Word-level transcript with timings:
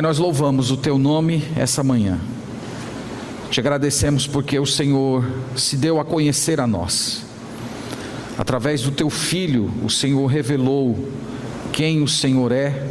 Nós 0.00 0.18
louvamos 0.18 0.70
o 0.70 0.76
teu 0.76 0.96
nome 0.96 1.42
essa 1.56 1.82
manhã. 1.82 2.20
Te 3.50 3.58
agradecemos 3.58 4.28
porque 4.28 4.58
o 4.58 4.64
Senhor 4.64 5.24
se 5.56 5.76
deu 5.76 5.98
a 5.98 6.04
conhecer 6.04 6.60
a 6.60 6.66
nós. 6.66 7.24
Através 8.38 8.82
do 8.82 8.92
teu 8.92 9.10
filho, 9.10 9.72
o 9.84 9.90
Senhor 9.90 10.26
revelou 10.26 11.08
quem 11.72 12.00
o 12.00 12.06
Senhor 12.06 12.52
é, 12.52 12.86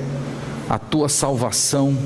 a 0.69 0.77
tua 0.77 1.07
salvação. 1.07 1.97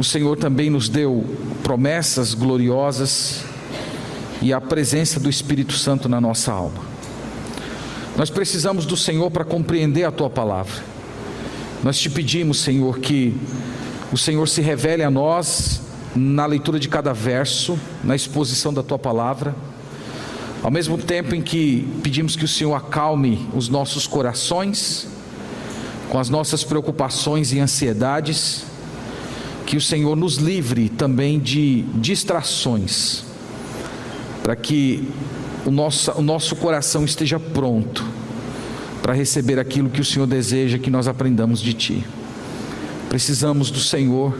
O 0.00 0.04
Senhor 0.04 0.36
também 0.36 0.68
nos 0.68 0.88
deu 0.88 1.24
promessas 1.62 2.34
gloriosas 2.34 3.44
e 4.42 4.52
a 4.52 4.60
presença 4.60 5.20
do 5.20 5.30
Espírito 5.30 5.74
Santo 5.74 6.08
na 6.08 6.20
nossa 6.20 6.52
alma. 6.52 6.82
Nós 8.16 8.30
precisamos 8.30 8.84
do 8.84 8.96
Senhor 8.96 9.30
para 9.30 9.44
compreender 9.44 10.02
a 10.02 10.10
tua 10.10 10.28
palavra. 10.28 10.93
Nós 11.84 11.98
te 11.98 12.08
pedimos, 12.08 12.60
Senhor, 12.60 12.98
que 12.98 13.36
o 14.10 14.16
Senhor 14.16 14.48
se 14.48 14.62
revele 14.62 15.02
a 15.02 15.10
nós 15.10 15.82
na 16.16 16.46
leitura 16.46 16.80
de 16.80 16.88
cada 16.88 17.12
verso, 17.12 17.78
na 18.02 18.16
exposição 18.16 18.72
da 18.72 18.82
tua 18.82 18.98
palavra. 18.98 19.54
Ao 20.62 20.70
mesmo 20.70 20.96
tempo 20.96 21.34
em 21.34 21.42
que 21.42 21.86
pedimos 22.02 22.36
que 22.36 22.44
o 22.46 22.48
Senhor 22.48 22.74
acalme 22.74 23.46
os 23.54 23.68
nossos 23.68 24.06
corações, 24.06 25.06
com 26.08 26.18
as 26.18 26.30
nossas 26.30 26.64
preocupações 26.64 27.52
e 27.52 27.60
ansiedades, 27.60 28.64
que 29.66 29.76
o 29.76 29.80
Senhor 29.80 30.16
nos 30.16 30.36
livre 30.36 30.88
também 30.88 31.38
de 31.38 31.82
distrações, 31.96 33.24
para 34.42 34.56
que 34.56 35.06
o 35.66 35.70
nosso, 35.70 36.12
o 36.12 36.22
nosso 36.22 36.56
coração 36.56 37.04
esteja 37.04 37.38
pronto 37.38 38.13
para 39.04 39.12
receber 39.12 39.58
aquilo 39.58 39.90
que 39.90 40.00
o 40.00 40.04
Senhor 40.04 40.26
deseja 40.26 40.78
que 40.78 40.90
nós 40.90 41.06
aprendamos 41.06 41.60
de 41.60 41.74
Ti. 41.74 42.02
Precisamos 43.10 43.70
do 43.70 43.78
Senhor 43.78 44.34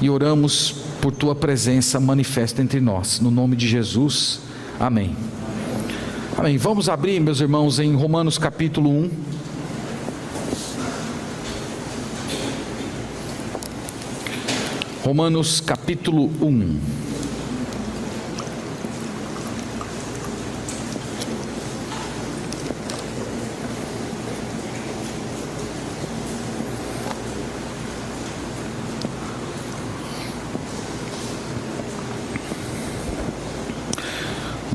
e 0.00 0.08
oramos 0.08 0.70
por 1.00 1.10
Tua 1.10 1.34
presença 1.34 1.98
manifesta 1.98 2.62
entre 2.62 2.80
nós. 2.80 3.18
No 3.18 3.32
nome 3.32 3.56
de 3.56 3.66
Jesus, 3.66 4.42
amém. 4.78 5.16
Amém. 6.38 6.56
Vamos 6.56 6.88
abrir, 6.88 7.18
meus 7.18 7.40
irmãos, 7.40 7.80
em 7.80 7.92
Romanos 7.96 8.38
capítulo 8.38 8.88
1. 8.90 9.10
Romanos 15.02 15.60
capítulo 15.60 16.30
1. 16.40 17.09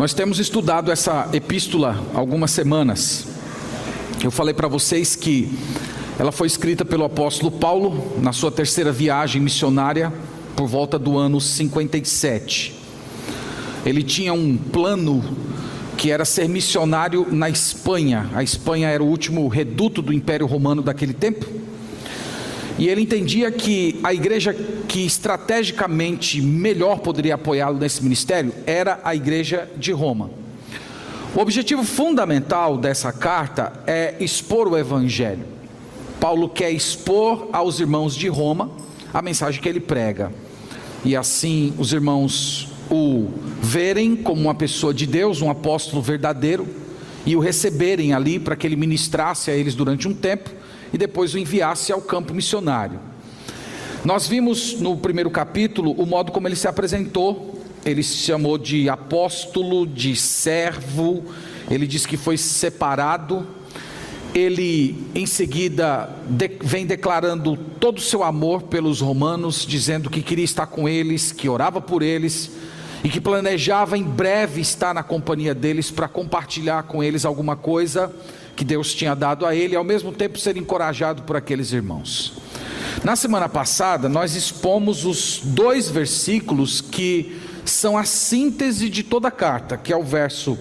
Nós 0.06 0.14
temos 0.14 0.38
estudado 0.38 0.92
essa 0.92 1.28
epístola 1.34 2.00
algumas 2.14 2.52
semanas. 2.52 3.26
Eu 4.24 4.30
falei 4.30 4.54
para 4.54 4.68
vocês 4.68 5.16
que 5.16 5.58
ela 6.20 6.32
foi 6.32 6.46
escrita 6.46 6.86
pelo 6.86 7.04
apóstolo 7.04 7.50
Paulo 7.50 8.14
na 8.22 8.32
sua 8.32 8.52
terceira 8.52 8.92
viagem 8.92 9.42
missionária 9.42 10.14
por 10.56 10.68
volta 10.68 11.00
do 11.00 11.18
ano 11.18 11.42
57. 11.42 12.76
Ele 13.84 14.04
tinha 14.04 14.32
um 14.32 14.56
plano 14.56 15.24
que 15.98 16.12
era 16.12 16.24
ser 16.24 16.48
missionário 16.48 17.26
na 17.32 17.50
Espanha. 17.50 18.30
A 18.36 18.44
Espanha 18.44 18.90
era 18.90 19.02
o 19.02 19.08
último 19.08 19.48
reduto 19.48 20.04
do 20.04 20.14
Império 20.14 20.46
Romano 20.46 20.84
daquele 20.84 21.16
tempo. 21.16 21.48
E 22.78 22.90
ele 22.90 23.02
entendia 23.02 23.50
que 23.52 24.00
a 24.04 24.14
igreja 24.14 24.54
que 24.54 25.06
estrategicamente 25.06 26.42
melhor 26.42 27.00
poderia 27.00 27.36
apoiá-lo 27.36 27.80
nesse 27.80 28.04
ministério 28.04 28.54
era 28.66 29.00
a 29.04 29.16
igreja 29.16 29.70
de 29.78 29.92
Roma. 29.92 30.30
O 31.34 31.40
objetivo 31.40 31.84
fundamental 31.84 32.78
dessa 32.78 33.12
carta 33.12 33.74
é 33.88 34.16
expor 34.20 34.68
o 34.68 34.78
evangelho. 34.78 35.46
Paulo 36.20 36.50
quer 36.50 36.72
expor 36.72 37.50
aos 37.52 37.80
irmãos 37.80 38.16
de 38.16 38.28
Roma 38.28 38.72
a 39.14 39.22
mensagem 39.22 39.62
que 39.62 39.70
ele 39.70 39.80
prega. 39.80 40.32
E 41.04 41.16
assim 41.16 41.74
os 41.78 41.94
irmãos 41.94 42.70
o 42.90 43.30
verem 43.62 44.16
como 44.16 44.42
uma 44.42 44.56
pessoa 44.56 44.94
de 44.94 45.06
Deus, 45.06 45.42
um 45.42 45.50
apóstolo 45.50 46.02
verdadeiro, 46.02 46.68
e 47.26 47.36
o 47.36 47.40
receberem 47.40 48.14
ali 48.14 48.38
para 48.38 48.56
que 48.56 48.68
ele 48.68 48.76
ministrasse 48.76 49.50
a 49.50 49.56
eles 49.56 49.76
durante 49.76 50.08
um 50.08 50.14
tempo 50.14 50.50
e 50.96 50.98
depois 50.98 51.34
o 51.34 51.38
enviasse 51.38 51.92
ao 51.92 52.02
campo 52.02 52.34
missionário. 52.34 53.02
Nós 54.06 54.30
vimos 54.30 54.80
no 54.80 54.96
primeiro 54.96 55.30
capítulo 55.30 55.92
o 55.92 56.06
modo 56.06 56.32
como 56.32 56.48
ele 56.48 56.56
se 56.56 56.70
apresentou. 56.70 57.60
Ele 57.84 58.02
se 58.02 58.16
chamou 58.16 58.58
de 58.58 58.88
apóstolo, 58.88 59.86
de 59.86 60.16
servo, 60.16 61.26
ele 61.70 61.86
diz 61.86 62.06
que 62.06 62.16
foi 62.16 62.38
separado. 62.38 63.46
Ele 64.34 65.06
em 65.14 65.26
seguida 65.26 66.16
de, 66.30 66.50
vem 66.64 66.86
declarando 66.86 67.58
todo 67.58 67.98
o 67.98 68.02
seu 68.02 68.24
amor 68.24 68.62
pelos 68.64 69.02
romanos, 69.02 69.66
dizendo 69.68 70.10
que 70.10 70.22
queria 70.22 70.46
estar 70.46 70.66
com 70.66 70.88
eles, 70.88 71.34
que 71.34 71.50
orava 71.50 71.82
por 71.82 72.02
eles 72.02 72.52
e 73.04 73.10
que 73.10 73.22
planejava 73.22 73.98
em 73.98 74.04
breve 74.04 74.62
estar 74.62 74.94
na 74.94 75.04
companhia 75.04 75.54
deles 75.54 75.92
para 75.92 76.08
compartilhar 76.08 76.84
com 76.84 77.04
eles 77.04 77.26
alguma 77.26 77.56
coisa 77.56 78.12
que 78.56 78.64
Deus 78.64 78.94
tinha 78.94 79.14
dado 79.14 79.46
a 79.46 79.54
ele 79.54 79.74
e 79.74 79.78
ao 79.78 79.84
mesmo 79.84 80.12
tempo 80.12 80.40
ser 80.40 80.58
encorajado 80.58 81.24
por 81.24 81.36
aqueles 81.36 81.72
irmãos. 81.72 82.34
Na 83.04 83.16
semana 83.16 83.50
passada, 83.50 84.08
nós 84.08 84.36
expomos 84.36 85.06
os 85.06 85.42
dois 85.44 85.90
versículos 85.90 86.82
que 86.82 87.40
são 87.66 87.98
a 87.98 88.04
síntese 88.04 88.90
de 88.90 89.04
toda 89.04 89.28
a 89.28 89.32
carta, 89.32 89.78
que 89.78 89.92
é 89.92 89.98
o 89.98 90.04
verso 90.04 90.58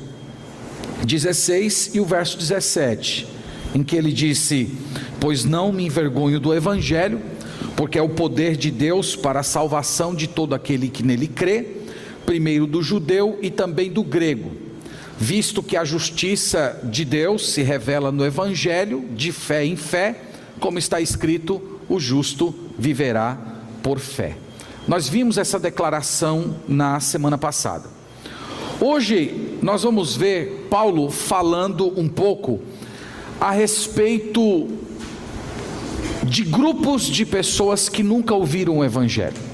16 1.05 1.95
e 1.95 2.01
o 2.01 2.05
verso 2.05 2.37
17, 2.37 3.27
em 3.75 3.83
que 3.83 3.97
ele 3.97 4.13
disse: 4.13 4.77
Pois 5.21 5.45
não 5.45 5.73
me 5.73 5.87
envergonho 5.87 6.41
do 6.41 6.53
evangelho, 6.53 7.21
porque 7.77 7.99
é 7.99 8.03
o 8.03 8.09
poder 8.09 8.57
de 8.57 8.71
Deus 8.71 9.15
para 9.15 9.41
a 9.41 9.45
salvação 9.45 10.15
de 10.15 10.27
todo 10.27 10.55
aquele 10.55 10.89
que 10.89 11.03
nele 11.03 11.29
crê, 11.29 11.84
primeiro 12.27 12.67
do 12.67 12.83
judeu 12.83 13.39
e 13.43 13.51
também 13.51 13.91
do 13.91 14.03
grego 14.03 14.65
visto 15.19 15.63
que 15.63 15.77
a 15.77 15.85
justiça 15.85 16.81
de 16.85 17.05
Deus 17.05 17.51
se 17.51 17.63
revela 17.63 18.11
no 18.11 18.25
Evangelho, 18.25 19.05
de 19.15 19.33
fé 19.33 19.65
em 19.65 19.77
fé, 19.77 20.21
como 20.61 20.79
está 20.79 21.01
escrito: 21.01 21.81
o 21.89 22.01
justo 22.01 22.55
viverá 22.79 23.39
por 23.83 23.99
fé. 23.99 24.37
Nós 24.87 25.09
vimos 25.09 25.39
essa 25.39 25.59
declaração 25.59 26.57
na 26.69 27.01
semana 27.01 27.39
passada. 27.39 27.89
Hoje 28.81 29.57
nós 29.63 29.83
vamos 29.83 30.17
ver 30.17 30.67
Paulo 30.69 31.11
falando 31.11 31.99
um 31.99 32.09
pouco 32.09 32.61
a 33.41 33.51
respeito 33.51 34.69
de 36.23 36.43
grupos 36.43 37.05
de 37.05 37.25
pessoas 37.25 37.89
que 37.89 38.03
nunca 38.03 38.35
ouviram 38.35 38.79
o 38.79 38.85
Evangelho. 38.85 39.54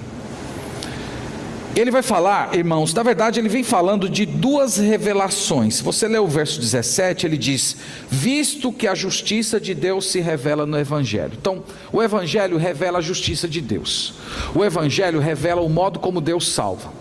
Ele 1.80 1.90
vai 1.90 2.02
falar, 2.02 2.54
irmãos, 2.54 2.92
na 2.92 3.02
verdade 3.02 3.40
ele 3.40 3.48
vem 3.48 3.64
falando 3.64 4.06
de 4.06 4.26
duas 4.26 4.76
revelações. 4.76 5.80
Você 5.80 6.06
ler 6.06 6.20
o 6.20 6.26
verso 6.26 6.60
17, 6.60 7.24
ele 7.24 7.38
diz: 7.38 7.74
Visto 8.10 8.70
que 8.70 8.86
a 8.86 8.94
justiça 8.94 9.58
de 9.58 9.72
Deus 9.72 10.10
se 10.10 10.20
revela 10.20 10.66
no 10.66 10.78
Evangelho. 10.78 11.32
Então, 11.40 11.64
o 11.90 12.02
Evangelho 12.02 12.58
revela 12.58 12.98
a 12.98 13.00
justiça 13.00 13.48
de 13.48 13.62
Deus, 13.62 14.12
o 14.54 14.62
Evangelho 14.62 15.20
revela 15.20 15.62
o 15.62 15.70
modo 15.70 15.98
como 15.98 16.20
Deus 16.20 16.52
salva, 16.52 16.92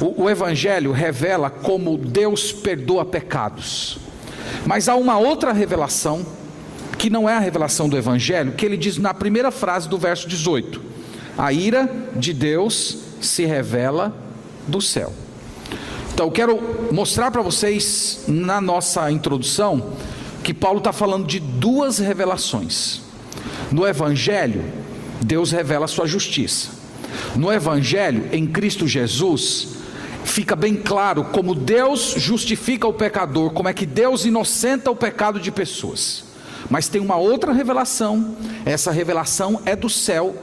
o, 0.00 0.22
o 0.22 0.30
Evangelho 0.30 0.90
revela 0.90 1.50
como 1.50 1.98
Deus 1.98 2.50
perdoa 2.50 3.04
pecados. 3.04 3.98
Mas 4.64 4.88
há 4.88 4.96
uma 4.96 5.18
outra 5.18 5.52
revelação, 5.52 6.24
que 6.96 7.10
não 7.10 7.28
é 7.28 7.34
a 7.34 7.40
revelação 7.40 7.90
do 7.90 7.98
Evangelho, 7.98 8.52
que 8.52 8.64
ele 8.64 8.78
diz 8.78 8.96
na 8.96 9.12
primeira 9.12 9.50
frase 9.50 9.86
do 9.86 9.98
verso 9.98 10.26
18: 10.26 10.80
A 11.36 11.52
ira 11.52 11.90
de 12.16 12.32
Deus 12.32 13.04
se 13.20 13.44
revela 13.44 14.23
do 14.66 14.80
céu. 14.80 15.12
Então, 16.12 16.26
eu 16.26 16.32
quero 16.32 16.88
mostrar 16.92 17.30
para 17.30 17.42
vocês, 17.42 18.24
na 18.28 18.60
nossa 18.60 19.10
introdução, 19.10 19.92
que 20.44 20.54
Paulo 20.54 20.78
está 20.78 20.92
falando 20.92 21.26
de 21.26 21.40
duas 21.40 21.98
revelações. 21.98 23.00
No 23.72 23.86
Evangelho, 23.86 24.64
Deus 25.20 25.50
revela 25.50 25.86
a 25.86 25.88
sua 25.88 26.06
justiça. 26.06 26.68
No 27.34 27.52
Evangelho, 27.52 28.28
em 28.30 28.46
Cristo 28.46 28.86
Jesus, 28.86 29.68
fica 30.24 30.54
bem 30.54 30.74
claro 30.74 31.24
como 31.24 31.54
Deus 31.54 32.14
justifica 32.16 32.86
o 32.86 32.92
pecador, 32.92 33.50
como 33.50 33.68
é 33.68 33.72
que 33.72 33.86
Deus 33.86 34.24
inocenta 34.24 34.90
o 34.90 34.96
pecado 34.96 35.40
de 35.40 35.50
pessoas. 35.50 36.24
Mas 36.70 36.88
tem 36.88 37.00
uma 37.00 37.16
outra 37.16 37.52
revelação, 37.52 38.36
essa 38.64 38.90
revelação 38.90 39.60
é 39.64 39.74
do 39.74 39.90
céu 39.90 40.34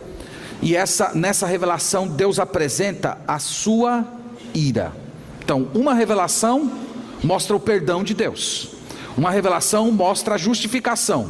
e 0.61 0.75
essa, 0.75 1.11
nessa 1.15 1.47
revelação, 1.47 2.07
Deus 2.07 2.39
apresenta 2.39 3.17
a 3.27 3.39
sua 3.39 4.05
ira. 4.53 4.91
Então, 5.43 5.67
uma 5.73 5.93
revelação 5.93 6.71
mostra 7.23 7.55
o 7.55 7.59
perdão 7.59 8.03
de 8.03 8.13
Deus, 8.13 8.69
uma 9.17 9.31
revelação 9.31 9.91
mostra 9.91 10.35
a 10.35 10.37
justificação, 10.37 11.29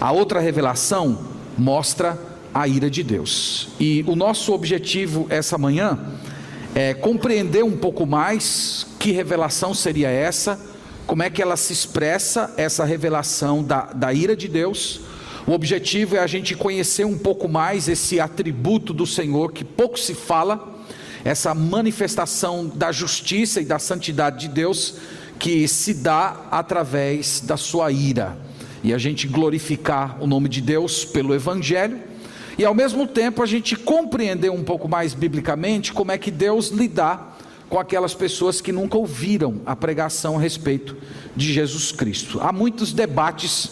a 0.00 0.12
outra 0.12 0.40
revelação 0.40 1.18
mostra 1.56 2.18
a 2.54 2.66
ira 2.68 2.90
de 2.90 3.02
Deus. 3.02 3.68
E 3.78 4.04
o 4.06 4.14
nosso 4.14 4.52
objetivo 4.52 5.26
essa 5.30 5.56
manhã 5.56 5.98
é 6.74 6.94
compreender 6.94 7.64
um 7.64 7.76
pouco 7.76 8.06
mais 8.06 8.86
que 8.98 9.10
revelação 9.10 9.74
seria 9.74 10.08
essa, 10.08 10.60
como 11.06 11.22
é 11.22 11.30
que 11.30 11.42
ela 11.42 11.56
se 11.56 11.72
expressa, 11.72 12.52
essa 12.56 12.84
revelação 12.84 13.62
da, 13.64 13.86
da 13.86 14.12
ira 14.12 14.36
de 14.36 14.46
Deus. 14.46 15.00
O 15.46 15.52
objetivo 15.52 16.16
é 16.16 16.18
a 16.18 16.26
gente 16.26 16.54
conhecer 16.54 17.04
um 17.04 17.16
pouco 17.16 17.48
mais 17.48 17.88
esse 17.88 18.20
atributo 18.20 18.92
do 18.92 19.06
Senhor 19.06 19.52
que 19.52 19.64
pouco 19.64 19.98
se 19.98 20.14
fala, 20.14 20.80
essa 21.24 21.54
manifestação 21.54 22.66
da 22.66 22.92
justiça 22.92 23.60
e 23.60 23.64
da 23.64 23.78
santidade 23.78 24.40
de 24.40 24.48
Deus 24.48 24.96
que 25.38 25.66
se 25.66 25.94
dá 25.94 26.46
através 26.50 27.40
da 27.40 27.56
sua 27.56 27.90
ira. 27.90 28.36
E 28.84 28.92
a 28.92 28.98
gente 28.98 29.26
glorificar 29.26 30.22
o 30.22 30.26
nome 30.26 30.48
de 30.48 30.60
Deus 30.60 31.04
pelo 31.04 31.34
Evangelho 31.34 31.98
e 32.58 32.64
ao 32.64 32.74
mesmo 32.74 33.06
tempo 33.06 33.42
a 33.42 33.46
gente 33.46 33.74
compreender 33.76 34.50
um 34.50 34.62
pouco 34.62 34.86
mais 34.86 35.14
biblicamente 35.14 35.92
como 35.92 36.12
é 36.12 36.18
que 36.18 36.30
Deus 36.30 36.68
lidar 36.68 37.38
com 37.70 37.78
aquelas 37.78 38.14
pessoas 38.14 38.60
que 38.60 38.72
nunca 38.72 38.98
ouviram 38.98 39.62
a 39.64 39.74
pregação 39.74 40.36
a 40.36 40.40
respeito 40.40 40.96
de 41.34 41.52
Jesus 41.52 41.92
Cristo. 41.92 42.38
Há 42.40 42.52
muitos 42.52 42.92
debates 42.92 43.70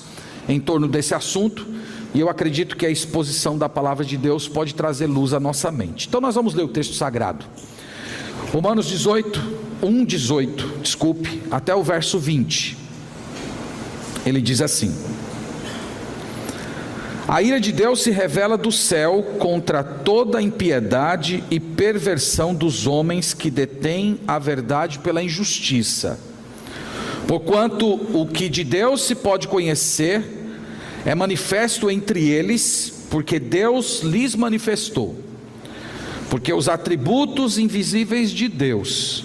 em 0.48 0.58
torno 0.58 0.88
desse 0.88 1.14
assunto 1.14 1.66
e 2.14 2.20
eu 2.20 2.28
acredito 2.28 2.76
que 2.76 2.86
a 2.86 2.90
exposição 2.90 3.58
da 3.58 3.68
palavra 3.68 4.04
de 4.04 4.16
Deus 4.16 4.48
pode 4.48 4.74
trazer 4.74 5.06
luz 5.06 5.34
à 5.34 5.40
nossa 5.40 5.70
mente. 5.70 6.08
Então 6.08 6.20
nós 6.20 6.34
vamos 6.34 6.54
ler 6.54 6.62
o 6.62 6.68
texto 6.68 6.94
sagrado. 6.94 7.44
Romanos 8.50 8.86
18, 8.86 9.40
1, 9.82 10.04
18, 10.04 10.78
desculpe, 10.82 11.42
até 11.50 11.74
o 11.74 11.82
verso 11.82 12.18
20. 12.18 12.78
Ele 14.24 14.40
diz 14.40 14.62
assim: 14.62 14.94
a 17.28 17.42
ira 17.42 17.60
de 17.60 17.72
Deus 17.72 18.02
se 18.02 18.10
revela 18.10 18.56
do 18.56 18.72
céu 18.72 19.22
contra 19.38 19.84
toda 19.84 20.40
impiedade 20.40 21.44
e 21.50 21.60
perversão 21.60 22.54
dos 22.54 22.86
homens 22.86 23.34
que 23.34 23.50
detêm 23.50 24.18
a 24.26 24.38
verdade 24.38 24.98
pela 25.00 25.22
injustiça. 25.22 26.18
Porquanto 27.26 27.86
o 28.18 28.26
que 28.26 28.48
de 28.48 28.64
Deus 28.64 29.02
se 29.02 29.14
pode 29.14 29.46
conhecer 29.46 30.37
é 31.04 31.14
manifesto 31.14 31.90
entre 31.90 32.28
eles, 32.28 33.06
porque 33.10 33.38
Deus 33.38 34.02
lhes 34.02 34.34
manifestou. 34.34 35.16
Porque 36.28 36.52
os 36.52 36.68
atributos 36.68 37.58
invisíveis 37.58 38.30
de 38.30 38.48
Deus, 38.48 39.24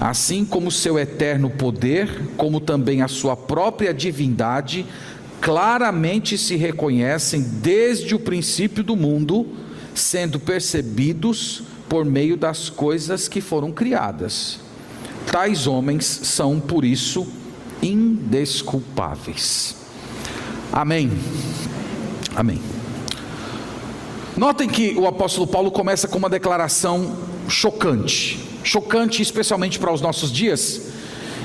assim 0.00 0.44
como 0.44 0.70
seu 0.70 0.98
eterno 0.98 1.48
poder, 1.50 2.08
como 2.36 2.60
também 2.60 3.02
a 3.02 3.08
sua 3.08 3.36
própria 3.36 3.94
divindade, 3.94 4.84
claramente 5.40 6.36
se 6.36 6.56
reconhecem 6.56 7.40
desde 7.40 8.14
o 8.14 8.18
princípio 8.18 8.82
do 8.82 8.96
mundo, 8.96 9.46
sendo 9.94 10.40
percebidos 10.40 11.62
por 11.88 12.04
meio 12.04 12.36
das 12.36 12.68
coisas 12.68 13.28
que 13.28 13.40
foram 13.40 13.72
criadas. 13.72 14.60
Tais 15.30 15.66
homens 15.66 16.04
são, 16.04 16.58
por 16.58 16.84
isso, 16.84 17.26
indesculpáveis. 17.82 19.79
Amém. 20.72 21.10
Amém. 22.34 22.60
Notem 24.36 24.68
que 24.68 24.94
o 24.96 25.06
apóstolo 25.06 25.46
Paulo 25.46 25.70
começa 25.70 26.08
com 26.08 26.18
uma 26.18 26.30
declaração 26.30 27.16
chocante, 27.48 28.38
chocante 28.62 29.20
especialmente 29.20 29.78
para 29.78 29.92
os 29.92 30.00
nossos 30.00 30.30
dias 30.30 30.90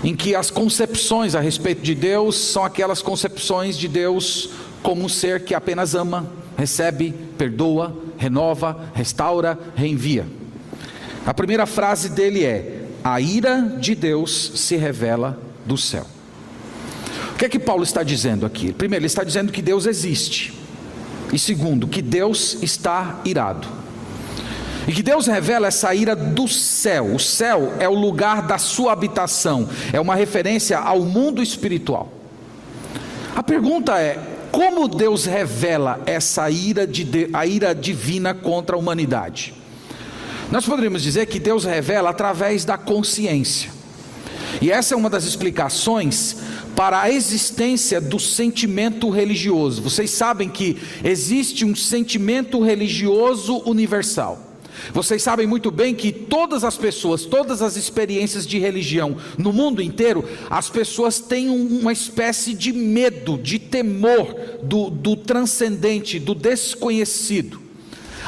em 0.04 0.16
que 0.16 0.36
as 0.36 0.51
concepções 0.51 1.33
a 1.33 1.39
respeito 1.39 1.81
de 1.81 1.95
Deus 1.95 2.38
são 2.38 2.63
aquelas 2.63 3.01
concepções 3.01 3.75
de 3.75 3.88
Deus 3.88 4.51
como 4.83 5.04
um 5.04 5.10
ser 5.10 5.44
que 5.44 5.56
apenas 5.56 5.95
ama, 5.95 6.31
recebe, 6.56 7.12
perdoa, 7.38 7.95
renova, 8.16 8.92
restaura, 8.94 9.57
reenvia. 9.75 10.28
A 11.25 11.33
primeira 11.33 11.66
frase 11.66 12.10
dele 12.10 12.44
é: 12.44 12.83
A 13.04 13.19
ira 13.19 13.78
de 13.80 13.95
Deus 13.95 14.51
se 14.56 14.75
revela 14.75 15.39
do 15.66 15.75
céu. 15.75 16.06
O 17.35 17.37
que 17.37 17.45
é 17.45 17.49
que 17.49 17.59
Paulo 17.59 17.83
está 17.83 18.01
dizendo 18.01 18.45
aqui? 18.45 18.71
Primeiro, 18.71 19.01
ele 19.01 19.07
está 19.07 19.21
dizendo 19.21 19.51
que 19.51 19.61
Deus 19.61 19.85
existe. 19.85 20.53
E 21.33 21.37
segundo, 21.37 21.85
que 21.85 22.01
Deus 22.01 22.57
está 22.61 23.19
irado. 23.25 23.67
E 24.87 24.93
que 24.93 25.03
Deus 25.03 25.27
revela 25.27 25.67
essa 25.67 25.93
ira 25.93 26.15
do 26.15 26.47
céu. 26.47 27.13
O 27.13 27.19
céu 27.19 27.73
é 27.77 27.89
o 27.89 27.93
lugar 27.93 28.43
da 28.43 28.57
sua 28.57 28.93
habitação, 28.93 29.67
é 29.91 29.99
uma 29.99 30.15
referência 30.15 30.79
ao 30.79 31.01
mundo 31.01 31.43
espiritual. 31.43 32.09
A 33.35 33.43
pergunta 33.43 33.99
é: 33.99 34.17
como 34.49 34.87
Deus 34.87 35.25
revela 35.25 36.01
essa 36.05 36.49
ira, 36.49 36.87
de, 36.87 37.29
a 37.33 37.45
ira 37.45 37.75
divina 37.75 38.33
contra 38.33 38.77
a 38.77 38.79
humanidade? 38.79 39.53
Nós 40.49 40.65
poderíamos 40.65 41.03
dizer 41.03 41.25
que 41.25 41.39
Deus 41.39 41.65
revela 41.65 42.11
através 42.11 42.63
da 42.63 42.77
consciência. 42.77 43.75
E 44.62 44.71
essa 44.71 44.94
é 44.94 44.97
uma 44.97 45.09
das 45.09 45.25
explicações 45.25 46.38
para 46.75 47.01
a 47.01 47.12
existência 47.12 48.01
do 48.01 48.19
sentimento 48.19 49.09
religioso. 49.09 49.81
Vocês 49.81 50.12
sabem 50.12 50.50
que 50.50 50.77
existe 51.03 51.63
um 51.63 51.75
sentimento 51.75 52.62
religioso 52.62 53.62
universal. 53.65 54.45
Vocês 54.94 55.24
sabem 55.24 55.47
muito 55.47 55.71
bem 55.71 55.95
que 55.95 56.12
todas 56.12 56.63
as 56.63 56.77
pessoas, 56.77 57.25
todas 57.25 57.62
as 57.62 57.75
experiências 57.75 58.45
de 58.45 58.59
religião 58.59 59.18
no 59.38 59.53
mundo 59.53 59.81
inteiro, 59.81 60.27
as 60.50 60.69
pessoas 60.69 61.19
têm 61.19 61.50
uma 61.50 61.94
espécie 61.94 62.53
de 62.53 62.74
medo, 62.74 63.38
de 63.38 63.57
temor 63.57 64.36
do, 64.63 64.89
do 64.89 65.15
transcendente, 65.15 66.19
do 66.19 66.36
desconhecido. 66.36 67.62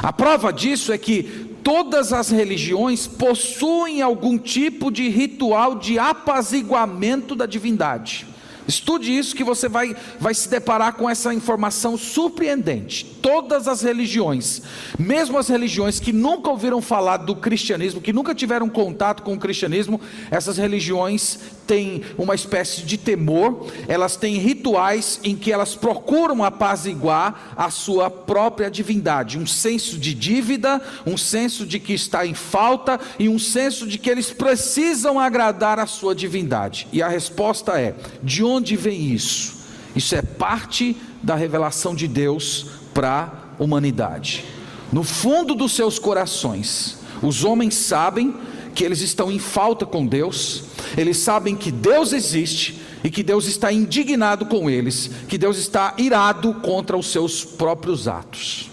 A 0.02 0.12
prova 0.12 0.52
disso 0.52 0.92
é 0.92 0.98
que 0.98 1.47
todas 1.62 2.12
as 2.12 2.30
religiões 2.30 3.06
possuem 3.06 4.02
algum 4.02 4.38
tipo 4.38 4.90
de 4.90 5.08
ritual 5.08 5.74
de 5.74 5.98
apaziguamento 5.98 7.34
da 7.34 7.46
divindade. 7.46 8.26
Estude 8.68 9.16
isso 9.16 9.34
que 9.34 9.42
você 9.42 9.66
vai, 9.66 9.96
vai 10.20 10.34
se 10.34 10.46
deparar 10.46 10.92
com 10.92 11.08
essa 11.08 11.32
informação 11.32 11.96
surpreendente. 11.96 13.02
Todas 13.22 13.66
as 13.66 13.80
religiões, 13.80 14.60
mesmo 14.98 15.38
as 15.38 15.48
religiões 15.48 15.98
que 15.98 16.12
nunca 16.12 16.50
ouviram 16.50 16.82
falar 16.82 17.16
do 17.16 17.34
cristianismo, 17.34 18.02
que 18.02 18.12
nunca 18.12 18.34
tiveram 18.34 18.68
contato 18.68 19.22
com 19.22 19.32
o 19.32 19.38
cristianismo, 19.38 19.98
essas 20.30 20.58
religiões 20.58 21.38
têm 21.68 22.02
uma 22.18 22.34
espécie 22.34 22.82
de 22.82 22.98
temor, 22.98 23.66
elas 23.86 24.16
têm 24.16 24.36
rituais 24.36 25.20
em 25.22 25.36
que 25.36 25.52
elas 25.52 25.74
procuram 25.74 26.44
apaziguar 26.44 27.54
a 27.56 27.70
sua 27.70 28.10
própria 28.10 28.70
divindade, 28.70 29.38
um 29.38 29.46
senso 29.46 29.98
de 29.98 30.12
dívida, 30.12 30.80
um 31.06 31.16
senso 31.16 31.64
de 31.64 31.78
que 31.78 31.94
está 31.94 32.26
em 32.26 32.34
falta 32.34 33.00
e 33.18 33.28
um 33.28 33.38
senso 33.38 33.86
de 33.86 33.98
que 33.98 34.10
eles 34.10 34.30
precisam 34.30 35.18
agradar 35.18 35.78
a 35.78 35.86
sua 35.86 36.14
divindade. 36.14 36.86
E 36.92 37.02
a 37.02 37.08
resposta 37.08 37.80
é: 37.80 37.94
de 38.22 38.44
onde 38.44 38.58
onde 38.58 38.76
vem 38.76 39.12
isso? 39.12 39.56
Isso 39.96 40.14
é 40.14 40.20
parte 40.20 40.96
da 41.22 41.34
revelação 41.34 41.94
de 41.94 42.06
Deus 42.06 42.66
para 42.92 43.32
a 43.58 43.62
humanidade. 43.62 44.44
No 44.92 45.02
fundo 45.02 45.54
dos 45.54 45.72
seus 45.72 45.98
corações, 45.98 46.98
os 47.22 47.44
homens 47.44 47.74
sabem 47.74 48.34
que 48.78 48.84
eles 48.84 49.00
estão 49.00 49.28
em 49.28 49.40
falta 49.40 49.84
com 49.84 50.06
Deus, 50.06 50.62
eles 50.96 51.16
sabem 51.16 51.56
que 51.56 51.72
Deus 51.72 52.12
existe 52.12 52.80
e 53.02 53.10
que 53.10 53.24
Deus 53.24 53.48
está 53.48 53.72
indignado 53.72 54.46
com 54.46 54.70
eles, 54.70 55.10
que 55.26 55.36
Deus 55.36 55.58
está 55.58 55.94
irado 55.98 56.54
contra 56.54 56.96
os 56.96 57.10
seus 57.10 57.44
próprios 57.44 58.06
atos. 58.06 58.70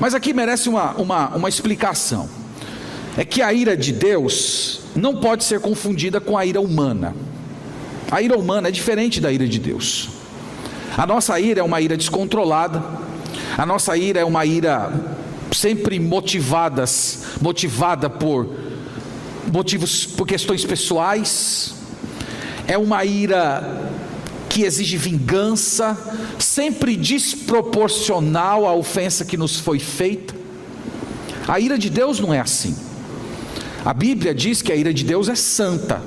Mas 0.00 0.12
aqui 0.12 0.32
merece 0.32 0.68
uma, 0.68 0.90
uma, 0.94 1.28
uma 1.36 1.48
explicação: 1.48 2.28
é 3.16 3.24
que 3.24 3.40
a 3.40 3.52
ira 3.52 3.76
de 3.76 3.92
Deus 3.92 4.80
não 4.96 5.20
pode 5.20 5.44
ser 5.44 5.60
confundida 5.60 6.20
com 6.20 6.36
a 6.36 6.44
ira 6.44 6.60
humana. 6.60 7.14
A 8.10 8.20
ira 8.20 8.36
humana 8.36 8.66
é 8.66 8.72
diferente 8.72 9.20
da 9.20 9.30
ira 9.30 9.46
de 9.46 9.60
Deus. 9.60 10.08
A 10.98 11.06
nossa 11.06 11.38
ira 11.38 11.60
é 11.60 11.62
uma 11.62 11.80
ira 11.80 11.96
descontrolada. 11.96 12.82
A 13.56 13.64
nossa 13.64 13.96
ira 13.96 14.18
é 14.18 14.24
uma 14.24 14.44
ira 14.44 14.92
sempre 15.52 16.00
motivadas, 16.00 17.22
motivada 17.40 18.10
por 18.10 18.69
motivos, 19.52 20.06
por 20.06 20.26
questões 20.26 20.64
pessoais. 20.64 21.74
É 22.66 22.76
uma 22.76 23.04
ira 23.04 23.90
que 24.48 24.62
exige 24.62 24.96
vingança, 24.96 25.96
sempre 26.38 26.96
desproporcional 26.96 28.66
à 28.66 28.74
ofensa 28.74 29.24
que 29.24 29.36
nos 29.36 29.58
foi 29.58 29.78
feita. 29.78 30.34
A 31.46 31.58
ira 31.58 31.78
de 31.78 31.88
Deus 31.88 32.20
não 32.20 32.34
é 32.34 32.40
assim. 32.40 32.76
A 33.84 33.94
Bíblia 33.94 34.34
diz 34.34 34.60
que 34.60 34.72
a 34.72 34.76
ira 34.76 34.92
de 34.92 35.04
Deus 35.04 35.28
é 35.28 35.34
santa. 35.34 36.02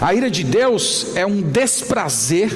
A 0.00 0.14
ira 0.14 0.30
de 0.30 0.42
Deus 0.42 1.08
é 1.14 1.24
um 1.26 1.42
desprazer 1.42 2.50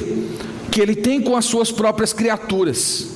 que 0.71 0.81
ele 0.81 0.97
tem 0.97 1.21
com 1.21 1.37
as 1.37 1.45
suas 1.45 1.71
próprias 1.71 2.13
criaturas. 2.13 3.14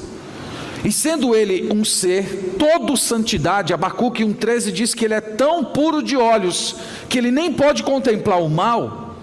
E 0.85 0.93
sendo 0.93 1.35
ele 1.35 1.73
um 1.73 1.85
ser 1.85 2.55
todo 2.59 2.97
santidade, 2.97 3.75
Abacuque 3.75 4.25
1,13 4.25 4.71
diz 4.71 4.95
que 4.95 5.05
ele 5.05 5.15
é 5.15 5.21
tão 5.21 5.65
puro 5.65 6.03
de 6.03 6.17
olhos 6.17 6.77
que 7.09 7.19
ele 7.19 7.31
nem 7.31 7.53
pode 7.53 7.83
contemplar 7.83 8.41
o 8.41 8.49
mal, 8.49 9.17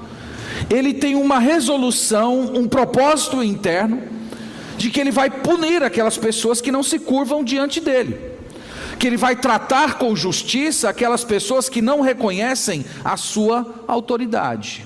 ele 0.69 0.93
tem 0.93 1.15
uma 1.15 1.39
resolução, 1.39 2.53
um 2.55 2.67
propósito 2.67 3.43
interno, 3.43 4.01
de 4.77 4.89
que 4.89 5.00
ele 5.00 5.12
vai 5.12 5.29
punir 5.29 5.83
aquelas 5.83 6.17
pessoas 6.17 6.59
que 6.59 6.71
não 6.71 6.83
se 6.83 7.00
curvam 7.00 7.43
diante 7.43 7.79
dele, 7.79 8.19
que 9.00 9.07
ele 9.07 9.17
vai 9.17 9.35
tratar 9.35 9.97
com 9.97 10.15
justiça 10.15 10.89
aquelas 10.89 11.24
pessoas 11.24 11.69
que 11.69 11.81
não 11.81 12.01
reconhecem 12.01 12.85
a 13.03 13.15
sua 13.15 13.83
autoridade. 13.88 14.85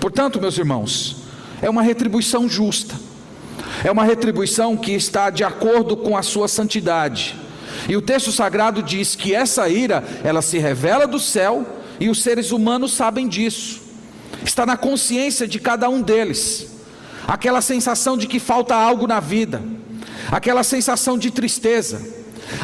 Portanto, 0.00 0.40
meus 0.40 0.56
irmãos, 0.56 1.16
é 1.60 1.68
uma 1.68 1.82
retribuição 1.82 2.48
justa, 2.48 2.94
é 3.84 3.90
uma 3.90 4.04
retribuição 4.04 4.76
que 4.76 4.92
está 4.92 5.30
de 5.30 5.44
acordo 5.44 5.96
com 5.96 6.16
a 6.16 6.22
sua 6.22 6.48
santidade. 6.48 7.36
E 7.88 7.96
o 7.96 8.02
texto 8.02 8.32
sagrado 8.32 8.82
diz 8.82 9.14
que 9.14 9.34
essa 9.34 9.68
ira, 9.68 10.04
ela 10.22 10.42
se 10.42 10.58
revela 10.58 11.06
do 11.06 11.18
céu 11.18 11.66
e 11.98 12.08
os 12.08 12.22
seres 12.22 12.50
humanos 12.50 12.92
sabem 12.92 13.28
disso. 13.28 13.80
Está 14.44 14.66
na 14.66 14.76
consciência 14.76 15.46
de 15.46 15.58
cada 15.58 15.88
um 15.88 16.00
deles 16.00 16.70
aquela 17.26 17.60
sensação 17.60 18.16
de 18.16 18.26
que 18.26 18.40
falta 18.40 18.74
algo 18.74 19.06
na 19.06 19.20
vida, 19.20 19.62
aquela 20.32 20.64
sensação 20.64 21.16
de 21.16 21.30
tristeza, 21.30 22.02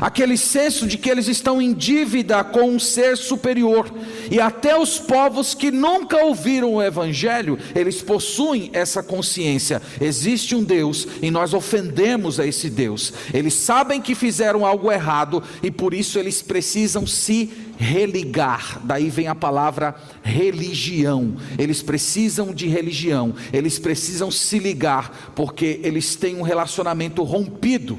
aquele 0.01 0.37
senso 0.37 0.87
de 0.87 0.99
que 0.99 1.11
eles 1.11 1.29
estão 1.29 1.61
em 1.61 1.73
dívida 1.73 2.43
com 2.45 2.71
um 2.71 2.79
ser 2.79 3.17
superior, 3.17 3.93
e 4.31 4.41
até 4.41 4.79
os 4.79 4.99
povos 4.99 5.55
que 5.55 5.71
nunca 5.71 6.17
ouviram 6.25 6.75
o 6.75 6.83
Evangelho, 6.83 7.59
eles 7.75 8.03
possuem 8.03 8.71
essa 8.73 9.03
consciência: 9.03 9.81
existe 10.01 10.55
um 10.55 10.63
Deus 10.63 11.07
e 11.23 11.31
nós 11.31 11.55
ofendemos 11.55 12.41
a 12.41 12.47
esse 12.47 12.71
Deus, 12.71 13.13
eles 13.33 13.55
sabem 13.55 14.01
que 14.01 14.15
fizeram 14.15 14.65
algo 14.65 14.91
errado 14.91 15.43
e 15.63 15.71
por 15.71 15.95
isso 15.95 16.19
eles 16.19 16.43
precisam 16.43 17.07
se 17.07 17.51
religar, 17.79 18.81
daí 18.85 19.11
vem 19.11 19.29
a 19.29 19.35
palavra 19.35 19.95
religião. 20.23 21.37
Eles 21.59 21.83
precisam 21.83 22.53
de 22.53 22.67
religião, 22.67 23.35
eles 23.53 23.79
precisam 23.79 24.31
se 24.31 24.59
ligar, 24.59 25.33
porque 25.35 25.81
eles 25.83 26.17
têm 26.17 26.37
um 26.37 26.43
relacionamento 26.43 27.23
rompido 27.23 27.99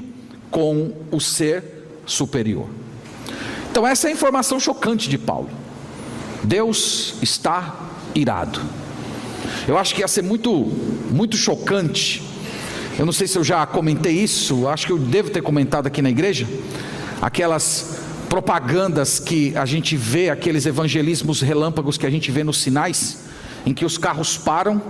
com 0.50 0.92
o 1.10 1.20
ser 1.20 1.77
superior. 2.08 2.66
Então, 3.70 3.86
essa 3.86 4.08
é 4.08 4.10
a 4.10 4.12
informação 4.12 4.58
chocante 4.58 5.08
de 5.08 5.16
Paulo. 5.16 5.48
Deus 6.42 7.14
está 7.22 7.76
irado. 8.14 8.60
Eu 9.66 9.78
acho 9.78 9.94
que 9.94 10.00
ia 10.00 10.08
ser 10.08 10.22
muito, 10.22 10.50
muito 11.10 11.36
chocante. 11.36 12.22
Eu 12.98 13.06
não 13.06 13.12
sei 13.12 13.28
se 13.28 13.38
eu 13.38 13.44
já 13.44 13.64
comentei 13.66 14.12
isso, 14.12 14.66
acho 14.66 14.86
que 14.86 14.92
eu 14.92 14.98
devo 14.98 15.30
ter 15.30 15.42
comentado 15.42 15.86
aqui 15.86 16.02
na 16.02 16.10
igreja. 16.10 16.48
Aquelas 17.22 18.00
propagandas 18.28 19.18
que 19.18 19.56
a 19.56 19.64
gente 19.64 19.96
vê, 19.96 20.30
aqueles 20.30 20.66
evangelismos 20.66 21.40
relâmpagos 21.40 21.96
que 21.96 22.06
a 22.06 22.10
gente 22.10 22.30
vê 22.30 22.42
nos 22.42 22.58
sinais, 22.58 23.24
em 23.64 23.72
que 23.72 23.84
os 23.84 23.96
carros 23.96 24.36
param 24.36 24.82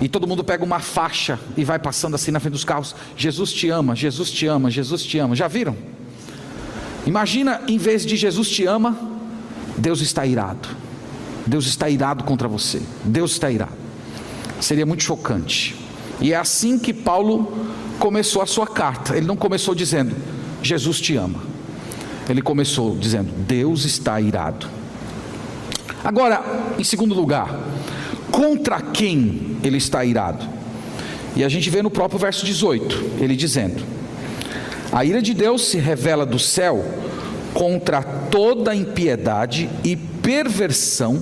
e 0.00 0.08
todo 0.08 0.26
mundo 0.26 0.42
pega 0.42 0.64
uma 0.64 0.80
faixa 0.80 1.38
e 1.56 1.64
vai 1.64 1.78
passando 1.78 2.14
assim 2.14 2.30
na 2.30 2.40
frente 2.40 2.54
dos 2.54 2.64
carros: 2.64 2.94
Jesus 3.16 3.52
te 3.52 3.68
ama, 3.68 3.94
Jesus 3.94 4.30
te 4.30 4.46
ama, 4.46 4.70
Jesus 4.70 5.02
te 5.04 5.18
ama. 5.18 5.36
Já 5.36 5.46
viram? 5.46 5.76
Imagina, 7.06 7.60
em 7.68 7.78
vez 7.78 8.04
de 8.04 8.16
Jesus 8.16 8.48
te 8.48 8.64
ama, 8.64 8.98
Deus 9.76 10.00
está 10.00 10.26
irado. 10.26 10.68
Deus 11.46 11.66
está 11.66 11.88
irado 11.90 12.24
contra 12.24 12.48
você. 12.48 12.80
Deus 13.04 13.32
está 13.32 13.50
irado. 13.50 13.72
Seria 14.60 14.86
muito 14.86 15.02
chocante. 15.02 15.76
E 16.20 16.32
é 16.32 16.36
assim 16.36 16.78
que 16.78 16.92
Paulo 16.92 17.66
começou 17.98 18.40
a 18.40 18.46
sua 18.46 18.66
carta. 18.66 19.16
Ele 19.16 19.26
não 19.26 19.36
começou 19.36 19.74
dizendo: 19.74 20.14
Jesus 20.62 21.00
te 21.00 21.16
ama. 21.16 21.40
Ele 22.28 22.40
começou 22.40 22.96
dizendo: 22.96 23.30
Deus 23.46 23.84
está 23.84 24.20
irado. 24.20 24.66
Agora, 26.02 26.42
em 26.78 26.84
segundo 26.84 27.14
lugar, 27.14 27.58
contra 28.30 28.80
quem 28.80 29.58
ele 29.62 29.76
está 29.76 30.04
irado? 30.04 30.46
E 31.36 31.42
a 31.42 31.48
gente 31.48 31.68
vê 31.68 31.82
no 31.82 31.90
próprio 31.90 32.18
verso 32.18 32.46
18, 32.46 33.20
ele 33.20 33.36
dizendo: 33.36 33.82
A 34.94 35.04
ira 35.04 35.20
de 35.20 35.34
Deus 35.34 35.66
se 35.66 35.76
revela 35.76 36.24
do 36.24 36.38
céu 36.38 36.84
contra 37.52 38.00
toda 38.00 38.76
impiedade 38.76 39.68
e 39.82 39.96
perversão 39.96 41.20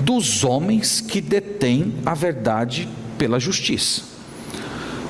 dos 0.00 0.42
homens 0.42 1.00
que 1.00 1.20
detêm 1.20 1.94
a 2.04 2.14
verdade 2.14 2.88
pela 3.16 3.38
justiça. 3.38 4.02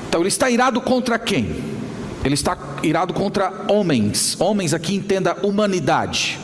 Então 0.07 0.21
ele 0.21 0.27
está 0.27 0.47
irado 0.47 0.79
contra 0.79 1.17
quem? 1.17 1.55
Ele 2.23 2.35
está 2.35 2.55
irado 2.83 3.15
contra 3.15 3.65
homens. 3.67 4.39
Homens 4.39 4.75
aqui 4.75 4.93
entenda 4.93 5.35
humanidade. 5.41 6.37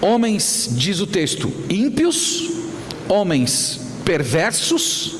Homens, 0.00 0.68
diz 0.70 1.00
o 1.00 1.06
texto, 1.06 1.52
ímpios, 1.68 2.48
homens 3.08 3.80
perversos 4.04 5.19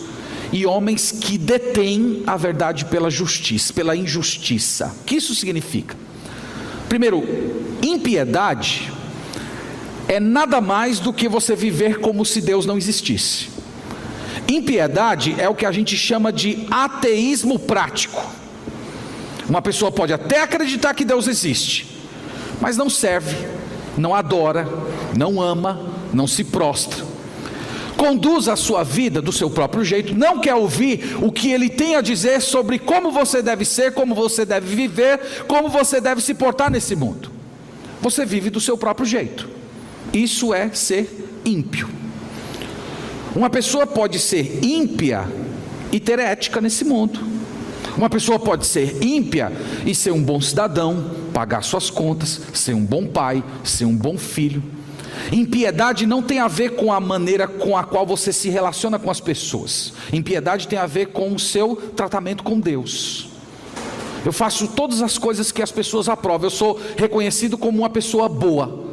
e 0.52 0.66
homens 0.66 1.12
que 1.12 1.38
detêm 1.38 2.22
a 2.26 2.36
verdade 2.36 2.84
pela 2.86 3.10
justiça, 3.10 3.72
pela 3.72 3.96
injustiça. 3.96 4.94
O 5.00 5.04
que 5.04 5.16
isso 5.16 5.34
significa? 5.34 5.96
Primeiro, 6.88 7.22
impiedade 7.82 8.92
é 10.08 10.18
nada 10.18 10.60
mais 10.60 10.98
do 10.98 11.12
que 11.12 11.28
você 11.28 11.54
viver 11.54 12.00
como 12.00 12.24
se 12.24 12.40
Deus 12.40 12.66
não 12.66 12.76
existisse. 12.76 13.48
Impiedade 14.48 15.36
é 15.38 15.48
o 15.48 15.54
que 15.54 15.64
a 15.64 15.70
gente 15.70 15.96
chama 15.96 16.32
de 16.32 16.66
ateísmo 16.68 17.58
prático. 17.58 18.20
Uma 19.48 19.62
pessoa 19.62 19.92
pode 19.92 20.12
até 20.12 20.42
acreditar 20.42 20.94
que 20.94 21.04
Deus 21.04 21.28
existe, 21.28 21.86
mas 22.60 22.76
não 22.76 22.90
serve, 22.90 23.36
não 23.96 24.14
adora, 24.14 24.68
não 25.16 25.40
ama, 25.40 25.80
não 26.12 26.26
se 26.26 26.42
prostra. 26.42 27.09
Conduz 28.00 28.48
a 28.48 28.56
sua 28.56 28.82
vida 28.82 29.20
do 29.20 29.30
seu 29.30 29.50
próprio 29.50 29.84
jeito, 29.84 30.14
não 30.16 30.40
quer 30.40 30.54
ouvir 30.54 31.18
o 31.20 31.30
que 31.30 31.52
ele 31.52 31.68
tem 31.68 31.96
a 31.96 32.00
dizer 32.00 32.40
sobre 32.40 32.78
como 32.78 33.12
você 33.12 33.42
deve 33.42 33.62
ser, 33.62 33.92
como 33.92 34.14
você 34.14 34.46
deve 34.46 34.74
viver, 34.74 35.44
como 35.46 35.68
você 35.68 36.00
deve 36.00 36.22
se 36.22 36.32
portar 36.32 36.70
nesse 36.70 36.96
mundo. 36.96 37.30
Você 38.00 38.24
vive 38.24 38.48
do 38.48 38.58
seu 38.58 38.78
próprio 38.78 39.04
jeito. 39.04 39.46
Isso 40.14 40.54
é 40.54 40.70
ser 40.70 41.28
ímpio. 41.44 41.90
Uma 43.36 43.50
pessoa 43.50 43.86
pode 43.86 44.18
ser 44.18 44.64
ímpia 44.64 45.28
e 45.92 46.00
ter 46.00 46.18
ética 46.18 46.58
nesse 46.58 46.86
mundo. 46.86 47.20
Uma 47.98 48.08
pessoa 48.08 48.38
pode 48.38 48.66
ser 48.66 49.04
ímpia 49.04 49.52
e 49.84 49.94
ser 49.94 50.12
um 50.12 50.22
bom 50.22 50.40
cidadão, 50.40 51.16
pagar 51.34 51.62
suas 51.62 51.90
contas, 51.90 52.40
ser 52.54 52.72
um 52.72 52.82
bom 52.82 53.06
pai, 53.06 53.44
ser 53.62 53.84
um 53.84 53.94
bom 53.94 54.16
filho. 54.16 54.79
Impiedade 55.32 56.06
não 56.06 56.22
tem 56.22 56.38
a 56.38 56.48
ver 56.48 56.70
com 56.70 56.92
a 56.92 57.00
maneira 57.00 57.46
com 57.46 57.76
a 57.76 57.84
qual 57.84 58.06
você 58.06 58.32
se 58.32 58.48
relaciona 58.48 58.98
com 58.98 59.10
as 59.10 59.20
pessoas. 59.20 59.92
Impiedade 60.12 60.68
tem 60.68 60.78
a 60.78 60.86
ver 60.86 61.06
com 61.06 61.32
o 61.32 61.38
seu 61.38 61.76
tratamento 61.76 62.42
com 62.42 62.58
Deus. 62.58 63.28
Eu 64.24 64.32
faço 64.32 64.68
todas 64.68 65.02
as 65.02 65.16
coisas 65.16 65.50
que 65.50 65.62
as 65.62 65.72
pessoas 65.72 66.08
aprovam. 66.08 66.46
Eu 66.46 66.50
sou 66.50 66.80
reconhecido 66.96 67.56
como 67.56 67.78
uma 67.78 67.90
pessoa 67.90 68.28
boa, 68.28 68.86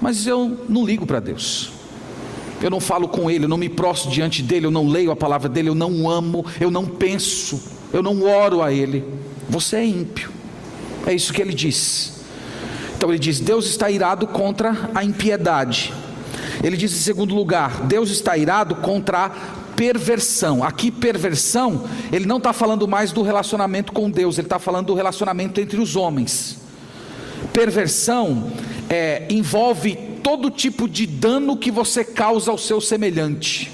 mas 0.00 0.26
eu 0.26 0.64
não 0.68 0.84
ligo 0.84 1.06
para 1.06 1.20
Deus. 1.20 1.70
Eu 2.62 2.70
não 2.70 2.80
falo 2.80 3.08
com 3.08 3.30
Ele, 3.30 3.44
eu 3.44 3.48
não 3.48 3.58
me 3.58 3.68
prostro 3.68 4.10
diante 4.10 4.42
dele, 4.42 4.66
eu 4.66 4.70
não 4.70 4.88
leio 4.88 5.10
a 5.10 5.16
palavra 5.16 5.48
dele, 5.48 5.68
eu 5.68 5.74
não 5.74 6.08
amo, 6.08 6.44
eu 6.60 6.70
não 6.70 6.86
penso 6.86 7.76
eu 7.92 8.02
não 8.02 8.22
oro 8.22 8.62
a 8.62 8.72
Ele, 8.72 9.04
você 9.48 9.76
é 9.76 9.84
ímpio. 9.86 10.30
É 11.06 11.14
isso 11.14 11.32
que 11.32 11.40
ele 11.40 11.54
diz. 11.54 12.15
Então 12.96 13.10
ele 13.10 13.18
diz: 13.18 13.40
Deus 13.40 13.66
está 13.66 13.90
irado 13.90 14.26
contra 14.26 14.90
a 14.94 15.04
impiedade. 15.04 15.92
Ele 16.62 16.76
diz 16.76 16.92
em 16.92 16.98
segundo 16.98 17.34
lugar: 17.34 17.82
Deus 17.82 18.10
está 18.10 18.36
irado 18.36 18.76
contra 18.76 19.26
a 19.26 19.30
perversão. 19.76 20.64
Aqui, 20.64 20.90
perversão, 20.90 21.84
ele 22.10 22.26
não 22.26 22.38
está 22.38 22.52
falando 22.52 22.88
mais 22.88 23.12
do 23.12 23.22
relacionamento 23.22 23.92
com 23.92 24.10
Deus, 24.10 24.38
ele 24.38 24.46
está 24.46 24.58
falando 24.58 24.86
do 24.86 24.94
relacionamento 24.94 25.60
entre 25.60 25.78
os 25.80 25.94
homens. 25.94 26.58
Perversão 27.52 28.50
é, 28.88 29.26
envolve 29.28 29.94
todo 30.22 30.50
tipo 30.50 30.88
de 30.88 31.06
dano 31.06 31.56
que 31.56 31.70
você 31.70 32.02
causa 32.02 32.50
ao 32.50 32.58
seu 32.58 32.80
semelhante: 32.80 33.70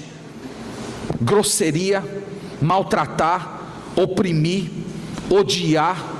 grosseria, 1.21 2.03
maltratar, 2.61 3.61
oprimir, 3.95 4.69
odiar, 5.29 6.13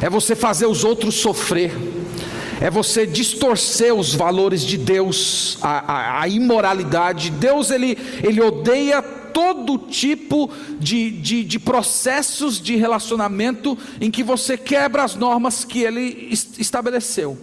é 0.00 0.08
você 0.08 0.34
fazer 0.34 0.66
os 0.66 0.84
outros 0.84 1.14
sofrer, 1.16 1.72
é 2.60 2.70
você 2.70 3.06
distorcer 3.06 3.94
os 3.94 4.14
valores 4.14 4.62
de 4.62 4.76
Deus, 4.76 5.58
a, 5.62 5.92
a, 5.92 6.20
a 6.22 6.28
imoralidade. 6.28 7.30
Deus 7.30 7.70
ele, 7.70 7.96
ele 8.22 8.40
odeia 8.40 9.00
todo 9.00 9.78
tipo 9.78 10.50
de, 10.78 11.10
de, 11.10 11.42
de, 11.42 11.58
processos 11.58 12.60
de 12.60 12.76
relacionamento 12.76 13.78
em 14.00 14.10
que 14.10 14.22
você 14.22 14.58
quebra 14.58 15.02
as 15.02 15.14
normas 15.14 15.64
que 15.64 15.80
ele 15.80 16.28
estabeleceu. 16.58 17.38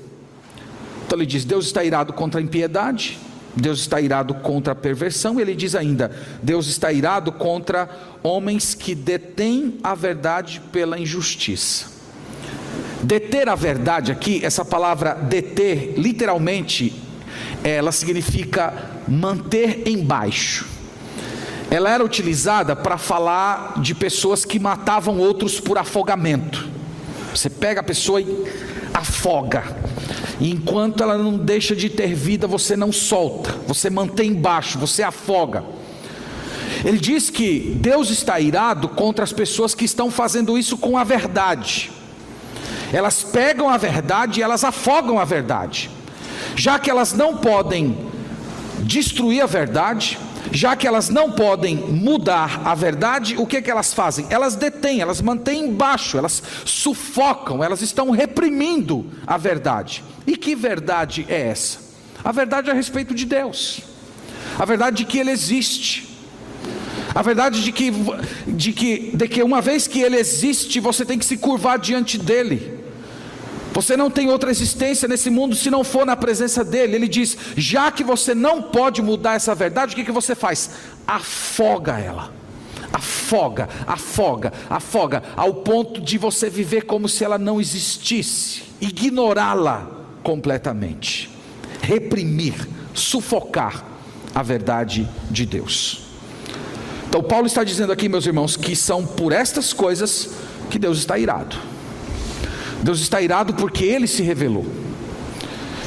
Então 1.06 1.18
ele 1.18 1.26
diz: 1.26 1.44
Deus 1.44 1.66
está 1.66 1.84
irado 1.84 2.14
contra 2.14 2.40
a 2.40 2.44
impiedade, 2.44 3.18
Deus 3.56 3.80
está 3.80 4.00
irado 4.00 4.36
contra 4.36 4.74
a 4.74 4.76
perversão, 4.76 5.40
ele 5.40 5.56
diz 5.56 5.74
ainda: 5.74 6.12
Deus 6.44 6.68
está 6.68 6.92
irado 6.94 7.32
contra 7.32 7.90
homens 8.22 8.76
que 8.76 8.94
detêm 8.94 9.80
a 9.82 9.96
verdade 9.96 10.62
pela 10.72 11.00
injustiça. 11.00 11.97
Deter 13.08 13.48
a 13.48 13.56
verdade 13.56 14.12
aqui, 14.12 14.42
essa 14.44 14.66
palavra 14.66 15.14
deter, 15.14 15.94
literalmente, 15.96 16.94
ela 17.64 17.90
significa 17.90 18.74
manter 19.08 19.88
embaixo. 19.88 20.68
ela 21.72 21.90
era 21.90 22.04
utilizada 22.04 22.76
para 22.76 22.98
falar 22.98 23.80
de 23.82 23.96
pessoas 23.96 24.44
que 24.44 24.60
matavam 24.60 25.20
outros 25.20 25.58
por 25.58 25.78
afogamento. 25.78 26.68
Você 27.34 27.50
pega 27.50 27.80
a 27.80 27.84
pessoa 27.84 28.20
e 28.20 28.46
afoga. 28.94 29.64
E 30.38 30.52
enquanto 30.52 31.02
ela 31.02 31.18
não 31.18 31.38
deixa 31.38 31.74
de 31.74 31.90
ter 31.90 32.14
vida, 32.14 32.46
você 32.46 32.76
não 32.76 32.92
solta, 32.92 33.56
você 33.66 33.90
mantém 33.90 34.32
embaixo, 34.32 34.78
você 34.78 35.02
afoga. 35.02 35.64
Ele 36.84 36.98
diz 36.98 37.30
que 37.30 37.78
Deus 37.80 38.10
está 38.10 38.38
irado 38.38 38.90
contra 38.90 39.24
as 39.24 39.32
pessoas 39.32 39.74
que 39.74 39.86
estão 39.86 40.12
fazendo 40.12 40.58
isso 40.58 40.78
com 40.78 40.98
a 40.98 41.06
verdade. 41.06 41.96
Elas 42.92 43.24
pegam 43.24 43.70
a 43.70 43.78
verdade 43.78 44.40
e 44.40 44.44
elas 44.44 44.64
afogam 44.64 45.20
a 45.20 45.26
verdade. 45.26 45.90
Já 46.56 46.80
que 46.80 46.90
elas 46.90 47.14
não 47.14 47.38
podem 47.38 47.98
destruir 48.80 49.42
a 49.42 49.46
verdade, 49.46 50.18
já 50.52 50.76
que 50.76 50.88
elas 50.88 51.10
não 51.10 51.32
podem 51.32 51.76
mudar 51.76 52.62
a 52.66 52.74
verdade, 52.74 53.36
o 53.38 53.46
que, 53.46 53.62
que 53.62 53.70
elas 53.70 53.94
fazem? 53.94 54.26
Elas 54.30 54.56
detêm, 54.56 55.02
elas 55.02 55.22
mantêm 55.22 55.66
embaixo, 55.66 56.18
elas 56.18 56.42
sufocam, 56.66 57.64
elas 57.64 57.82
estão 57.82 58.10
reprimindo 58.12 59.06
a 59.26 59.38
verdade. 59.38 60.04
E 60.26 60.38
que 60.38 60.56
verdade 60.56 61.26
é 61.30 61.50
essa? 61.50 61.80
A 62.24 62.32
verdade 62.32 62.70
é 62.70 62.74
a 62.74 62.76
respeito 62.76 63.14
de 63.14 63.26
Deus, 63.26 63.82
a 64.58 64.66
verdade 64.66 64.98
de 64.98 65.06
que 65.06 65.20
Ele 65.20 65.32
existe, 65.32 66.08
a 67.14 67.22
verdade 67.22 67.64
de 67.64 67.72
que, 67.72 67.92
de 68.48 68.74
que, 68.74 69.12
de 69.16 69.28
que 69.28 69.44
uma 69.44 69.62
vez 69.62 69.88
que 69.88 70.02
Ele 70.02 70.18
existe, 70.18 70.80
você 70.80 71.06
tem 71.06 71.18
que 71.18 71.26
se 71.26 71.38
curvar 71.38 71.80
diante 71.80 72.18
dEle. 72.18 72.77
Você 73.78 73.96
não 73.96 74.10
tem 74.10 74.28
outra 74.28 74.50
existência 74.50 75.08
nesse 75.08 75.30
mundo 75.30 75.56
se 75.56 75.70
não 75.70 75.84
for 75.84 76.04
na 76.04 76.16
presença 76.16 76.66
dele. 76.66 76.96
Ele 76.96 77.08
diz: 77.08 77.38
já 77.56 77.92
que 77.92 78.04
você 78.04 78.34
não 78.34 78.60
pode 78.60 79.04
mudar 79.04 79.36
essa 79.36 79.54
verdade, 79.54 79.94
o 79.94 79.96
que, 79.96 80.04
que 80.04 80.12
você 80.12 80.34
faz? 80.34 80.72
Afoga 81.06 82.00
ela. 82.00 82.34
Afoga, 82.92 83.70
afoga, 83.86 84.52
afoga, 84.68 85.22
ao 85.36 85.54
ponto 85.54 86.02
de 86.02 86.18
você 86.18 86.50
viver 86.50 86.86
como 86.86 87.08
se 87.08 87.24
ela 87.24 87.38
não 87.38 87.62
existisse, 87.62 88.64
ignorá-la 88.82 89.88
completamente, 90.24 91.30
reprimir, 91.80 92.68
sufocar 92.96 93.86
a 94.34 94.42
verdade 94.42 95.08
de 95.30 95.46
Deus. 95.46 96.02
Então, 97.08 97.22
Paulo 97.22 97.46
está 97.46 97.64
dizendo 97.64 97.92
aqui, 97.92 98.10
meus 98.10 98.26
irmãos, 98.26 98.58
que 98.58 98.76
são 98.76 99.06
por 99.06 99.32
estas 99.32 99.72
coisas 99.72 100.32
que 100.72 100.80
Deus 100.80 100.98
está 100.98 101.20
irado. 101.20 101.77
Deus 102.82 103.00
está 103.00 103.22
irado 103.22 103.54
porque 103.54 103.86
ele 103.86 104.08
se 104.08 104.22
revelou. 104.22 104.66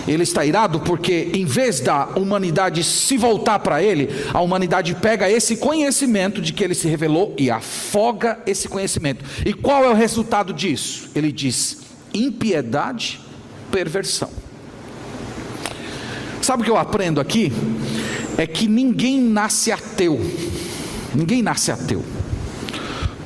Ele 0.08 0.22
está 0.22 0.44
irado 0.44 0.80
porque, 0.80 1.30
em 1.34 1.44
vez 1.44 1.80
da 1.80 2.06
humanidade 2.16 2.82
se 2.82 3.16
voltar 3.16 3.58
para 3.58 3.82
ele, 3.82 4.08
a 4.32 4.40
humanidade 4.40 4.94
pega 4.94 5.30
esse 5.30 5.56
conhecimento 5.56 6.40
de 6.40 6.52
que 6.52 6.64
ele 6.64 6.74
se 6.74 6.88
revelou 6.88 7.34
e 7.38 7.50
afoga 7.50 8.40
esse 8.46 8.68
conhecimento. 8.68 9.24
E 9.44 9.52
qual 9.52 9.84
é 9.84 9.88
o 9.88 9.94
resultado 9.94 10.52
disso? 10.52 11.10
Ele 11.14 11.30
diz: 11.30 11.82
impiedade, 12.14 13.20
perversão. 13.70 14.30
Sabe 16.42 16.62
o 16.62 16.64
que 16.64 16.70
eu 16.70 16.78
aprendo 16.78 17.20
aqui? 17.20 17.52
É 18.38 18.46
que 18.46 18.66
ninguém 18.66 19.20
nasce 19.20 19.70
ateu. 19.70 20.18
Ninguém 21.14 21.42
nasce 21.42 21.70
ateu. 21.70 22.02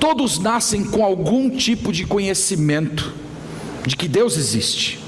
Todos 0.01 0.39
nascem 0.39 0.85
com 0.85 1.05
algum 1.05 1.49
tipo 1.49 1.93
de 1.93 2.05
conhecimento 2.05 3.24
de 3.87 3.97
que 3.97 4.09
Deus 4.09 4.37
existe. 4.37 4.99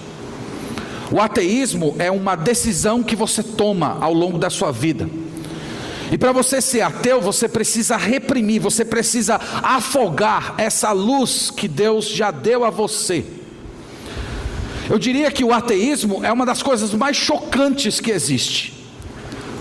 O 1.11 1.21
ateísmo 1.21 1.95
é 1.99 2.11
uma 2.11 2.35
decisão 2.35 3.02
que 3.02 3.14
você 3.14 3.43
toma 3.43 3.99
ao 4.00 4.12
longo 4.12 4.39
da 4.39 4.50
sua 4.50 4.73
vida. 4.73 5.08
E 6.10 6.19
para 6.19 6.32
você 6.32 6.60
ser 6.60 6.82
ateu, 6.82 7.21
você 7.21 7.49
precisa 7.49 7.97
reprimir, 7.97 8.60
você 8.60 8.84
precisa 8.84 9.41
afogar 9.62 10.54
essa 10.56 10.93
luz 10.93 11.50
que 11.50 11.67
Deus 11.67 12.08
já 12.08 12.30
deu 12.30 12.65
a 12.65 12.71
você. 12.71 13.25
Eu 14.89 14.99
diria 14.99 15.30
que 15.32 15.43
o 15.43 15.52
ateísmo 15.52 16.25
é 16.25 16.32
uma 16.32 16.47
das 16.47 16.62
coisas 16.62 16.95
mais 16.95 17.17
chocantes 17.17 18.00
que 18.00 18.12
existe, 18.12 18.73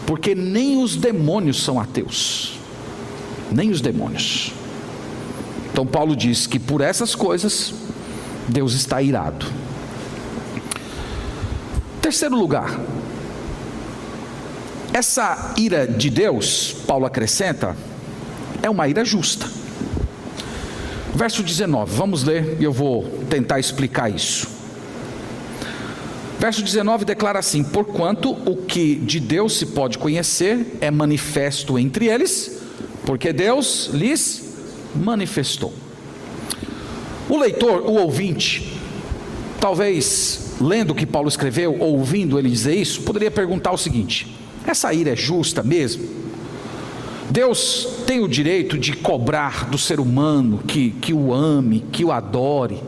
porque 0.06 0.36
nem 0.36 0.84
os 0.84 0.96
demônios 0.96 1.64
são 1.64 1.80
ateus, 1.80 2.60
nem 3.52 3.72
os 3.72 3.82
demônios. 3.82 4.52
Então, 5.72 5.86
Paulo 5.86 6.16
diz 6.16 6.46
que 6.46 6.60
por 6.60 6.80
essas 6.80 7.16
coisas 7.16 7.74
Deus 8.48 8.74
está 8.74 9.02
irado. 9.02 9.46
Terceiro 12.02 12.36
lugar, 12.36 12.80
essa 14.94 15.54
ira 15.58 15.88
de 15.88 16.10
Deus, 16.10 16.76
Paulo 16.88 17.06
acrescenta, 17.06 17.76
é 18.62 18.70
uma 18.70 18.88
ira 18.88 19.04
justa. 19.04 19.50
Verso 21.14 21.44
19, 21.44 21.96
vamos 21.96 22.24
ler 22.24 22.58
e 22.60 22.64
eu 22.64 22.72
vou 22.72 23.04
tentar 23.30 23.60
explicar 23.60 24.10
isso. 24.10 24.48
Verso 26.40 26.62
19 26.62 27.06
declara 27.06 27.40
assim: 27.40 27.64
Porquanto 27.64 28.32
o 28.32 28.58
que 28.58 28.96
de 28.96 29.20
Deus 29.20 29.58
se 29.58 29.68
pode 29.68 29.98
conhecer 29.98 30.78
é 30.82 30.92
manifesto 30.92 31.80
entre 31.80 32.08
eles, 32.08 32.60
porque 33.06 33.32
Deus 33.34 33.90
lhes 33.94 34.44
manifestou. 34.96 35.74
O 37.30 37.38
leitor, 37.38 37.82
o 37.82 37.94
ouvinte, 37.94 38.80
talvez 39.60 40.56
lendo 40.62 40.92
o 40.92 40.96
que 40.96 41.06
Paulo 41.06 41.28
escreveu, 41.28 41.78
ouvindo 41.80 42.38
ele 42.38 42.50
dizer 42.50 42.76
isso, 42.76 43.02
poderia 43.02 43.32
perguntar 43.32 43.72
o 43.72 43.78
seguinte: 43.78 44.36
essa 44.66 44.94
ira 44.94 45.12
é 45.12 45.16
justa 45.16 45.64
mesmo? 45.64 46.08
Deus 47.30 48.04
tem 48.06 48.20
o 48.20 48.28
direito 48.28 48.78
de 48.78 48.94
cobrar 48.94 49.66
do 49.66 49.78
ser 49.78 50.00
humano 50.00 50.60
que, 50.66 50.92
que 50.92 51.14
o 51.14 51.34
ame, 51.34 51.84
que 51.92 52.06
o 52.06 52.12
adore. 52.12 52.82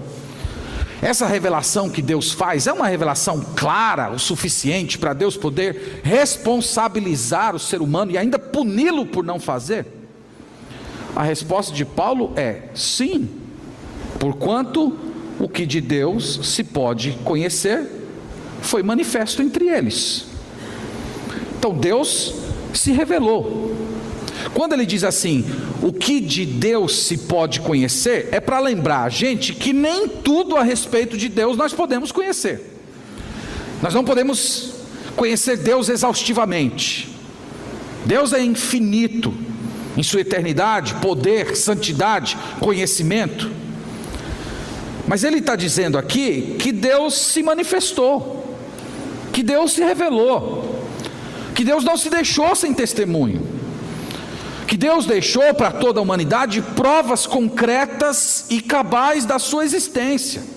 Essa 1.02 1.28
revelação 1.28 1.90
que 1.90 2.02
Deus 2.02 2.32
faz 2.32 2.66
é 2.66 2.74
uma 2.74 2.88
revelação 2.88 3.40
clara 3.56 4.12
o 4.12 4.20
suficiente 4.20 4.98
para 4.98 5.14
Deus 5.14 5.38
poder 5.38 6.02
responsabilizar 6.04 7.56
o 7.56 7.60
ser 7.60 7.82
humano 7.82 8.12
e 8.12 8.18
ainda 8.18 8.40
puni-lo 8.40 9.06
por 9.06 9.24
não 9.24 9.40
fazer? 9.40 9.86
A 11.16 11.24
resposta 11.24 11.74
de 11.74 11.86
Paulo 11.86 12.34
é 12.36 12.70
sim. 12.74 13.30
Porquanto 14.20 14.96
o 15.40 15.48
que 15.48 15.66
de 15.66 15.80
Deus 15.80 16.40
se 16.44 16.64
pode 16.64 17.18
conhecer 17.24 17.86
foi 18.62 18.82
manifesto 18.84 19.42
entre 19.42 19.70
eles. 19.70 20.26
Então 21.58 21.76
Deus 21.76 22.34
se 22.74 22.92
revelou. 22.92 23.76
Quando 24.54 24.74
ele 24.74 24.86
diz 24.86 25.04
assim, 25.04 25.46
o 25.82 25.92
que 25.92 26.20
de 26.20 26.46
Deus 26.46 27.04
se 27.04 27.18
pode 27.20 27.60
conhecer, 27.62 28.30
é 28.32 28.40
para 28.40 28.60
lembrar 28.60 29.04
a 29.04 29.10
gente 29.10 29.54
que 29.54 29.74
nem 29.74 30.08
tudo 30.08 30.56
a 30.56 30.64
respeito 30.64 31.18
de 31.18 31.30
Deus 31.30 31.58
nós 31.58 31.74
podemos 31.74 32.12
conhecer. 32.12 32.74
Nós 33.82 33.94
não 33.94 34.04
podemos 34.04 34.74
conhecer 35.16 35.58
Deus 35.58 35.90
exaustivamente. 35.90 37.10
Deus 38.06 38.34
é 38.34 38.42
infinito 38.42 39.34
em 39.96 40.04
sua 40.04 40.22
eternidade, 40.22 40.96
poder, 40.96 41.56
santidade, 41.56 42.38
conhecimento. 42.60 43.52
Mas 45.08 45.24
ele 45.24 45.38
está 45.38 45.56
dizendo 45.56 45.98
aqui 45.98 46.58
que 46.60 46.72
Deus 46.72 47.14
se 47.14 47.42
manifestou, 47.42 48.58
que 49.32 49.42
Deus 49.42 49.72
se 49.72 49.82
revelou, 49.82 50.84
que 51.56 51.64
Deus 51.64 51.84
não 51.84 51.96
se 51.96 52.10
deixou 52.10 52.54
sem 52.56 52.74
testemunho, 52.74 53.42
que 54.68 54.76
Deus 54.76 55.06
deixou 55.06 55.54
para 55.54 55.72
toda 55.72 56.00
a 56.00 56.04
humanidade 56.04 56.62
provas 56.62 57.26
concretas 57.26 58.46
e 58.50 58.62
cabais 58.62 59.26
da 59.26 59.40
sua 59.40 59.64
existência. 59.64 60.57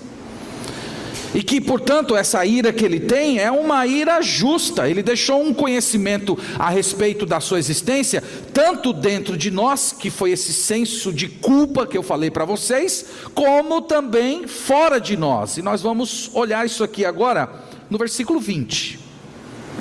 E 1.33 1.41
que, 1.41 1.61
portanto, 1.61 2.15
essa 2.15 2.45
ira 2.45 2.73
que 2.73 2.83
ele 2.83 2.99
tem 2.99 3.39
é 3.39 3.49
uma 3.49 3.87
ira 3.87 4.21
justa. 4.21 4.89
Ele 4.89 5.01
deixou 5.01 5.41
um 5.41 5.53
conhecimento 5.53 6.37
a 6.59 6.69
respeito 6.69 7.25
da 7.25 7.39
sua 7.39 7.57
existência, 7.57 8.21
tanto 8.53 8.91
dentro 8.91 9.37
de 9.37 9.49
nós, 9.49 9.95
que 9.97 10.09
foi 10.09 10.31
esse 10.31 10.51
senso 10.51 11.13
de 11.13 11.29
culpa 11.29 11.87
que 11.87 11.97
eu 11.97 12.03
falei 12.03 12.29
para 12.29 12.43
vocês, 12.43 13.05
como 13.33 13.81
também 13.81 14.45
fora 14.45 14.99
de 14.99 15.15
nós. 15.15 15.55
E 15.55 15.61
nós 15.61 15.81
vamos 15.81 16.29
olhar 16.33 16.65
isso 16.65 16.83
aqui 16.83 17.05
agora 17.05 17.49
no 17.89 17.97
versículo 17.97 18.39
20. 18.39 18.99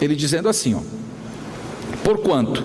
Ele 0.01 0.15
dizendo 0.15 0.49
assim, 0.49 0.75
ó: 0.75 0.81
Porquanto 2.05 2.65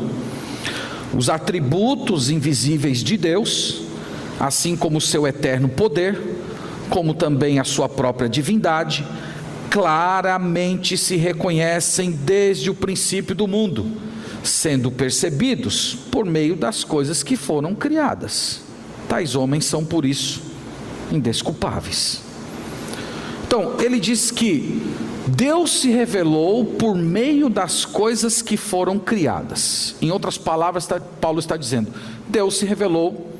os 1.15 1.29
atributos 1.29 2.29
invisíveis 2.29 3.03
de 3.03 3.17
Deus, 3.17 3.81
assim 4.39 4.75
como 4.75 4.97
o 4.97 5.01
seu 5.01 5.25
eterno 5.25 5.69
poder, 5.69 6.19
como 6.89 7.13
também 7.13 7.59
a 7.59 7.63
sua 7.63 7.89
própria 7.89 8.29
divindade, 8.29 9.05
claramente 9.69 10.97
se 10.97 11.15
reconhecem 11.15 12.11
desde 12.11 12.69
o 12.69 12.75
princípio 12.75 13.35
do 13.35 13.47
mundo, 13.47 13.85
sendo 14.43 14.91
percebidos 14.91 15.97
por 16.11 16.25
meio 16.25 16.55
das 16.55 16.83
coisas 16.83 17.23
que 17.23 17.35
foram 17.35 17.75
criadas. 17.75 18.61
Tais 19.09 19.35
homens 19.35 19.65
são 19.65 19.83
por 19.83 20.05
isso 20.05 20.41
indesculpáveis. 21.11 22.21
Então, 23.45 23.75
ele 23.79 23.99
diz 23.99 24.31
que 24.31 24.81
Deus 25.27 25.79
se 25.79 25.89
revelou 25.89 26.65
por 26.65 26.95
meio 26.95 27.49
das 27.49 27.85
coisas 27.85 28.41
que 28.41 28.57
foram 28.57 28.99
criadas. 28.99 29.95
Em 30.01 30.11
outras 30.11 30.37
palavras, 30.37 30.87
Paulo 31.19 31.39
está 31.39 31.57
dizendo: 31.57 31.91
Deus 32.27 32.57
se 32.57 32.65
revelou 32.65 33.31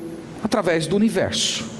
através 0.42 0.86
do 0.86 0.96
universo. 0.96 1.75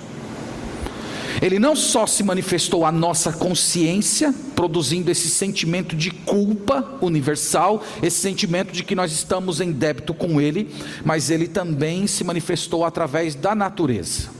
Ele 1.41 1.59
não 1.59 1.77
só 1.77 2.07
se 2.07 2.23
manifestou 2.23 2.85
à 2.85 2.93
nossa 2.93 3.33
consciência, 3.33 4.35
produzindo 4.55 5.11
esse 5.11 5.29
sentimento 5.29 5.95
de 5.95 6.11
culpa 6.11 6.99
universal, 7.01 7.85
esse 8.03 8.19
sentimento 8.19 8.73
de 8.73 8.83
que 8.83 8.95
nós 8.95 9.13
estamos 9.13 9.61
em 9.61 9.71
débito 9.71 10.15
com 10.15 10.41
Ele, 10.41 10.71
mas 11.05 11.31
ele 11.31 11.47
também 11.47 12.07
se 12.07 12.25
manifestou 12.25 12.85
através 12.85 13.35
da 13.35 13.55
natureza. 13.55 14.31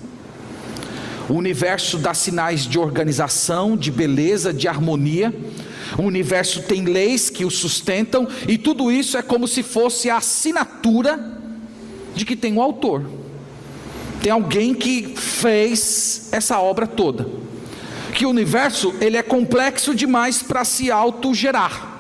O 1.29 1.35
universo 1.35 1.99
dá 1.99 2.15
sinais 2.15 2.67
de 2.67 2.79
organização, 2.79 3.77
de 3.77 3.91
beleza, 3.91 4.53
de 4.53 4.69
harmonia. 4.69 5.35
O 5.99 6.03
universo 6.03 6.63
tem 6.63 6.85
leis 6.85 7.29
que 7.29 7.45
o 7.45 7.51
sustentam, 7.51 8.29
e 8.47 8.57
tudo 8.57 8.91
isso 8.91 9.17
é 9.17 9.23
como 9.23 9.47
se 9.49 9.63
fosse 9.63 10.09
a 10.09 10.19
assinatura 10.19 11.37
de 12.15 12.25
que 12.25 12.37
tem 12.37 12.57
o 12.57 12.63
autor. 12.63 13.05
Tem 14.23 14.33
alguém 14.33 14.75
que 14.75 15.15
fez 15.17 16.29
essa 16.33 16.61
obra 16.61 16.87
toda. 16.87 17.29
Que 18.15 18.27
o 18.27 18.31
universo 18.31 18.95
ele 19.01 19.17
é 19.17 19.23
complexo 19.23 19.95
demais 19.95 20.43
para 20.43 20.65
se 20.65 20.91
autogerar. 20.91 21.97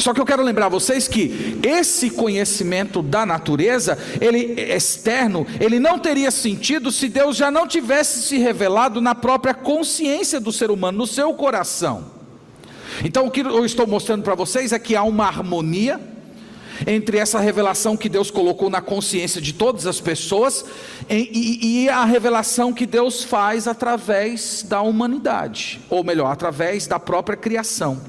Só 0.00 0.14
que 0.14 0.20
eu 0.20 0.24
quero 0.24 0.42
lembrar 0.42 0.68
vocês 0.68 1.06
que 1.06 1.58
esse 1.62 2.08
conhecimento 2.10 3.02
da 3.02 3.26
natureza, 3.26 3.98
ele 4.18 4.54
externo, 4.58 5.46
ele 5.60 5.78
não 5.78 5.98
teria 5.98 6.30
sentido 6.30 6.90
se 6.90 7.08
Deus 7.08 7.36
já 7.36 7.50
não 7.50 7.66
tivesse 7.66 8.22
se 8.22 8.38
revelado 8.38 9.00
na 9.00 9.14
própria 9.14 9.52
consciência 9.52 10.40
do 10.40 10.50
ser 10.50 10.70
humano, 10.70 10.98
no 10.98 11.06
seu 11.06 11.34
coração. 11.34 12.06
Então 13.04 13.26
o 13.26 13.30
que 13.30 13.40
eu 13.40 13.64
estou 13.64 13.86
mostrando 13.86 14.22
para 14.22 14.34
vocês 14.34 14.72
é 14.72 14.78
que 14.78 14.96
há 14.96 15.02
uma 15.02 15.26
harmonia 15.26 16.00
entre 16.86 17.18
essa 17.18 17.38
revelação 17.38 17.96
que 17.96 18.08
Deus 18.08 18.30
colocou 18.30 18.70
na 18.70 18.80
consciência 18.80 19.40
de 19.40 19.52
todas 19.52 19.86
as 19.86 20.00
pessoas 20.00 20.64
e, 21.08 21.82
e, 21.82 21.88
a 21.88 22.04
revelação 22.04 22.72
que 22.72 22.86
Deus 22.86 23.24
faz 23.24 23.66
através 23.66 24.64
da 24.68 24.80
humanidade, 24.80 25.80
ou 25.90 26.04
melhor, 26.04 26.30
através 26.30 26.86
da 26.86 26.98
própria 26.98 27.36
criação. 27.36 28.00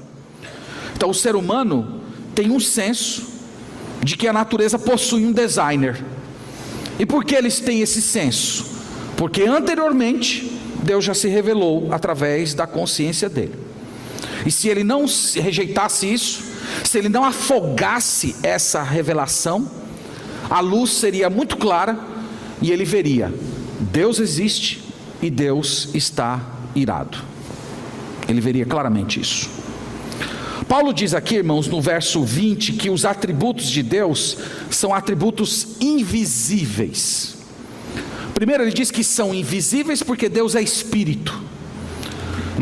Então, 0.94 1.10
o 1.10 1.14
ser 1.14 1.34
humano 1.34 2.00
tem 2.34 2.50
um 2.50 2.60
senso 2.60 3.32
de 4.02 4.16
que 4.16 4.26
a 4.26 4.32
natureza 4.32 4.78
possui 4.78 5.24
um 5.24 5.32
designer. 5.32 6.02
E 6.98 7.06
por 7.06 7.24
que 7.24 7.34
eles 7.34 7.60
têm 7.60 7.80
esse 7.80 8.00
senso? 8.00 8.66
Porque 9.16 9.42
anteriormente 9.42 10.58
Deus 10.82 11.04
já 11.04 11.14
se 11.14 11.28
revelou 11.28 11.92
através 11.92 12.54
da 12.54 12.66
consciência 12.66 13.28
dele. 13.28 13.54
E 14.44 14.50
se 14.50 14.68
ele 14.68 14.82
não 14.82 15.06
rejeitasse 15.34 16.12
isso, 16.12 16.51
se 16.84 16.98
ele 16.98 17.08
não 17.08 17.24
afogasse 17.24 18.36
essa 18.42 18.82
revelação, 18.82 19.70
a 20.50 20.60
luz 20.60 20.90
seria 20.90 21.30
muito 21.30 21.56
clara 21.56 21.98
e 22.60 22.70
ele 22.70 22.84
veria: 22.84 23.32
Deus 23.80 24.18
existe 24.18 24.82
e 25.20 25.30
Deus 25.30 25.88
está 25.94 26.40
irado. 26.74 27.18
Ele 28.28 28.40
veria 28.40 28.64
claramente 28.64 29.20
isso. 29.20 29.48
Paulo 30.68 30.92
diz 30.92 31.12
aqui, 31.12 31.34
irmãos, 31.34 31.66
no 31.66 31.80
verso 31.80 32.24
20, 32.24 32.72
que 32.74 32.88
os 32.88 33.04
atributos 33.04 33.68
de 33.68 33.82
Deus 33.82 34.38
são 34.70 34.94
atributos 34.94 35.76
invisíveis. 35.80 37.36
Primeiro, 38.32 38.62
ele 38.62 38.72
diz 38.72 38.90
que 38.90 39.04
são 39.04 39.34
invisíveis 39.34 40.02
porque 40.02 40.28
Deus 40.28 40.54
é 40.54 40.62
espírito. 40.62 41.51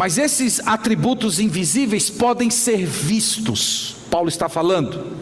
Mas 0.01 0.17
esses 0.17 0.63
atributos 0.65 1.39
invisíveis 1.39 2.09
podem 2.09 2.49
ser 2.49 2.87
vistos. 2.87 3.97
Paulo 4.11 4.31
está 4.31 4.49
falando. 4.49 5.19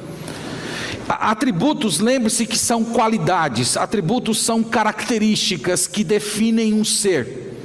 Atributos, 1.09 1.99
lembre-se 1.99 2.47
que 2.47 2.57
são 2.57 2.85
qualidades, 2.85 3.77
atributos 3.77 4.41
são 4.41 4.63
características 4.63 5.89
que 5.89 6.05
definem 6.05 6.75
um 6.75 6.85
ser. 6.85 7.57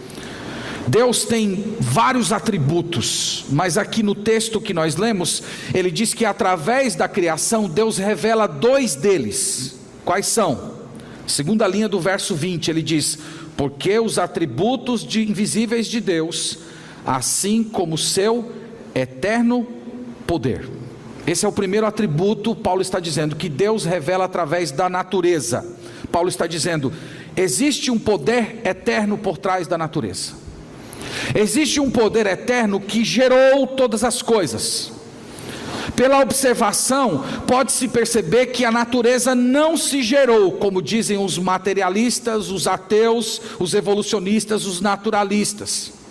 Deus 0.88 1.24
tem 1.24 1.76
vários 1.80 2.32
atributos, 2.32 3.46
mas 3.52 3.78
aqui 3.78 4.02
no 4.02 4.16
texto 4.16 4.60
que 4.60 4.74
nós 4.74 4.96
lemos, 4.96 5.44
ele 5.72 5.92
diz 5.92 6.16
que 6.16 6.26
através 6.26 6.96
da 6.96 7.08
criação, 7.08 7.70
Deus 7.70 8.00
revela 8.00 8.48
dois 8.48 8.96
deles. 8.96 9.76
Quais 10.04 10.26
são? 10.26 10.80
Segunda 11.28 11.68
linha 11.68 11.88
do 11.88 12.00
verso 12.00 12.34
20, 12.34 12.72
ele 12.72 12.82
diz: 12.82 13.20
Porque 13.56 14.00
os 14.00 14.18
atributos 14.18 15.06
de 15.06 15.22
invisíveis 15.22 15.86
de 15.86 16.02
Deus, 16.02 16.73
assim 17.06 17.64
como 17.64 17.98
seu 17.98 18.52
eterno 18.96 19.68
poder. 20.26 20.70
Esse 21.26 21.46
é 21.46 21.48
o 21.50 21.54
primeiro 21.54 21.86
atributo, 21.86 22.56
Paulo 22.56 22.82
está 22.82 23.00
dizendo, 23.00 23.36
que 23.36 23.48
Deus 23.48 23.86
revela 23.86 24.26
através 24.26 24.72
da 24.72 24.90
natureza. 24.90 25.66
Paulo 26.12 26.30
está 26.30 26.46
dizendo: 26.46 26.92
existe 27.36 27.90
um 27.90 27.98
poder 27.98 28.62
eterno 28.66 29.18
por 29.18 29.38
trás 29.38 29.68
da 29.68 29.78
natureza. 29.78 30.34
Existe 31.34 31.80
um 31.80 31.90
poder 31.90 32.26
eterno 32.28 32.80
que 32.80 33.06
gerou 33.06 33.68
todas 33.68 34.04
as 34.04 34.22
coisas. 34.22 34.92
Pela 35.96 36.20
observação, 36.22 37.24
pode-se 37.46 37.88
perceber 37.88 38.48
que 38.48 38.66
a 38.66 38.72
natureza 38.72 39.36
não 39.36 39.78
se 39.78 40.02
gerou, 40.02 40.54
como 40.54 40.82
dizem 40.82 41.18
os 41.18 41.38
materialistas, 41.38 42.50
os 42.50 42.68
ateus, 42.68 43.40
os 43.60 43.74
evolucionistas, 43.74 44.66
os 44.66 44.82
naturalistas. 44.82 46.03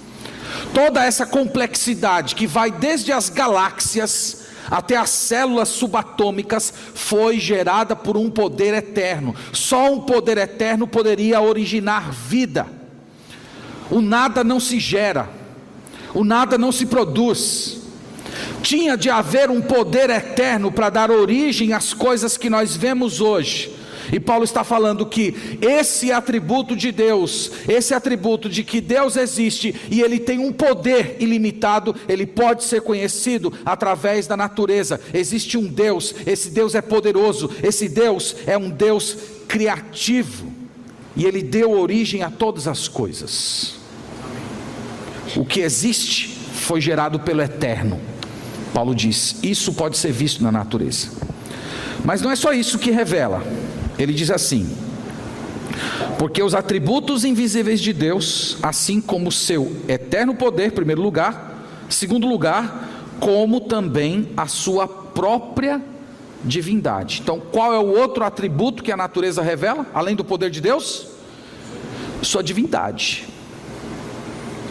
Toda 0.75 1.05
essa 1.05 1.27
complexidade 1.27 2.35
que 2.35 2.47
vai 2.47 2.71
desde 2.71 3.12
as 3.12 3.29
galáxias 3.29 4.43
até 4.71 4.97
as 4.97 5.11
células 5.11 5.69
subatômicas 5.69 6.73
foi 6.95 7.38
gerada 7.38 7.95
por 7.95 8.17
um 8.17 8.31
poder 8.31 8.73
eterno. 8.75 9.35
Só 9.53 9.93
um 9.93 10.01
poder 10.01 10.38
eterno 10.38 10.87
poderia 10.87 11.41
originar 11.41 12.11
vida. 12.11 12.67
O 13.91 14.01
nada 14.01 14.43
não 14.43 14.59
se 14.59 14.81
gera, 14.81 15.29
o 16.15 16.25
nada 16.25 16.57
não 16.57 16.73
se 16.73 16.87
produz. 16.87 17.83
Tinha 18.62 18.97
de 18.97 19.11
haver 19.11 19.51
um 19.51 19.61
poder 19.61 20.09
eterno 20.09 20.73
para 20.73 20.88
dar 20.88 21.11
origem 21.11 21.73
às 21.75 21.93
coisas 21.93 22.38
que 22.38 22.49
nós 22.49 22.75
vemos 22.75 23.21
hoje. 23.21 23.82
E 24.12 24.20
Paulo 24.20 24.44
está 24.44 24.62
falando 24.62 25.07
que 25.07 25.59
esse 25.62 26.12
atributo 26.12 26.77
de 26.77 26.92
Deus, 26.92 27.51
esse 27.66 27.94
atributo 27.94 28.46
de 28.46 28.62
que 28.62 28.79
Deus 28.79 29.16
existe 29.16 29.75
e 29.90 30.03
ele 30.03 30.20
tem 30.20 30.38
um 30.38 30.53
poder 30.53 31.16
ilimitado, 31.18 31.96
ele 32.07 32.27
pode 32.27 32.62
ser 32.64 32.83
conhecido 32.83 33.51
através 33.64 34.27
da 34.27 34.37
natureza. 34.37 35.01
Existe 35.14 35.57
um 35.57 35.66
Deus, 35.66 36.14
esse 36.27 36.51
Deus 36.51 36.75
é 36.75 36.83
poderoso, 36.83 37.51
esse 37.62 37.88
Deus 37.88 38.37
é 38.46 38.59
um 38.59 38.68
Deus 38.68 39.16
criativo. 39.48 40.53
E 41.16 41.25
ele 41.25 41.42
deu 41.42 41.70
origem 41.70 42.22
a 42.22 42.31
todas 42.31 42.68
as 42.68 42.88
coisas. 42.88 43.77
O 45.35 45.44
que 45.44 45.61
existe 45.61 46.29
foi 46.53 46.83
gerado 46.83 47.18
pelo 47.20 47.40
eterno. 47.40 47.98
Paulo 48.75 48.94
diz: 48.94 49.37
isso 49.42 49.72
pode 49.72 49.96
ser 49.96 50.12
visto 50.12 50.42
na 50.42 50.53
natureza. 50.53 51.09
Mas 52.05 52.20
não 52.20 52.31
é 52.31 52.37
só 52.37 52.53
isso 52.53 52.79
que 52.79 52.90
revela. 52.90 53.42
Ele 54.03 54.12
diz 54.12 54.31
assim: 54.31 54.69
Porque 56.19 56.43
os 56.43 56.55
atributos 56.55 57.25
invisíveis 57.25 57.81
de 57.81 57.93
Deus, 57.93 58.57
assim 58.62 59.01
como 59.01 59.29
o 59.29 59.33
seu 59.33 59.77
eterno 59.88 60.35
poder, 60.35 60.73
primeiro 60.73 61.01
lugar, 61.01 61.65
segundo 61.88 62.27
lugar, 62.27 62.88
como 63.21 63.61
também 63.61 64.29
a 64.37 64.49
sua 64.49 64.88
própria 64.88 65.81
divindade. 66.45 67.21
Então, 67.23 67.41
qual 67.41 67.73
é 67.73 67.79
o 67.79 67.87
outro 67.87 68.25
atributo 68.25 68.83
que 68.83 68.91
a 68.91 68.97
natureza 68.97 69.41
revela, 69.41 69.87
além 69.95 70.17
do 70.17 70.25
poder 70.25 70.51
de 70.51 70.61
Deus? 70.61 71.07
Sua 72.21 72.43
divindade. 72.43 73.29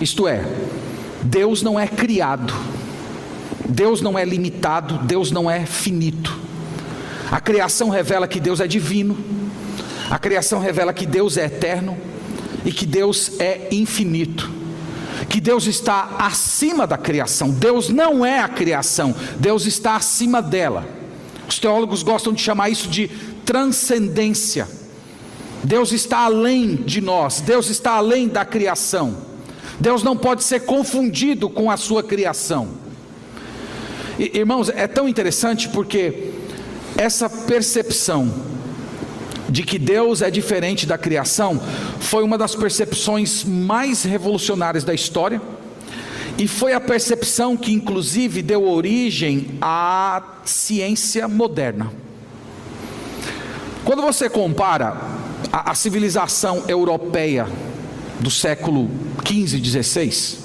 Isto 0.01 0.27
é, 0.27 0.43
Deus 1.23 1.61
não 1.61 1.79
é 1.79 1.87
criado, 1.87 2.53
Deus 3.69 4.01
não 4.01 4.19
é 4.19 4.25
limitado, 4.25 4.97
Deus 5.05 5.31
não 5.31 5.49
é 5.49 5.65
finito. 5.65 6.50
A 7.31 7.39
criação 7.39 7.89
revela 7.89 8.27
que 8.27 8.41
Deus 8.41 8.59
é 8.59 8.67
divino, 8.67 9.17
a 10.09 10.19
criação 10.19 10.59
revela 10.59 10.91
que 10.91 11.05
Deus 11.05 11.37
é 11.37 11.45
eterno 11.45 11.97
e 12.65 12.71
que 12.73 12.85
Deus 12.85 13.39
é 13.39 13.69
infinito. 13.71 14.51
Que 15.29 15.39
Deus 15.39 15.65
está 15.65 16.17
acima 16.19 16.85
da 16.85 16.97
criação. 16.97 17.49
Deus 17.49 17.87
não 17.87 18.25
é 18.25 18.39
a 18.39 18.49
criação, 18.49 19.15
Deus 19.39 19.65
está 19.65 19.95
acima 19.95 20.41
dela. 20.41 20.85
Os 21.47 21.57
teólogos 21.57 22.03
gostam 22.03 22.33
de 22.33 22.41
chamar 22.41 22.69
isso 22.69 22.89
de 22.89 23.07
transcendência. 23.45 24.67
Deus 25.63 25.93
está 25.93 26.25
além 26.25 26.75
de 26.75 26.99
nós, 26.99 27.39
Deus 27.39 27.69
está 27.69 27.93
além 27.93 28.27
da 28.27 28.43
criação. 28.43 29.17
Deus 29.79 30.03
não 30.03 30.17
pode 30.17 30.43
ser 30.43 30.61
confundido 30.61 31.49
com 31.49 31.71
a 31.71 31.77
sua 31.77 32.03
criação. 32.03 32.69
Irmãos, 34.19 34.69
é 34.69 34.87
tão 34.87 35.07
interessante 35.07 35.69
porque 35.69 36.31
essa 36.97 37.29
percepção 37.29 38.33
de 39.49 39.63
que 39.63 39.77
Deus 39.77 40.21
é 40.21 40.31
diferente 40.31 40.85
da 40.85 40.97
criação 40.97 41.61
foi 41.99 42.23
uma 42.23 42.37
das 42.37 42.55
percepções 42.55 43.43
mais 43.43 44.03
revolucionárias 44.03 44.83
da 44.83 44.93
história 44.93 45.41
E 46.37 46.47
foi 46.47 46.73
a 46.73 46.79
percepção 46.79 47.55
que, 47.57 47.71
inclusive, 47.71 48.41
deu 48.41 48.67
origem 48.67 49.59
à 49.61 50.21
ciência 50.45 51.27
moderna. 51.27 51.91
Quando 53.83 54.01
você 54.01 54.29
compara 54.29 54.97
a, 55.51 55.71
a 55.71 55.75
civilização 55.75 56.63
europeia 56.67 57.47
do 58.19 58.31
século 58.31 58.89
XV 59.25 59.57
e 59.57 59.63
XVI, 59.63 60.37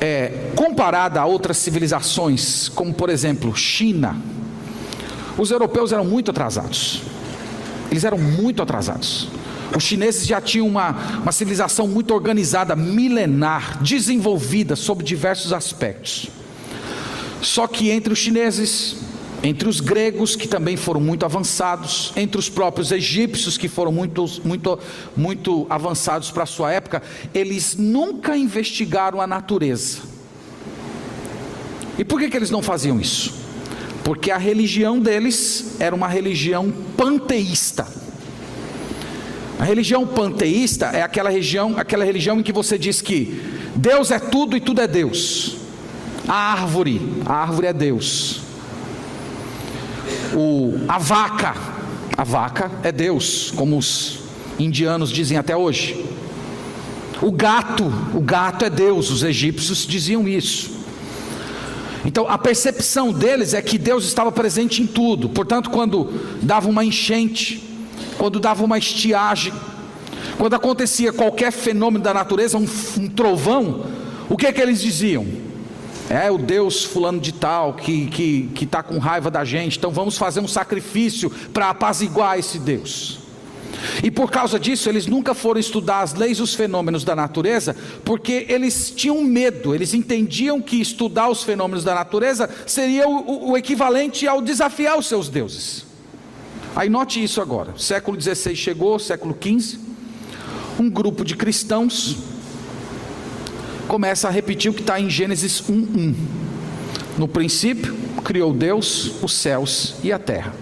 é, 0.00 0.50
comparada 0.54 1.20
a 1.20 1.26
outras 1.26 1.58
civilizações, 1.58 2.68
como 2.68 2.92
por 2.92 3.08
exemplo 3.08 3.54
China, 3.54 4.16
os 5.38 5.50
europeus 5.50 5.92
eram 5.92 6.04
muito 6.04 6.30
atrasados. 6.30 7.02
Eles 7.90 8.04
eram 8.04 8.18
muito 8.18 8.62
atrasados. 8.62 9.28
Os 9.76 9.82
chineses 9.82 10.26
já 10.26 10.40
tinham 10.40 10.66
uma, 10.66 10.90
uma 11.22 11.32
civilização 11.32 11.86
muito 11.86 12.14
organizada, 12.14 12.74
milenar, 12.76 13.82
desenvolvida 13.82 14.76
sob 14.76 15.02
diversos 15.02 15.52
aspectos. 15.52 16.28
Só 17.42 17.66
que 17.66 17.90
entre 17.90 18.12
os 18.12 18.18
chineses, 18.18 18.96
entre 19.42 19.68
os 19.68 19.80
gregos, 19.80 20.34
que 20.34 20.48
também 20.48 20.76
foram 20.76 21.00
muito 21.00 21.24
avançados, 21.24 22.12
entre 22.16 22.38
os 22.38 22.48
próprios 22.48 22.90
egípcios, 22.90 23.58
que 23.58 23.68
foram 23.68 23.92
muito, 23.92 24.24
muito, 24.44 24.78
muito 25.16 25.66
avançados 25.68 26.30
para 26.30 26.44
a 26.44 26.46
sua 26.46 26.72
época, 26.72 27.02
eles 27.34 27.76
nunca 27.76 28.36
investigaram 28.36 29.20
a 29.20 29.26
natureza. 29.26 29.98
E 31.98 32.04
por 32.04 32.18
que, 32.18 32.28
que 32.28 32.36
eles 32.36 32.50
não 32.50 32.62
faziam 32.62 33.00
isso? 33.00 33.45
Porque 34.06 34.30
a 34.30 34.38
religião 34.38 34.98
deles 35.00 35.76
era 35.80 35.94
uma 35.94 36.06
religião 36.06 36.72
panteísta. 36.96 37.86
A 39.58 39.64
religião 39.64 40.06
panteísta 40.06 40.86
é 40.86 41.02
aquela 41.02 41.28
religião, 41.28 41.74
aquela 41.76 42.04
religião 42.04 42.38
em 42.38 42.42
que 42.42 42.52
você 42.52 42.78
diz 42.78 43.02
que 43.02 43.42
Deus 43.74 44.10
é 44.10 44.18
tudo 44.18 44.56
e 44.56 44.60
tudo 44.60 44.80
é 44.80 44.86
Deus. 44.86 45.56
A 46.28 46.52
árvore, 46.52 47.00
a 47.26 47.34
árvore 47.34 47.66
é 47.66 47.72
Deus 47.72 48.46
o, 50.36 50.74
a 50.86 50.98
vaca, 50.98 51.54
a 52.16 52.24
vaca 52.24 52.70
é 52.82 52.92
Deus, 52.92 53.52
como 53.56 53.78
os 53.78 54.20
indianos 54.58 55.10
dizem 55.10 55.38
até 55.38 55.56
hoje. 55.56 56.04
O 57.22 57.32
gato, 57.32 57.84
o 58.14 58.20
gato 58.20 58.64
é 58.64 58.70
Deus, 58.70 59.10
os 59.10 59.22
egípcios 59.22 59.86
diziam 59.86 60.28
isso. 60.28 60.75
Então 62.06 62.28
a 62.28 62.38
percepção 62.38 63.12
deles 63.12 63.52
é 63.52 63.60
que 63.60 63.76
Deus 63.76 64.04
estava 64.04 64.30
presente 64.30 64.80
em 64.80 64.86
tudo. 64.86 65.28
Portanto, 65.28 65.68
quando 65.70 66.08
dava 66.40 66.68
uma 66.68 66.84
enchente, 66.84 67.62
quando 68.16 68.38
dava 68.38 68.64
uma 68.64 68.78
estiagem, 68.78 69.52
quando 70.38 70.54
acontecia 70.54 71.12
qualquer 71.12 71.50
fenômeno 71.50 72.04
da 72.04 72.14
natureza, 72.14 72.56
um, 72.56 72.66
um 72.98 73.08
trovão, 73.08 73.86
o 74.30 74.36
que 74.36 74.46
é 74.46 74.52
que 74.52 74.60
eles 74.60 74.80
diziam? 74.80 75.26
É 76.08 76.30
o 76.30 76.38
Deus 76.38 76.84
fulano 76.84 77.18
de 77.18 77.32
tal 77.32 77.74
que 77.74 78.06
que 78.06 78.50
que 78.54 78.64
está 78.64 78.84
com 78.84 78.98
raiva 78.98 79.28
da 79.28 79.44
gente. 79.44 79.76
Então 79.76 79.90
vamos 79.90 80.16
fazer 80.16 80.38
um 80.38 80.46
sacrifício 80.46 81.28
para 81.52 81.70
apaziguar 81.70 82.38
esse 82.38 82.60
Deus. 82.60 83.25
E 84.02 84.10
por 84.10 84.30
causa 84.30 84.58
disso, 84.58 84.88
eles 84.88 85.06
nunca 85.06 85.34
foram 85.34 85.60
estudar 85.60 86.00
as 86.00 86.14
leis 86.14 86.38
e 86.38 86.42
os 86.42 86.54
fenômenos 86.54 87.04
da 87.04 87.16
natureza, 87.16 87.76
porque 88.04 88.46
eles 88.48 88.90
tinham 88.90 89.22
medo, 89.22 89.74
eles 89.74 89.94
entendiam 89.94 90.60
que 90.60 90.80
estudar 90.80 91.28
os 91.28 91.42
fenômenos 91.42 91.84
da 91.84 91.94
natureza 91.94 92.48
seria 92.66 93.08
o, 93.08 93.50
o 93.50 93.56
equivalente 93.56 94.26
ao 94.26 94.40
desafiar 94.40 94.98
os 94.98 95.06
seus 95.06 95.28
deuses. 95.28 95.84
Aí 96.74 96.88
note 96.88 97.22
isso 97.22 97.40
agora: 97.40 97.74
século 97.76 98.20
XVI 98.20 98.54
chegou, 98.54 98.98
século 98.98 99.36
XV, 99.40 99.78
um 100.78 100.90
grupo 100.90 101.24
de 101.24 101.34
cristãos 101.34 102.16
começa 103.88 104.28
a 104.28 104.30
repetir 104.30 104.70
o 104.70 104.74
que 104.74 104.80
está 104.80 105.00
em 105.00 105.08
Gênesis 105.08 105.62
1:1. 105.62 106.14
No 107.16 107.26
princípio, 107.26 107.96
criou 108.22 108.52
Deus 108.52 109.12
os 109.22 109.32
céus 109.32 109.94
e 110.02 110.12
a 110.12 110.18
terra. 110.18 110.52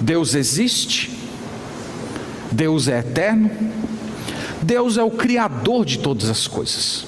Deus 0.00 0.34
existe, 0.34 1.10
Deus 2.54 2.86
é 2.86 3.00
eterno, 3.00 3.50
Deus 4.62 4.96
é 4.96 5.02
o 5.02 5.10
criador 5.10 5.84
de 5.84 5.98
todas 5.98 6.30
as 6.30 6.46
coisas. 6.46 7.04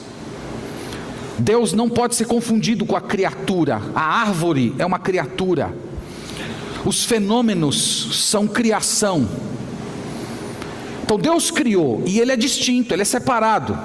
Deus 1.39 1.73
não 1.73 1.89
pode 1.89 2.17
ser 2.17 2.27
confundido 2.27 2.85
com 2.85 2.97
a 2.97 3.01
criatura. 3.01 3.81
A 3.95 4.03
árvore 4.23 4.75
é 4.77 4.85
uma 4.85 4.99
criatura. 4.99 5.73
Os 6.85 7.05
fenômenos 7.05 8.29
são 8.29 8.49
criação. 8.49 9.29
Então 11.05 11.17
Deus 11.17 11.53
criou 11.53 12.03
e 12.05 12.19
ele 12.19 12.33
é 12.33 12.37
distinto, 12.37 12.93
ele 12.93 13.03
é 13.03 13.05
separado. 13.05 13.79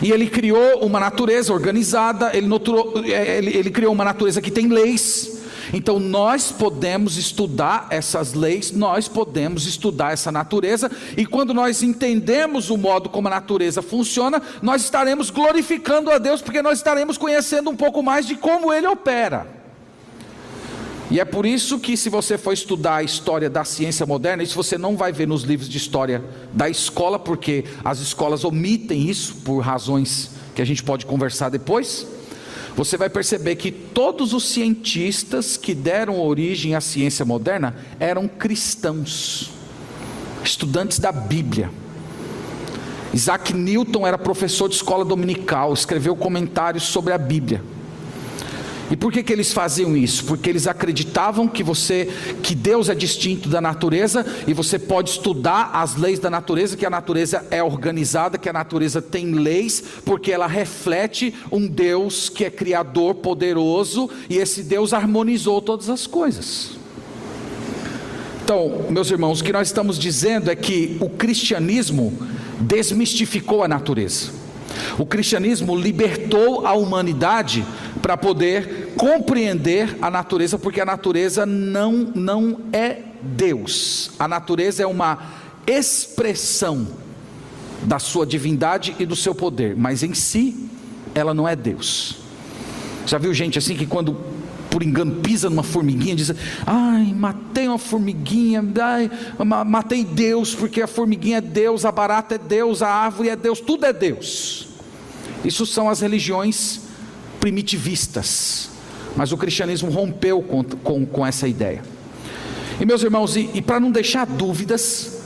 E 0.00 0.10
ele 0.10 0.26
criou 0.28 0.78
uma 0.80 0.98
natureza 0.98 1.52
organizada, 1.52 2.30
ele, 2.34 2.46
noturou, 2.46 3.02
é, 3.04 3.36
ele, 3.36 3.54
ele 3.54 3.70
criou 3.70 3.92
uma 3.92 4.04
natureza 4.04 4.40
que 4.40 4.50
tem 4.50 4.68
leis. 4.68 5.35
Então 5.72 5.98
nós 5.98 6.52
podemos 6.52 7.16
estudar 7.16 7.86
essas 7.90 8.34
leis, 8.34 8.72
nós 8.72 9.08
podemos 9.08 9.66
estudar 9.66 10.12
essa 10.12 10.30
natureza, 10.32 10.90
e 11.16 11.26
quando 11.26 11.52
nós 11.52 11.82
entendemos 11.82 12.70
o 12.70 12.76
modo 12.76 13.08
como 13.08 13.28
a 13.28 13.30
natureza 13.30 13.82
funciona, 13.82 14.40
nós 14.62 14.82
estaremos 14.82 15.30
glorificando 15.30 16.10
a 16.10 16.18
Deus, 16.18 16.42
porque 16.42 16.62
nós 16.62 16.78
estaremos 16.78 17.18
conhecendo 17.18 17.70
um 17.70 17.76
pouco 17.76 18.02
mais 18.02 18.26
de 18.26 18.36
como 18.36 18.72
ele 18.72 18.86
opera. 18.86 19.56
E 21.08 21.20
é 21.20 21.24
por 21.24 21.46
isso 21.46 21.78
que, 21.78 21.96
se 21.96 22.08
você 22.08 22.36
for 22.36 22.52
estudar 22.52 22.96
a 22.96 23.02
história 23.02 23.48
da 23.48 23.64
ciência 23.64 24.04
moderna, 24.04 24.42
isso 24.42 24.56
você 24.56 24.76
não 24.76 24.96
vai 24.96 25.12
ver 25.12 25.28
nos 25.28 25.42
livros 25.42 25.68
de 25.68 25.76
história 25.76 26.24
da 26.52 26.68
escola, 26.68 27.16
porque 27.16 27.64
as 27.84 28.00
escolas 28.00 28.44
omitem 28.44 29.08
isso 29.08 29.36
por 29.36 29.60
razões 29.60 30.32
que 30.54 30.60
a 30.60 30.64
gente 30.64 30.82
pode 30.82 31.06
conversar 31.06 31.48
depois. 31.48 32.06
Você 32.76 32.98
vai 32.98 33.08
perceber 33.08 33.56
que 33.56 33.72
todos 33.72 34.34
os 34.34 34.44
cientistas 34.50 35.56
que 35.56 35.74
deram 35.74 36.20
origem 36.20 36.74
à 36.74 36.80
ciência 36.80 37.24
moderna 37.24 37.74
eram 37.98 38.28
cristãos, 38.28 39.50
estudantes 40.44 40.98
da 40.98 41.10
Bíblia. 41.10 41.70
Isaac 43.14 43.54
Newton 43.54 44.06
era 44.06 44.18
professor 44.18 44.68
de 44.68 44.74
escola 44.74 45.06
dominical, 45.06 45.72
escreveu 45.72 46.14
comentários 46.14 46.82
sobre 46.84 47.14
a 47.14 47.18
Bíblia. 47.18 47.62
E 48.90 48.96
por 48.96 49.12
que, 49.12 49.22
que 49.22 49.32
eles 49.32 49.52
faziam 49.52 49.96
isso? 49.96 50.24
Porque 50.24 50.48
eles 50.48 50.66
acreditavam 50.66 51.48
que 51.48 51.62
você, 51.62 52.08
que 52.42 52.54
Deus 52.54 52.88
é 52.88 52.94
distinto 52.94 53.48
da 53.48 53.60
natureza 53.60 54.24
e 54.46 54.52
você 54.52 54.78
pode 54.78 55.10
estudar 55.10 55.70
as 55.72 55.96
leis 55.96 56.20
da 56.20 56.30
natureza, 56.30 56.76
que 56.76 56.86
a 56.86 56.90
natureza 56.90 57.44
é 57.50 57.62
organizada, 57.62 58.38
que 58.38 58.48
a 58.48 58.52
natureza 58.52 59.02
tem 59.02 59.32
leis, 59.32 59.82
porque 60.04 60.30
ela 60.30 60.46
reflete 60.46 61.34
um 61.50 61.66
Deus 61.66 62.28
que 62.28 62.44
é 62.44 62.50
criador, 62.50 63.16
poderoso, 63.16 64.08
e 64.30 64.36
esse 64.36 64.62
Deus 64.62 64.92
harmonizou 64.92 65.60
todas 65.60 65.90
as 65.90 66.06
coisas. 66.06 66.70
Então, 68.44 68.86
meus 68.90 69.10
irmãos, 69.10 69.40
o 69.40 69.44
que 69.44 69.52
nós 69.52 69.66
estamos 69.66 69.98
dizendo 69.98 70.48
é 70.48 70.54
que 70.54 70.96
o 71.00 71.10
cristianismo 71.10 72.16
desmistificou 72.60 73.64
a 73.64 73.68
natureza. 73.68 74.35
O 74.98 75.06
cristianismo 75.06 75.76
libertou 75.76 76.66
a 76.66 76.72
humanidade 76.72 77.64
para 78.00 78.16
poder 78.16 78.92
compreender 78.96 79.96
a 80.00 80.10
natureza, 80.10 80.58
porque 80.58 80.80
a 80.80 80.84
natureza 80.84 81.44
não, 81.44 81.92
não 82.14 82.60
é 82.72 82.98
Deus, 83.22 84.10
a 84.18 84.28
natureza 84.28 84.82
é 84.82 84.86
uma 84.86 85.18
expressão 85.66 86.86
da 87.82 87.98
sua 87.98 88.24
divindade 88.24 88.94
e 88.98 89.04
do 89.06 89.16
seu 89.16 89.34
poder, 89.34 89.76
mas 89.76 90.02
em 90.02 90.14
si 90.14 90.68
ela 91.14 91.34
não 91.34 91.46
é 91.46 91.56
Deus. 91.56 92.18
Já 93.06 93.18
viu 93.18 93.32
gente 93.32 93.58
assim 93.58 93.76
que 93.76 93.86
quando 93.86 94.16
por 94.70 94.82
engano 94.82 95.16
pisa 95.16 95.48
numa 95.48 95.62
formiguinha 95.62 96.16
diz: 96.16 96.32
"Ai, 96.66 97.12
matei 97.14 97.68
uma 97.68 97.78
formiguinha, 97.78 98.64
ai, 98.82 99.10
matei 99.64 100.04
Deus, 100.04 100.54
porque 100.54 100.82
a 100.82 100.86
formiguinha 100.86 101.38
é 101.38 101.40
Deus, 101.40 101.84
a 101.84 101.92
barata 101.92 102.34
é 102.34 102.38
Deus, 102.38 102.82
a 102.82 102.88
árvore 102.88 103.28
é 103.28 103.36
Deus, 103.36 103.60
tudo 103.60 103.86
é 103.86 103.92
Deus". 103.92 104.68
Isso 105.44 105.64
são 105.64 105.88
as 105.88 106.00
religiões 106.00 106.80
primitivistas, 107.40 108.70
mas 109.16 109.32
o 109.32 109.36
cristianismo 109.36 109.90
rompeu 109.90 110.42
com, 110.42 110.64
com, 110.64 111.06
com 111.06 111.26
essa 111.26 111.46
ideia. 111.46 111.82
E 112.80 112.84
meus 112.84 113.02
irmãos, 113.02 113.36
e, 113.36 113.50
e 113.54 113.62
para 113.62 113.80
não 113.80 113.90
deixar 113.90 114.26
dúvidas, 114.26 115.20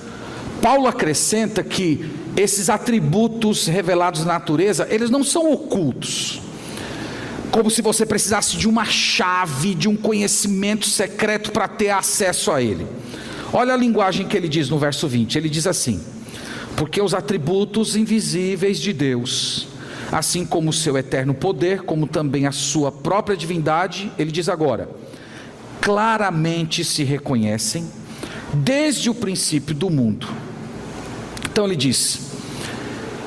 Paulo 0.62 0.86
acrescenta 0.86 1.62
que 1.64 2.10
esses 2.36 2.70
atributos 2.70 3.66
revelados 3.66 4.24
na 4.24 4.34
natureza, 4.34 4.86
eles 4.90 5.10
não 5.10 5.24
são 5.24 5.50
ocultos. 5.50 6.40
Como 7.50 7.70
se 7.70 7.82
você 7.82 8.06
precisasse 8.06 8.56
de 8.56 8.68
uma 8.68 8.84
chave, 8.84 9.74
de 9.74 9.88
um 9.88 9.96
conhecimento 9.96 10.86
secreto 10.86 11.50
para 11.50 11.66
ter 11.66 11.90
acesso 11.90 12.52
a 12.52 12.62
ele. 12.62 12.86
Olha 13.52 13.74
a 13.74 13.76
linguagem 13.76 14.26
que 14.26 14.36
ele 14.36 14.48
diz 14.48 14.68
no 14.68 14.78
verso 14.78 15.08
20: 15.08 15.36
ele 15.36 15.48
diz 15.48 15.66
assim: 15.66 16.00
Porque 16.76 17.00
os 17.00 17.12
atributos 17.12 17.96
invisíveis 17.96 18.78
de 18.78 18.92
Deus, 18.92 19.66
assim 20.12 20.44
como 20.46 20.70
o 20.70 20.72
seu 20.72 20.96
eterno 20.96 21.34
poder, 21.34 21.82
como 21.82 22.06
também 22.06 22.46
a 22.46 22.52
sua 22.52 22.92
própria 22.92 23.36
divindade, 23.36 24.12
ele 24.16 24.30
diz 24.30 24.48
agora, 24.48 24.88
claramente 25.80 26.84
se 26.84 27.02
reconhecem 27.02 27.90
desde 28.54 29.10
o 29.10 29.14
princípio 29.14 29.74
do 29.74 29.90
mundo. 29.90 30.28
Então 31.50 31.64
ele 31.64 31.76
diz: 31.76 32.30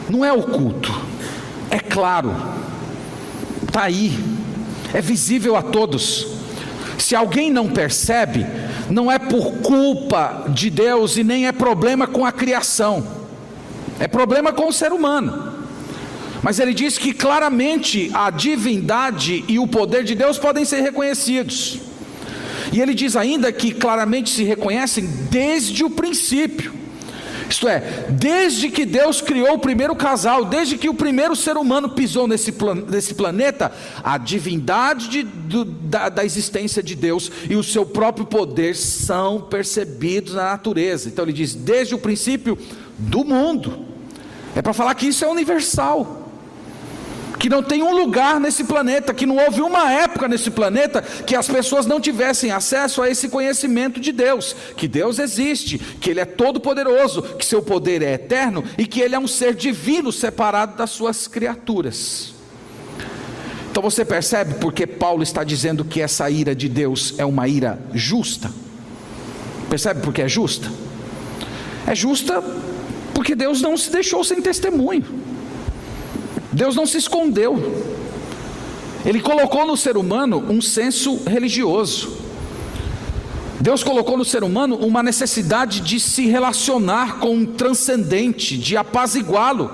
não 0.10 0.24
é 0.24 0.32
oculto, 0.32 0.94
é 1.70 1.80
claro, 1.80 2.34
está 3.74 3.86
aí, 3.86 4.16
é 4.94 5.02
visível 5.02 5.56
a 5.56 5.64
todos. 5.64 6.28
Se 7.00 7.16
alguém 7.16 7.50
não 7.52 7.68
percebe, 7.68 8.46
não 8.88 9.12
é 9.12 9.18
por 9.18 9.52
culpa 9.64 10.46
de 10.50 10.70
Deus 10.70 11.18
e 11.18 11.24
nem 11.24 11.48
é 11.48 11.52
problema 11.52 12.06
com 12.06 12.24
a 12.24 12.32
criação, 12.32 13.04
é 14.00 14.08
problema 14.08 14.54
com 14.54 14.68
o 14.68 14.72
ser 14.72 14.92
humano. 14.92 15.52
Mas 16.44 16.60
ele 16.60 16.72
diz 16.72 17.00
que 17.00 17.14
claramente 17.14 18.12
a 18.14 18.30
divindade 18.30 19.44
e 19.48 19.58
o 19.58 19.66
poder 19.66 20.04
de 20.04 20.14
Deus 20.14 20.38
podem 20.38 20.66
ser 20.66 20.82
reconhecidos. 20.82 21.80
E 22.72 22.80
ele 22.80 22.94
diz 22.94 23.16
ainda 23.16 23.52
que 23.52 23.72
claramente 23.72 24.30
se 24.30 24.44
reconhecem 24.44 25.10
desde 25.32 25.84
o 25.84 25.90
princípio. 25.90 26.83
Isto 27.54 27.68
é, 27.68 28.08
desde 28.10 28.68
que 28.68 28.84
Deus 28.84 29.22
criou 29.22 29.54
o 29.54 29.60
primeiro 29.60 29.96
casal, 29.96 30.44
desde 30.44 30.76
que 30.76 30.90
o 30.90 30.94
primeiro 30.96 31.36
ser 31.36 31.56
humano 31.56 31.88
pisou 31.88 32.28
nesse, 32.28 32.52
plan 32.52 32.74
nesse 32.74 33.14
planeta, 33.14 33.72
a 34.04 34.18
divindade 34.18 35.08
de, 35.08 35.22
do, 35.22 35.64
da, 35.64 36.10
da 36.10 36.26
existência 36.26 36.82
de 36.82 36.96
Deus 36.96 37.32
e 37.48 37.56
o 37.56 37.62
seu 37.62 37.86
próprio 37.86 38.26
poder 38.26 38.76
são 38.76 39.40
percebidos 39.40 40.34
na 40.34 40.46
natureza. 40.46 41.08
Então 41.08 41.24
ele 41.26 41.32
diz, 41.32 41.54
desde 41.54 41.94
o 41.94 42.00
princípio 42.00 42.58
do 42.98 43.24
mundo. 43.24 43.86
É 44.56 44.62
para 44.62 44.74
falar 44.74 44.96
que 44.96 45.06
isso 45.06 45.24
é 45.24 45.28
universal 45.28 46.23
que 47.44 47.50
não 47.50 47.62
tem 47.62 47.84
um 47.84 47.94
lugar 47.94 48.40
nesse 48.40 48.64
planeta, 48.64 49.14
que 49.14 49.26
não 49.26 49.36
houve 49.36 49.62
uma 49.62 49.92
época 49.92 50.30
nesse 50.30 50.50
planeta 50.50 51.02
que 51.02 51.36
as 51.36 51.46
pessoas 51.46 51.86
não 51.86 52.00
tivessem 52.00 52.52
acesso 52.52 53.02
a 53.02 53.10
esse 53.10 53.28
conhecimento 53.28 54.00
de 54.00 54.14
Deus, 54.14 54.56
que 54.78 54.88
Deus 54.88 55.20
existe, 55.20 55.78
que 55.78 56.10
Ele 56.10 56.22
é 56.22 56.26
todo-poderoso, 56.26 57.22
que 57.22 57.46
seu 57.46 57.62
poder 57.62 58.02
é 58.02 58.14
eterno 58.14 58.64
e 58.78 58.88
que 58.88 59.02
Ele 59.02 59.14
é 59.14 59.20
um 59.20 59.28
ser 59.28 59.56
divino 59.56 60.10
separado 60.10 60.78
das 60.78 60.92
suas 60.92 61.28
criaturas. 61.28 62.34
Então 63.70 63.84
você 63.84 64.06
percebe 64.06 64.54
porque 64.54 64.88
Paulo 64.88 65.22
está 65.22 65.44
dizendo 65.44 65.84
que 65.84 66.00
essa 66.00 66.30
ira 66.30 66.56
de 66.56 66.70
Deus 66.70 67.14
é 67.18 67.26
uma 67.26 67.46
ira 67.46 67.78
justa? 67.94 68.50
Percebe 69.70 70.00
porque 70.00 70.22
é 70.22 70.30
justa? 70.30 70.72
É 71.86 71.94
justa 71.94 72.42
porque 73.14 73.36
Deus 73.36 73.62
não 73.62 73.76
se 73.76 73.92
deixou 73.92 74.24
sem 74.24 74.42
testemunho. 74.42 75.23
Deus 76.54 76.76
não 76.76 76.86
se 76.86 76.98
escondeu. 76.98 77.84
Ele 79.06 79.20
colocou 79.20 79.66
no 79.66 79.76
ser 79.76 79.98
humano 79.98 80.44
um 80.50 80.62
senso 80.62 81.22
religioso. 81.26 82.24
Deus 83.60 83.84
colocou 83.84 84.18
no 84.18 84.26
ser 84.26 84.44
humano 84.44 84.76
uma 84.76 85.02
necessidade 85.02 85.82
de 85.82 86.00
se 86.00 86.28
relacionar 86.28 87.20
com 87.20 87.38
o 87.38 87.48
transcendente, 87.48 88.58
de 88.58 88.78
apaziguá-lo. 88.78 89.72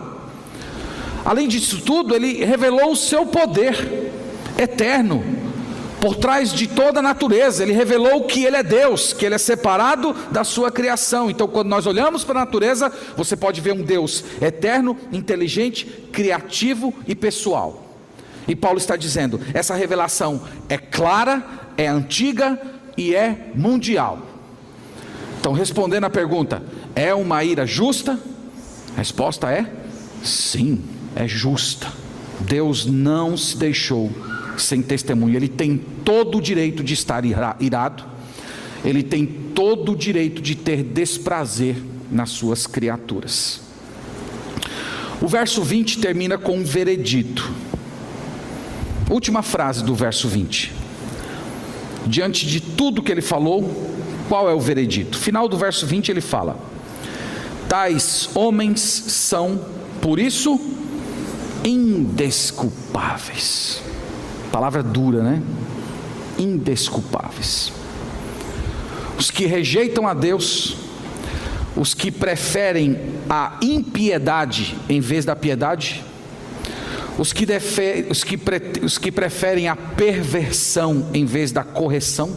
Além 1.26 1.48
disso 1.48 1.82
tudo, 1.82 2.16
ele 2.16 2.46
revelou 2.46 2.92
o 2.92 2.96
seu 2.96 3.26
poder 3.26 4.12
eterno, 4.58 5.24
por 6.02 6.16
trás 6.16 6.54
de 6.54 6.68
toda 6.68 7.00
a 7.00 7.04
natureza, 7.04 7.62
ele 7.62 7.74
revelou 7.74 8.24
que 8.24 8.46
ele 8.46 8.56
é 8.56 8.64
Deus, 8.64 9.12
que 9.12 9.26
ele 9.26 9.36
é 9.36 9.38
separado 9.38 10.16
da 10.32 10.44
sua 10.44 10.72
criação. 10.72 11.30
Então, 11.30 11.48
quando 11.48 11.68
nós 11.68 11.86
olhamos 11.86 12.24
para 12.24 12.42
a 12.42 12.46
natureza, 12.46 12.92
você 13.18 13.36
pode 13.36 13.60
ver 13.60 13.74
um 13.74 13.84
Deus 13.84 14.24
eterno, 14.42 14.98
inteligente, 15.12 15.86
criativo 16.12 16.94
e 17.08 17.14
pessoal. 17.14 17.86
E 18.48 18.56
Paulo 18.56 18.78
está 18.78 18.96
dizendo: 18.96 19.40
essa 19.54 19.76
revelação 19.76 20.42
é 20.70 20.78
clara, 20.78 21.44
é 21.78 21.88
antiga 21.88 22.60
e 22.98 23.14
é 23.14 23.52
mundial. 23.54 24.20
Então, 25.40 25.52
respondendo 25.52 26.06
à 26.06 26.10
pergunta: 26.10 26.64
é 26.96 27.14
uma 27.14 27.44
ira 27.44 27.66
justa? 27.66 28.18
A 28.96 29.00
resposta 29.00 29.52
é 29.52 29.70
sim, 30.24 30.82
é 31.16 31.28
justa. 31.28 31.88
Deus 32.40 32.86
não 32.86 33.36
se 33.36 33.58
deixou 33.58 34.10
sem 34.62 34.82
testemunho. 34.82 35.36
Ele 35.36 35.48
tem 35.48 35.80
todo 36.04 36.38
o 36.38 36.42
direito 36.42 36.84
de 36.84 36.94
estar 36.94 37.24
irado, 37.26 38.06
ele 38.84 39.04
tem 39.04 39.26
todo 39.26 39.92
o 39.92 39.96
direito 39.96 40.42
de 40.42 40.56
ter 40.56 40.84
desprazer 40.84 41.76
nas 42.12 42.30
suas 42.30 42.66
criaturas. 42.66 43.62
O 45.22 45.28
verso 45.28 45.62
20 45.62 46.00
termina 46.00 46.38
com 46.38 46.58
um 46.58 46.64
veredito. 46.64 47.52
Última 49.10 49.42
frase 49.42 49.84
do 49.84 49.94
verso 49.94 50.30
20. 50.30 50.72
Diante 52.06 52.48
de 52.48 52.62
tudo 52.62 53.04
que 53.04 53.12
ele 53.12 53.22
falou, 53.22 53.70
qual 54.30 54.50
é 54.50 54.54
o 54.54 54.60
veredito? 54.60 55.18
Final 55.18 55.50
do 55.50 55.58
verso 55.58 55.86
20 55.86 56.10
ele 56.10 56.22
fala: 56.22 56.58
Tais 57.68 58.30
homens 58.34 58.80
são, 58.80 59.60
por 60.02 60.20
isso, 60.20 60.58
indesculpáveis. 61.64 63.82
Palavra 64.52 64.82
dura, 64.82 65.22
né? 65.22 65.42
Indesculpáveis. 66.38 67.72
Os 69.18 69.30
que 69.30 69.46
rejeitam 69.46 70.08
a 70.08 70.14
Deus, 70.14 70.78
os 71.76 71.94
que 71.94 72.10
preferem 72.10 72.98
a 73.30 73.58
impiedade 73.62 74.76
em 74.88 75.00
vez 75.00 75.26
da 75.26 75.36
piedade, 75.36 76.04
os 77.18 77.34
que, 77.34 77.46
defe, 77.46 78.06
os, 78.10 78.24
que 78.24 78.38
pre, 78.38 78.62
os 78.82 78.98
que 78.98 79.12
preferem 79.12 79.68
a 79.68 79.76
perversão 79.76 81.08
em 81.14 81.26
vez 81.26 81.52
da 81.52 81.66
correção, 81.66 82.34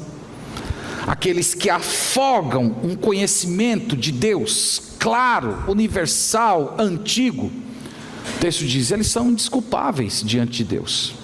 aqueles 1.06 1.54
que 1.54 1.70
afogam 1.70 2.76
um 2.82 2.96
conhecimento 2.96 3.96
de 3.96 4.10
Deus 4.10 4.82
claro, 4.98 5.64
universal, 5.68 6.74
antigo. 6.78 7.46
O 7.46 8.40
texto 8.40 8.64
diz: 8.64 8.90
eles 8.90 9.06
são 9.06 9.30
indesculpáveis 9.30 10.22
diante 10.24 10.58
de 10.58 10.64
Deus. 10.64 11.21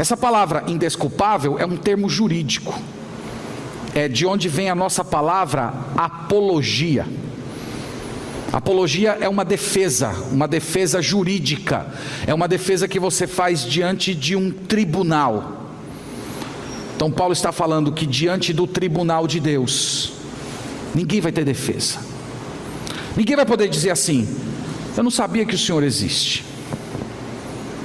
Essa 0.00 0.16
palavra 0.16 0.64
indesculpável 0.66 1.58
é 1.58 1.66
um 1.66 1.76
termo 1.76 2.08
jurídico, 2.08 2.74
é 3.94 4.08
de 4.08 4.24
onde 4.24 4.48
vem 4.48 4.70
a 4.70 4.74
nossa 4.74 5.04
palavra 5.04 5.74
apologia. 5.94 7.06
Apologia 8.50 9.18
é 9.20 9.28
uma 9.28 9.44
defesa, 9.44 10.08
uma 10.32 10.48
defesa 10.48 11.02
jurídica, 11.02 11.86
é 12.26 12.32
uma 12.32 12.48
defesa 12.48 12.88
que 12.88 12.98
você 12.98 13.26
faz 13.26 13.62
diante 13.62 14.14
de 14.14 14.34
um 14.34 14.50
tribunal. 14.50 15.68
Então, 16.96 17.10
Paulo 17.10 17.34
está 17.34 17.52
falando 17.52 17.92
que 17.92 18.06
diante 18.06 18.54
do 18.54 18.66
tribunal 18.66 19.26
de 19.26 19.38
Deus, 19.38 20.14
ninguém 20.94 21.20
vai 21.20 21.30
ter 21.30 21.44
defesa, 21.44 21.98
ninguém 23.14 23.36
vai 23.36 23.44
poder 23.44 23.68
dizer 23.68 23.90
assim: 23.90 24.26
eu 24.96 25.02
não 25.02 25.10
sabia 25.10 25.44
que 25.44 25.54
o 25.54 25.58
Senhor 25.58 25.82
existe, 25.82 26.42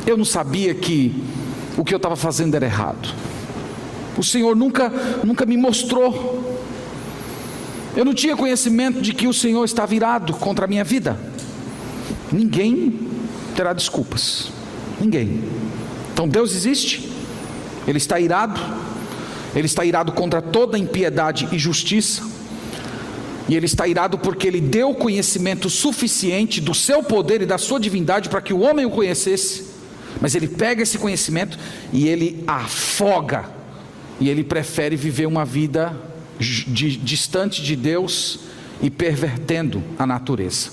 eu 0.07 0.15
não 0.15 0.23
sabia 0.23 0.73
que 0.73 1.34
o 1.77 1.83
que 1.83 1.93
eu 1.93 1.97
estava 1.97 2.15
fazendo 2.15 2.55
era 2.55 2.65
errado. 2.65 3.09
O 4.17 4.23
Senhor 4.23 4.55
nunca, 4.55 4.91
nunca 5.23 5.45
me 5.45 5.57
mostrou. 5.57 6.57
Eu 7.95 8.05
não 8.05 8.13
tinha 8.13 8.35
conhecimento 8.35 9.01
de 9.01 9.13
que 9.13 9.27
o 9.27 9.33
Senhor 9.33 9.63
estava 9.63 9.87
virado 9.87 10.33
contra 10.33 10.65
a 10.65 10.67
minha 10.67 10.83
vida. 10.83 11.19
Ninguém 12.31 12.99
terá 13.55 13.73
desculpas. 13.73 14.49
Ninguém. 14.99 15.43
Então 16.13 16.27
Deus 16.27 16.55
existe. 16.55 17.11
Ele 17.87 17.97
está 17.97 18.19
irado. 18.19 18.59
Ele 19.53 19.65
está 19.65 19.85
irado 19.85 20.11
contra 20.11 20.41
toda 20.41 20.77
impiedade 20.77 21.47
e 21.51 21.59
justiça. 21.59 22.23
E 23.47 23.55
ele 23.55 23.65
está 23.65 23.87
irado 23.87 24.17
porque 24.17 24.47
ele 24.47 24.59
deu 24.59 24.93
conhecimento 24.93 25.69
suficiente 25.69 26.59
do 26.59 26.73
seu 26.73 27.03
poder 27.03 27.41
e 27.41 27.45
da 27.45 27.57
sua 27.57 27.79
divindade 27.79 28.27
para 28.27 28.41
que 28.41 28.53
o 28.53 28.59
homem 28.59 28.85
o 28.85 28.89
conhecesse 28.89 29.74
mas 30.21 30.35
ele 30.35 30.47
pega 30.47 30.83
esse 30.83 30.97
conhecimento 30.97 31.57
e 31.91 32.07
ele 32.07 32.43
afoga, 32.47 33.49
e 34.19 34.29
ele 34.29 34.43
prefere 34.43 34.95
viver 34.95 35.25
uma 35.25 35.43
vida 35.43 35.95
de, 36.39 36.97
distante 36.97 37.61
de 37.61 37.75
Deus 37.75 38.39
e 38.81 38.89
pervertendo 38.89 39.83
a 39.97 40.05
natureza. 40.05 40.69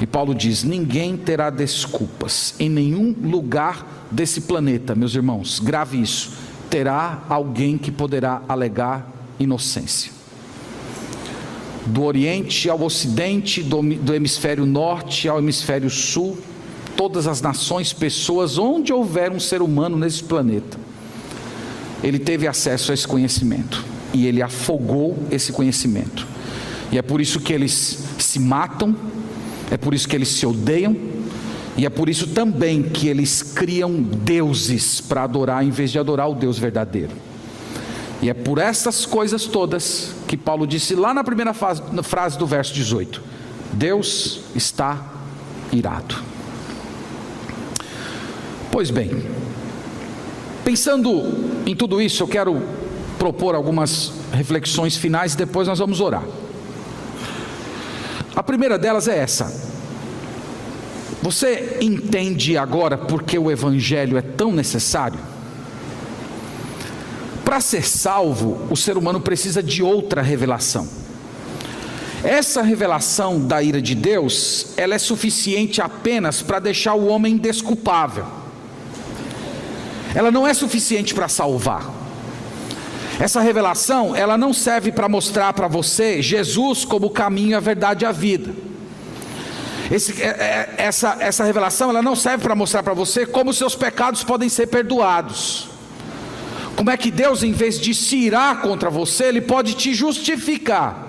E 0.00 0.06
Paulo 0.06 0.34
diz: 0.34 0.62
ninguém 0.62 1.16
terá 1.16 1.50
desculpas 1.50 2.54
em 2.58 2.68
nenhum 2.68 3.14
lugar 3.22 4.06
desse 4.10 4.42
planeta, 4.42 4.94
meus 4.94 5.14
irmãos, 5.14 5.58
grave 5.58 6.00
isso. 6.00 6.32
Terá 6.68 7.22
alguém 7.28 7.78
que 7.78 7.90
poderá 7.90 8.42
alegar 8.48 9.10
inocência. 9.38 10.12
Do 11.86 12.02
Oriente 12.02 12.68
ao 12.68 12.82
Ocidente, 12.82 13.62
do, 13.62 13.80
do 13.80 14.12
hemisfério 14.12 14.66
Norte 14.66 15.28
ao 15.28 15.38
hemisfério 15.38 15.88
Sul, 15.88 16.36
todas 16.96 17.26
as 17.26 17.40
nações, 17.40 17.92
pessoas, 17.92 18.58
onde 18.58 18.92
houver 18.92 19.30
um 19.30 19.38
ser 19.38 19.62
humano 19.62 19.96
nesse 19.96 20.24
planeta, 20.24 20.78
ele 22.02 22.18
teve 22.18 22.46
acesso 22.46 22.90
a 22.90 22.94
esse 22.94 23.06
conhecimento 23.06 23.84
e 24.12 24.26
ele 24.26 24.42
afogou 24.42 25.16
esse 25.30 25.52
conhecimento. 25.52 26.26
E 26.90 26.98
é 26.98 27.02
por 27.02 27.20
isso 27.20 27.40
que 27.40 27.52
eles 27.52 27.98
se 28.18 28.38
matam, 28.38 28.96
é 29.70 29.76
por 29.76 29.92
isso 29.92 30.08
que 30.08 30.16
eles 30.16 30.28
se 30.28 30.46
odeiam, 30.46 30.96
e 31.76 31.84
é 31.84 31.90
por 31.90 32.08
isso 32.08 32.28
também 32.28 32.82
que 32.82 33.08
eles 33.08 33.42
criam 33.42 33.92
deuses 34.02 35.00
para 35.00 35.24
adorar 35.24 35.62
em 35.64 35.70
vez 35.70 35.90
de 35.90 35.98
adorar 35.98 36.30
o 36.30 36.34
Deus 36.34 36.58
verdadeiro. 36.58 37.12
E 38.22 38.30
é 38.30 38.34
por 38.34 38.58
essas 38.58 39.04
coisas 39.04 39.44
todas 39.44 40.14
que 40.26 40.38
Paulo 40.38 40.66
disse 40.66 40.94
lá 40.94 41.12
na 41.12 41.22
primeira 41.22 41.52
fase, 41.52 41.82
na 41.92 42.02
frase 42.02 42.38
do 42.38 42.46
verso 42.46 42.72
18: 42.72 43.22
Deus 43.74 44.40
está 44.54 45.12
irado. 45.70 46.35
Pois 48.76 48.90
bem, 48.90 49.08
Pensando 50.62 51.62
em 51.64 51.74
tudo 51.74 51.98
isso, 51.98 52.22
eu 52.22 52.28
quero 52.28 52.62
propor 53.18 53.54
algumas 53.54 54.12
reflexões 54.30 54.98
finais 54.98 55.32
e 55.32 55.36
depois 55.38 55.66
nós 55.66 55.78
vamos 55.78 55.98
orar. 55.98 56.22
A 58.34 58.42
primeira 58.42 58.78
delas 58.78 59.08
é 59.08 59.16
essa. 59.16 59.50
Você 61.22 61.78
entende 61.80 62.58
agora 62.58 62.98
porque 62.98 63.38
o 63.38 63.50
Evangelho 63.50 64.18
é 64.18 64.20
tão 64.20 64.52
necessário? 64.52 65.20
Para 67.46 67.62
ser 67.62 67.82
salvo, 67.82 68.60
o 68.68 68.76
ser 68.76 68.98
humano 68.98 69.22
precisa 69.22 69.62
de 69.62 69.82
outra 69.82 70.20
revelação. 70.20 70.86
Essa 72.22 72.60
revelação 72.60 73.40
da 73.40 73.62
ira 73.62 73.80
de 73.80 73.94
Deus, 73.94 74.74
ela 74.76 74.94
é 74.94 74.98
suficiente 74.98 75.80
apenas 75.80 76.42
para 76.42 76.58
deixar 76.58 76.92
o 76.92 77.06
homem 77.06 77.38
desculpável. 77.38 78.44
Ela 80.16 80.30
não 80.30 80.46
é 80.46 80.54
suficiente 80.54 81.12
para 81.12 81.28
salvar. 81.28 81.90
Essa 83.20 83.42
revelação, 83.42 84.16
ela 84.16 84.38
não 84.38 84.50
serve 84.50 84.90
para 84.90 85.10
mostrar 85.10 85.52
para 85.52 85.68
você 85.68 86.22
Jesus 86.22 86.86
como 86.86 87.08
o 87.08 87.10
caminho, 87.10 87.54
a 87.54 87.60
verdade 87.60 88.02
e 88.02 88.06
a 88.06 88.12
vida. 88.12 88.50
Esse, 89.92 90.22
é, 90.22 90.26
é, 90.26 90.74
essa, 90.78 91.18
essa 91.20 91.44
revelação, 91.44 91.90
ela 91.90 92.00
não 92.00 92.16
serve 92.16 92.42
para 92.42 92.54
mostrar 92.54 92.82
para 92.82 92.94
você 92.94 93.26
como 93.26 93.52
seus 93.52 93.74
pecados 93.74 94.24
podem 94.24 94.48
ser 94.48 94.68
perdoados. 94.68 95.68
Como 96.76 96.88
é 96.88 96.96
que 96.96 97.10
Deus, 97.10 97.42
em 97.42 97.52
vez 97.52 97.78
de 97.78 97.94
se 97.94 98.16
irar 98.16 98.62
contra 98.62 98.88
você, 98.88 99.24
Ele 99.24 99.42
pode 99.42 99.74
te 99.74 99.92
justificar. 99.92 101.05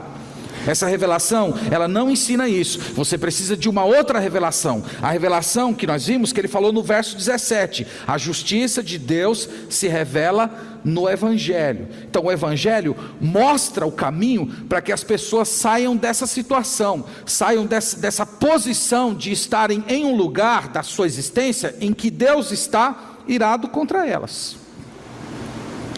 Essa 0.67 0.85
revelação, 0.85 1.53
ela 1.71 1.87
não 1.87 2.11
ensina 2.11 2.49
isso. 2.49 2.77
Você 2.93 3.17
precisa 3.17 3.55
de 3.55 3.69
uma 3.69 3.85
outra 3.85 4.19
revelação. 4.19 4.83
A 5.01 5.11
revelação 5.11 5.73
que 5.73 5.87
nós 5.87 6.05
vimos, 6.05 6.33
que 6.33 6.41
ele 6.41 6.49
falou 6.49 6.73
no 6.73 6.83
verso 6.83 7.15
17: 7.15 7.87
a 8.05 8.17
justiça 8.17 8.83
de 8.83 8.97
Deus 8.97 9.47
se 9.69 9.87
revela 9.87 10.77
no 10.83 11.09
Evangelho. 11.09 11.87
Então, 12.09 12.25
o 12.25 12.31
Evangelho 12.31 12.95
mostra 13.19 13.85
o 13.85 13.91
caminho 13.91 14.47
para 14.67 14.81
que 14.81 14.91
as 14.91 15.03
pessoas 15.03 15.47
saiam 15.47 15.95
dessa 15.95 16.27
situação, 16.27 17.05
saiam 17.25 17.65
dessa, 17.65 17.97
dessa 17.97 18.25
posição 18.25 19.13
de 19.13 19.31
estarem 19.31 19.83
em 19.87 20.05
um 20.05 20.15
lugar 20.15 20.67
da 20.67 20.83
sua 20.83 21.05
existência 21.05 21.75
em 21.79 21.93
que 21.93 22.11
Deus 22.11 22.51
está 22.51 23.15
irado 23.27 23.67
contra 23.67 24.05
elas. 24.05 24.55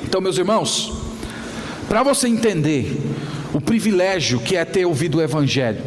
Então, 0.03 0.21
meus 0.21 0.37
irmãos, 0.37 0.93
para 1.87 2.03
você 2.03 2.27
entender 2.27 2.97
privilégio 3.69 4.39
que 4.39 4.55
é 4.55 4.65
ter 4.65 4.83
ouvido 4.83 5.19
o 5.19 5.21
Evangelho. 5.21 5.83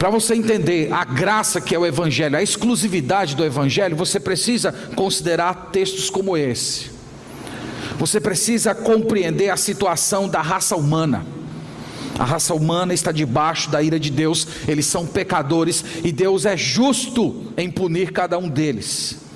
Para 0.00 0.10
você 0.10 0.34
entender 0.34 0.92
a 0.92 1.04
graça 1.04 1.60
que 1.60 1.72
é 1.72 1.78
o 1.78 1.86
Evangelho, 1.86 2.36
a 2.36 2.42
exclusividade 2.42 3.36
do 3.36 3.44
Evangelho, 3.44 3.94
você 3.94 4.18
precisa 4.18 4.72
considerar 4.96 5.70
textos 5.70 6.10
como 6.10 6.36
esse. 6.36 6.90
Você 8.00 8.20
precisa 8.20 8.74
compreender 8.74 9.48
a 9.48 9.56
situação 9.56 10.28
da 10.28 10.42
raça 10.42 10.74
humana. 10.74 11.24
A 12.18 12.24
raça 12.24 12.52
humana 12.52 12.92
está 12.92 13.12
debaixo 13.12 13.70
da 13.70 13.80
ira 13.80 14.00
de 14.00 14.10
Deus, 14.10 14.48
eles 14.66 14.86
são 14.86 15.06
pecadores 15.06 15.84
e 16.02 16.10
Deus 16.10 16.44
é 16.44 16.56
justo 16.56 17.52
em 17.56 17.70
punir 17.70 18.10
cada 18.10 18.36
um 18.38 18.48
deles. 18.48 19.27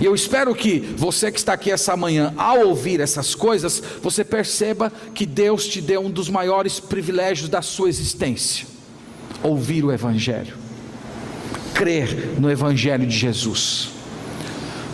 E 0.00 0.04
eu 0.04 0.14
espero 0.14 0.54
que 0.54 0.80
você 0.96 1.30
que 1.30 1.38
está 1.38 1.52
aqui 1.52 1.70
essa 1.70 1.96
manhã, 1.96 2.32
ao 2.36 2.66
ouvir 2.66 3.00
essas 3.00 3.34
coisas, 3.34 3.82
você 4.02 4.24
perceba 4.24 4.92
que 5.14 5.26
Deus 5.26 5.66
te 5.66 5.80
deu 5.80 6.00
um 6.00 6.10
dos 6.10 6.28
maiores 6.28 6.80
privilégios 6.80 7.48
da 7.48 7.60
sua 7.60 7.88
existência: 7.88 8.66
ouvir 9.42 9.84
o 9.84 9.92
Evangelho, 9.92 10.56
crer 11.74 12.34
no 12.38 12.50
Evangelho 12.50 13.06
de 13.06 13.16
Jesus, 13.16 13.90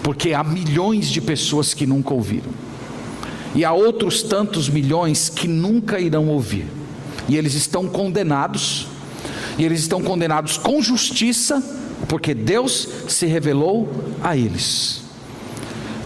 porque 0.03 0.35
há 0.35 0.43
milhões 0.43 1.09
de 1.09 1.21
pessoas 1.21 1.75
que 1.75 1.87
nunca 1.87 2.13
ouviram, 2.13 2.51
e 3.55 3.65
há 3.65 3.73
outros 3.73 4.23
tantos 4.23 4.69
milhões 4.69 5.29
que 5.29 5.47
nunca 5.47 6.01
irão 6.01 6.29
ouvir, 6.29 6.67
e 7.29 7.37
eles 7.37 7.55
estão 7.55 7.87
condenados, 7.89 8.89
e 9.57 9.65
eles 9.65 9.81
estão 9.81 10.03
condenados 10.03 10.57
com 10.57 10.83
justiça 10.83 11.63
porque 12.07 12.35
Deus 12.35 12.89
se 13.09 13.27
revelou 13.27 13.89
a 14.23 14.37
eles. 14.37 15.03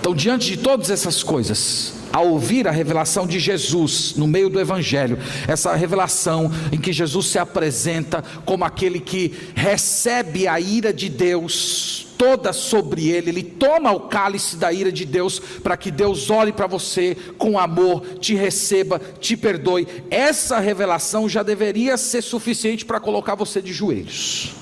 Então, 0.00 0.14
diante 0.14 0.48
de 0.48 0.56
todas 0.56 0.90
essas 0.90 1.22
coisas, 1.22 1.94
ao 2.12 2.28
ouvir 2.28 2.66
a 2.68 2.72
revelação 2.72 3.26
de 3.26 3.38
Jesus 3.38 4.14
no 4.16 4.26
meio 4.26 4.50
do 4.50 4.60
Evangelho, 4.60 5.18
essa 5.46 5.74
revelação 5.74 6.50
em 6.72 6.76
que 6.76 6.92
Jesus 6.92 7.26
se 7.26 7.38
apresenta 7.38 8.22
como 8.44 8.64
aquele 8.64 9.00
que 9.00 9.32
recebe 9.54 10.46
a 10.48 10.60
ira 10.60 10.92
de 10.92 11.08
Deus 11.08 12.08
toda 12.18 12.52
sobre 12.52 13.08
ele, 13.08 13.30
ele 13.30 13.42
toma 13.42 13.90
o 13.90 14.00
cálice 14.00 14.56
da 14.56 14.72
ira 14.72 14.92
de 14.92 15.04
Deus 15.04 15.40
para 15.40 15.76
que 15.76 15.90
Deus 15.90 16.30
olhe 16.30 16.52
para 16.52 16.66
você 16.66 17.16
com 17.38 17.58
amor, 17.58 18.04
te 18.20 18.34
receba, 18.34 19.00
te 19.20 19.36
perdoe. 19.36 19.88
Essa 20.10 20.60
revelação 20.60 21.28
já 21.28 21.42
deveria 21.42 21.96
ser 21.96 22.22
suficiente 22.22 22.84
para 22.84 23.00
colocar 23.00 23.34
você 23.34 23.60
de 23.62 23.72
joelhos 23.72 24.61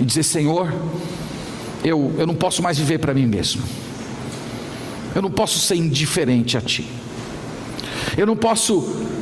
e 0.00 0.04
dizer: 0.04 0.22
Senhor, 0.22 0.72
eu, 1.84 2.14
eu 2.18 2.26
não 2.26 2.34
posso 2.34 2.62
mais 2.62 2.78
viver 2.78 2.98
para 2.98 3.14
mim 3.14 3.26
mesmo, 3.26 3.62
eu 5.14 5.22
não 5.22 5.30
posso 5.30 5.58
ser 5.58 5.76
indiferente 5.76 6.56
a 6.56 6.60
Ti, 6.60 6.88
eu 8.16 8.26
não 8.26 8.36
posso 8.36 8.80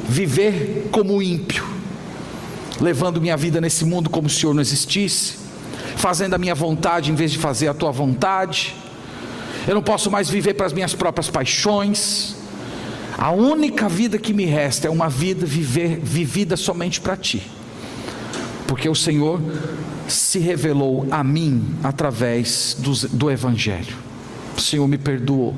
viver 0.08 0.88
como 0.90 1.22
ímpio, 1.22 1.64
levando 2.80 3.20
minha 3.20 3.36
vida 3.36 3.60
nesse 3.60 3.84
mundo 3.84 4.08
como 4.08 4.28
se 4.28 4.36
o 4.36 4.40
Senhor 4.40 4.54
não 4.54 4.62
existisse, 4.62 5.36
fazendo 5.96 6.34
a 6.34 6.38
minha 6.38 6.54
vontade 6.54 7.10
em 7.10 7.14
vez 7.14 7.32
de 7.32 7.38
fazer 7.38 7.68
a 7.68 7.74
Tua 7.74 7.90
vontade, 7.90 8.74
eu 9.66 9.74
não 9.74 9.82
posso 9.82 10.10
mais 10.10 10.30
viver 10.30 10.54
para 10.54 10.66
as 10.66 10.72
minhas 10.72 10.94
próprias 10.94 11.28
paixões. 11.28 12.36
A 13.18 13.32
única 13.32 13.88
vida 13.88 14.16
que 14.16 14.32
me 14.32 14.44
resta 14.44 14.86
é 14.86 14.90
uma 14.90 15.08
vida 15.08 15.44
viver, 15.44 15.98
vivida 16.00 16.56
somente 16.56 17.00
para 17.00 17.16
Ti, 17.16 17.42
porque 18.66 18.88
o 18.88 18.94
Senhor 18.94 19.40
se 20.08 20.38
revelou 20.38 21.06
a 21.10 21.22
mim 21.22 21.76
através 21.82 22.76
do, 22.78 22.92
do 23.08 23.30
Evangelho. 23.30 23.96
O 24.56 24.60
Senhor 24.60 24.88
me 24.88 24.98
perdoou. 24.98 25.54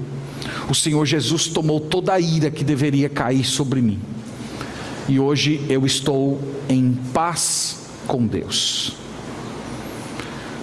O 0.68 0.74
Senhor 0.74 1.04
Jesus 1.06 1.46
tomou 1.46 1.80
toda 1.80 2.12
a 2.12 2.20
ira 2.20 2.50
que 2.50 2.64
deveria 2.64 3.08
cair 3.08 3.44
sobre 3.44 3.80
mim. 3.80 4.00
E 5.08 5.18
hoje 5.18 5.64
eu 5.68 5.86
estou 5.86 6.40
em 6.68 6.92
paz 7.12 7.78
com 8.06 8.26
Deus. 8.26 8.92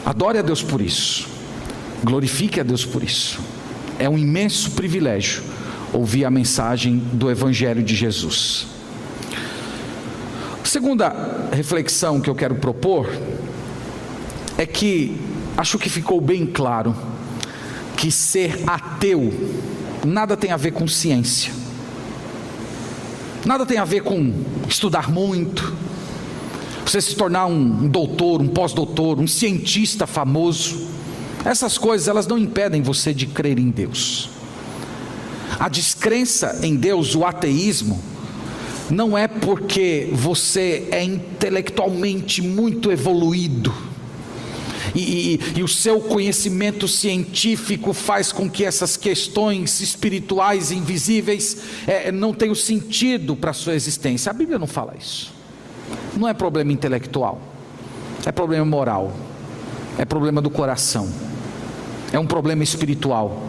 Adore 0.06 0.38
a 0.38 0.42
Deus 0.42 0.62
por 0.62 0.82
isso. 0.82 1.28
Glorifique 2.04 2.60
a 2.60 2.64
Deus 2.64 2.86
por 2.86 3.04
isso. 3.04 3.40
É 4.00 4.08
um 4.08 4.18
imenso 4.18 4.72
privilégio 4.72 5.44
ouvir 5.92 6.26
a 6.26 6.32
mensagem 6.32 6.98
do 7.14 7.30
Evangelho 7.30 7.82
de 7.82 7.96
Jesus. 7.96 8.68
Segunda 10.64 11.50
reflexão 11.52 12.22
que 12.22 12.30
eu 12.30 12.36
quero 12.36 12.56
propor 12.56 13.10
é 14.58 14.66
que 14.66 15.16
acho 15.56 15.78
que 15.78 15.90
ficou 15.90 16.20
bem 16.20 16.46
claro 16.46 16.96
que 17.96 18.12
ser 18.12 18.64
ateu 18.66 19.32
nada 20.06 20.38
tem 20.38 20.52
a 20.52 20.58
ver 20.58 20.72
com 20.72 20.88
ciência, 20.88 21.52
nada 23.46 23.66
tem 23.66 23.78
a 23.78 23.86
ver 23.86 24.02
com 24.02 24.34
estudar 24.68 25.12
muito, 25.12 25.76
você 26.86 27.02
se 27.02 27.16
tornar 27.16 27.46
um 27.48 27.88
doutor, 27.88 28.42
um 28.42 28.48
pós-doutor, 28.48 29.20
um 29.20 29.28
cientista 29.28 30.08
famoso. 30.08 30.88
Essas 31.44 31.78
coisas 31.78 32.08
elas 32.08 32.26
não 32.26 32.38
impedem 32.38 32.82
você 32.82 33.14
de 33.14 33.28
crer 33.28 33.60
em 33.60 33.70
Deus. 33.70 34.30
A 35.60 35.68
descrença 35.68 36.60
em 36.64 36.76
Deus, 36.76 37.16
o 37.16 37.26
ateísmo, 37.26 38.02
não 38.90 39.18
é 39.18 39.28
porque 39.28 40.10
você 40.14 40.88
é 40.92 41.04
intelectualmente 41.04 42.42
muito 42.42 42.90
evoluído 42.90 43.87
e, 44.98 45.36
e, 45.36 45.60
e 45.60 45.64
o 45.64 45.68
seu 45.68 46.02
conhecimento 46.02 46.88
científico 46.88 47.94
faz 47.94 48.32
com 48.32 48.50
que 48.50 48.66
essas 48.66 48.98
questões 48.98 49.80
espirituais 49.80 50.72
invisíveis 50.72 51.58
é, 51.86 52.12
não 52.12 52.34
tenham 52.34 52.56
sentido 52.56 53.36
para 53.36 53.52
a 53.52 53.54
sua 53.54 53.76
existência. 53.76 54.30
A 54.30 54.34
Bíblia 54.34 54.58
não 54.58 54.68
fala 54.68 54.96
isso. 55.00 55.34
Não 56.16 56.28
é 56.28 56.34
problema 56.34 56.72
intelectual, 56.72 57.40
é 58.26 58.32
problema 58.32 58.66
moral, 58.66 59.14
é 59.98 60.04
problema 60.04 60.42
do 60.42 60.50
coração, 60.50 61.08
é 62.12 62.20
um 62.20 62.26
problema 62.26 62.64
espiritual. 62.64 63.44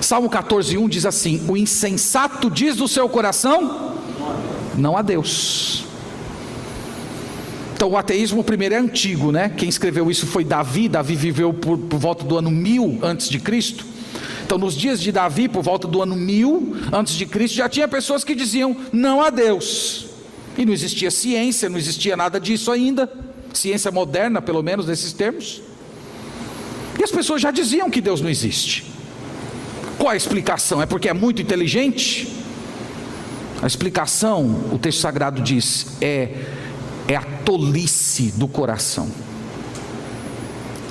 Salmo 0.00 0.28
14:1 0.28 0.88
diz 0.88 1.06
assim: 1.06 1.44
O 1.48 1.56
insensato 1.56 2.50
diz 2.50 2.76
do 2.76 2.88
seu 2.88 3.08
coração, 3.08 3.94
não 4.76 4.96
a 4.96 5.02
Deus. 5.02 5.91
Então 7.82 7.90
o 7.90 7.96
ateísmo 7.96 8.44
primeiro 8.44 8.76
é 8.76 8.78
antigo, 8.78 9.32
né? 9.32 9.48
Quem 9.48 9.68
escreveu 9.68 10.08
isso 10.08 10.24
foi 10.24 10.44
Davi. 10.44 10.88
Davi 10.88 11.16
viveu 11.16 11.52
por, 11.52 11.76
por 11.76 11.98
volta 11.98 12.22
do 12.22 12.38
ano 12.38 12.48
1000 12.48 13.00
antes 13.02 13.28
de 13.28 13.40
Cristo. 13.40 13.84
Então 14.46 14.56
nos 14.56 14.76
dias 14.76 15.00
de 15.00 15.10
Davi, 15.10 15.48
por 15.48 15.64
volta 15.64 15.88
do 15.88 16.00
ano 16.00 16.14
1000 16.14 16.76
antes 16.92 17.14
de 17.14 17.26
Cristo, 17.26 17.56
já 17.56 17.68
tinha 17.68 17.88
pessoas 17.88 18.22
que 18.22 18.36
diziam 18.36 18.76
não 18.92 19.20
a 19.20 19.30
Deus. 19.30 20.06
E 20.56 20.64
não 20.64 20.72
existia 20.72 21.10
ciência, 21.10 21.68
não 21.68 21.76
existia 21.76 22.16
nada 22.16 22.38
disso 22.38 22.70
ainda. 22.70 23.12
Ciência 23.52 23.90
moderna, 23.90 24.40
pelo 24.40 24.62
menos 24.62 24.86
nesses 24.86 25.12
termos. 25.12 25.60
E 27.00 27.02
as 27.02 27.10
pessoas 27.10 27.42
já 27.42 27.50
diziam 27.50 27.90
que 27.90 28.00
Deus 28.00 28.20
não 28.20 28.30
existe. 28.30 28.84
Qual 29.98 30.10
a 30.10 30.16
explicação? 30.16 30.80
É 30.80 30.86
porque 30.86 31.08
é 31.08 31.12
muito 31.12 31.42
inteligente? 31.42 32.28
A 33.60 33.66
explicação, 33.66 34.68
o 34.70 34.78
texto 34.78 35.00
sagrado 35.00 35.42
diz, 35.42 35.96
é, 36.00 36.61
é 37.08 37.16
a 37.16 37.22
tolice 37.22 38.32
do 38.36 38.46
coração. 38.46 39.08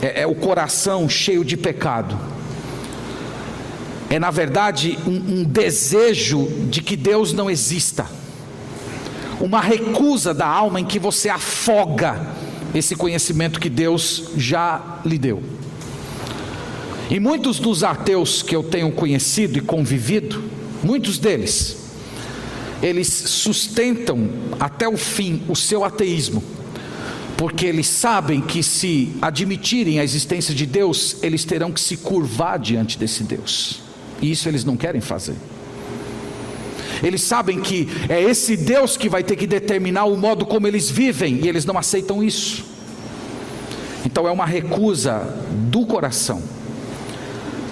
É, 0.02 0.22
é 0.22 0.28
o 0.28 0.36
coração 0.36 1.08
cheio 1.08 1.44
de 1.46 1.56
pecado. 1.56 2.18
É, 4.10 4.20
na 4.20 4.30
verdade, 4.30 4.98
um, 5.08 5.40
um 5.40 5.44
desejo 5.44 6.48
de 6.70 6.82
que 6.82 6.98
Deus 6.98 7.32
não 7.32 7.50
exista. 7.50 8.06
Uma 9.40 9.62
recusa 9.62 10.34
da 10.34 10.46
alma 10.46 10.80
em 10.80 10.86
que 10.86 11.00
você 11.00 11.30
afoga 11.30 12.28
esse 12.76 12.96
conhecimento 12.96 13.60
que 13.60 13.70
Deus 13.70 14.32
já 14.36 15.00
lhe 15.06 15.18
deu. 15.18 15.42
E 17.10 17.20
muitos 17.20 17.60
dos 17.60 17.84
ateus 17.84 18.42
que 18.42 18.56
eu 18.56 18.64
tenho 18.64 18.92
conhecido 18.92 19.58
e 19.58 19.62
convivido, 19.62 20.44
muitos 20.84 21.18
deles, 21.18 21.81
eles 22.82 23.08
sustentam 23.08 24.30
até 24.60 24.88
o 24.88 24.98
fim 24.98 25.44
o 25.48 25.56
seu 25.56 25.84
ateísmo, 25.84 26.44
porque 27.38 27.66
eles 27.66 27.88
sabem 27.88 28.42
que 28.42 28.64
se 28.64 29.14
admitirem 29.22 30.00
a 30.00 30.04
existência 30.04 30.54
de 30.54 30.66
Deus, 30.66 31.18
eles 31.22 31.46
terão 31.46 31.72
que 31.72 31.80
se 31.80 31.98
curvar 31.98 32.60
diante 32.60 32.98
desse 32.98 33.24
Deus, 33.24 33.82
e 34.22 34.32
isso 34.32 34.50
eles 34.50 34.64
não 34.64 34.76
querem 34.76 35.02
fazer. 35.02 35.36
Eles 37.04 37.22
sabem 37.22 37.60
que 37.62 37.88
é 38.10 38.22
esse 38.22 38.56
Deus 38.56 38.96
que 38.96 39.10
vai 39.10 39.24
ter 39.24 39.36
que 39.36 39.48
determinar 39.48 40.06
o 40.06 40.16
modo 40.16 40.46
como 40.46 40.68
eles 40.68 40.90
vivem, 40.90 41.40
e 41.44 41.48
eles 41.48 41.66
não 41.66 41.78
aceitam 41.78 42.24
isso. 42.24 42.66
Então 44.06 44.28
é 44.28 44.32
uma 44.32 44.46
recusa 44.46 45.22
do 45.70 45.86
coração, 45.86 46.42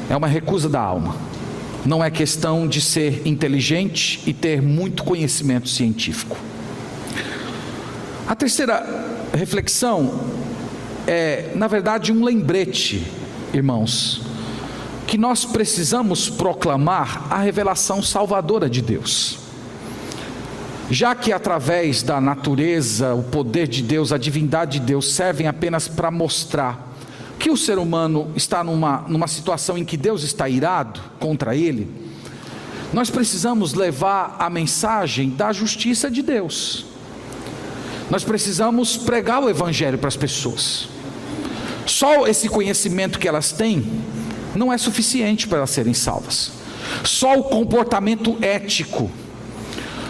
é 0.10 0.16
uma 0.16 0.28
recusa 0.28 0.70
da 0.70 0.80
alma 0.80 1.30
não 1.86 2.04
é 2.04 2.10
questão 2.10 2.68
de 2.68 2.82
ser 2.82 3.26
inteligente 3.26 4.22
e 4.26 4.34
ter 4.34 4.62
muito 4.62 5.04
conhecimento 5.04 5.70
científico. 5.70 6.38
A 8.28 8.36
terceira 8.36 8.86
reflexão 9.34 10.20
é, 11.08 11.52
na 11.56 11.68
verdade, 11.68 12.12
um 12.12 12.24
lembrete, 12.24 13.04
irmãos, 13.52 14.22
que 15.08 15.18
nós 15.18 15.44
precisamos 15.44 16.30
proclamar 16.30 17.26
a 17.32 17.40
revelação 17.40 18.00
salvadora 18.00 18.70
de 18.70 18.80
Deus. 18.80 19.40
Já 20.92 21.16
que 21.16 21.32
através 21.32 22.04
da 22.04 22.22
natureza, 22.22 23.16
o 23.16 23.24
poder 23.24 23.68
de 23.68 23.82
Deus, 23.82 24.12
a 24.12 24.20
divindade 24.20 24.80
de 24.80 24.86
Deus 24.86 25.12
servem 25.12 25.48
apenas 25.48 25.88
para 25.88 26.12
mostrar 26.12 26.89
que 27.40 27.50
o 27.50 27.56
ser 27.56 27.80
humano 27.80 28.32
está 28.36 28.64
numa, 28.64 29.06
numa 29.08 29.28
situação 29.28 29.78
em 29.78 29.86
que 29.86 29.96
Deus 29.96 30.24
está 30.24 30.50
irado 30.50 31.00
contra 31.20 31.56
ele, 31.56 31.90
nós 32.92 33.10
precisamos 33.10 33.74
levar 33.74 34.36
a 34.38 34.50
mensagem 34.50 35.30
da 35.30 35.54
justiça 35.54 36.12
de 36.12 36.22
Deus. 36.22 36.86
Nós 38.10 38.24
precisamos 38.24 38.98
pregar 38.98 39.42
o 39.42 39.50
Evangelho 39.50 39.98
para 39.98 40.10
as 40.10 40.18
pessoas. 40.18 40.90
Só 41.86 42.28
esse 42.28 42.50
conhecimento 42.50 43.18
que 43.18 43.28
elas 43.28 43.52
têm 43.52 43.86
não 44.56 44.74
é 44.74 44.78
suficiente 44.78 45.48
para 45.48 45.60
elas 45.60 45.70
serem 45.70 45.94
salvas. 45.94 46.52
Só 47.04 47.40
o 47.40 47.44
comportamento 47.44 48.38
ético, 48.42 49.10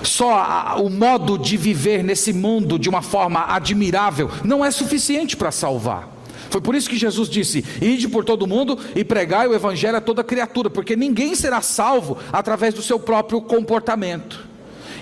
só 0.01 0.77
o 0.82 0.89
modo 0.89 1.38
de 1.38 1.57
viver 1.57 2.03
nesse 2.03 2.34
mundo 2.34 2.80
de 2.80 2.89
uma 2.89 3.01
forma 3.01 3.45
admirável, 3.47 4.32
não 4.43 4.63
é 4.63 4.71
suficiente 4.71 5.38
para 5.38 5.51
salvar. 5.51 6.18
Foi 6.50 6.60
por 6.60 6.76
isso 6.76 6.89
que 6.89 6.97
Jesus 6.97 7.30
disse: 7.30 7.64
Ide 7.82 8.08
por 8.08 8.26
todo 8.26 8.47
mundo 8.47 8.78
e 8.95 9.04
pregai 9.04 9.47
o 9.47 9.54
evangelho 9.54 9.97
a 9.97 10.02
toda 10.02 10.24
criatura, 10.24 10.70
porque 10.70 10.95
ninguém 10.95 11.36
será 11.36 11.62
salvo 11.62 12.18
através 12.34 12.74
do 12.74 12.82
seu 12.82 13.00
próprio 13.00 13.41
comportamento. 13.41 14.47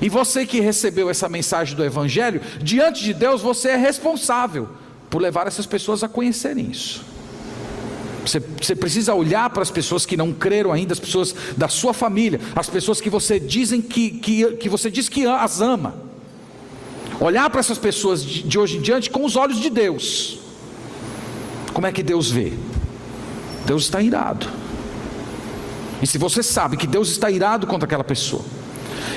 E 0.01 0.09
você 0.09 0.45
que 0.45 0.59
recebeu 0.59 1.09
essa 1.09 1.27
mensagem 1.27 1.75
do 1.75 1.83
evangelho, 1.83 2.41
diante 2.61 3.03
de 3.03 3.13
Deus 3.13 3.41
você 3.41 3.69
é 3.69 3.75
responsável 3.75 4.69
por 5.09 5.21
levar 5.21 5.47
essas 5.47 5.65
pessoas 5.65 6.03
a 6.03 6.07
conhecerem 6.07 6.69
isso. 6.69 7.03
Você, 8.23 8.39
você, 8.39 8.75
precisa 8.75 9.13
olhar 9.13 9.49
para 9.49 9.63
as 9.63 9.71
pessoas 9.71 10.05
que 10.05 10.17
não 10.17 10.33
creram 10.33 10.73
ainda, 10.73 10.91
as 10.91 10.99
pessoas 10.99 11.33
da 11.55 11.69
sua 11.69 11.93
família, 11.93 12.41
as 12.53 12.69
pessoas 12.69 12.99
que 12.99 13.09
você 13.09 13.39
dizem 13.39 13.81
que, 13.81 14.11
que, 14.11 14.51
que 14.57 14.67
você 14.67 14.91
diz 14.91 15.07
que 15.07 15.25
as 15.25 15.61
ama. 15.61 15.95
Olhar 17.21 17.49
para 17.49 17.61
essas 17.61 17.77
pessoas 17.77 18.21
de, 18.21 18.43
de 18.43 18.59
hoje 18.59 18.77
em 18.77 18.81
diante 18.81 19.09
com 19.09 19.23
os 19.23 19.37
olhos 19.37 19.61
de 19.61 19.69
Deus 19.69 20.39
como 21.77 21.85
é 21.85 21.91
que 21.91 22.01
Deus 22.01 22.31
vê? 22.31 22.53
Deus 23.67 23.83
está 23.83 24.01
irado. 24.01 24.47
E 26.01 26.07
se 26.07 26.17
você 26.17 26.41
sabe 26.41 26.75
que 26.75 26.87
Deus 26.87 27.07
está 27.09 27.29
irado 27.29 27.67
contra 27.67 27.85
aquela 27.85 28.03
pessoa, 28.03 28.43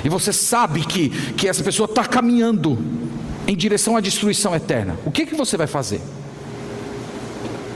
e 0.04 0.10
você 0.10 0.30
sabe 0.30 0.84
que, 0.84 1.08
que 1.08 1.48
essa 1.48 1.64
pessoa 1.64 1.86
está 1.86 2.04
caminhando 2.04 2.78
em 3.46 3.56
direção 3.56 3.96
à 3.96 4.00
destruição 4.02 4.54
eterna, 4.54 4.98
o 5.06 5.10
que, 5.10 5.24
que 5.24 5.34
você 5.34 5.56
vai 5.56 5.66
fazer? 5.66 6.02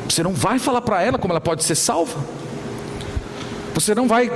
Você 0.07 0.22
não 0.22 0.35
vai 0.35 0.59
falar 0.59 0.82
para 0.82 1.01
ela 1.01 1.16
como 1.16 1.32
ela 1.32 1.41
pode 1.41 1.64
ser 1.64 1.76
salva? 1.76 2.22
Você 3.72 3.95
não 3.95 4.07
vai 4.07 4.30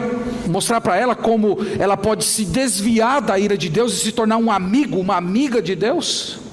mostrar 0.46 0.80
para 0.80 0.96
ela 0.96 1.14
como 1.14 1.58
ela 1.78 1.94
pode 1.94 2.24
se 2.24 2.46
desviar 2.46 3.20
da 3.20 3.38
ira 3.38 3.58
de 3.58 3.68
Deus 3.68 3.92
e 3.92 3.96
se 3.98 4.12
tornar 4.12 4.38
um 4.38 4.50
amigo, 4.50 4.98
uma 4.98 5.16
amiga 5.16 5.60
de 5.60 5.76
Deus? 5.76 6.47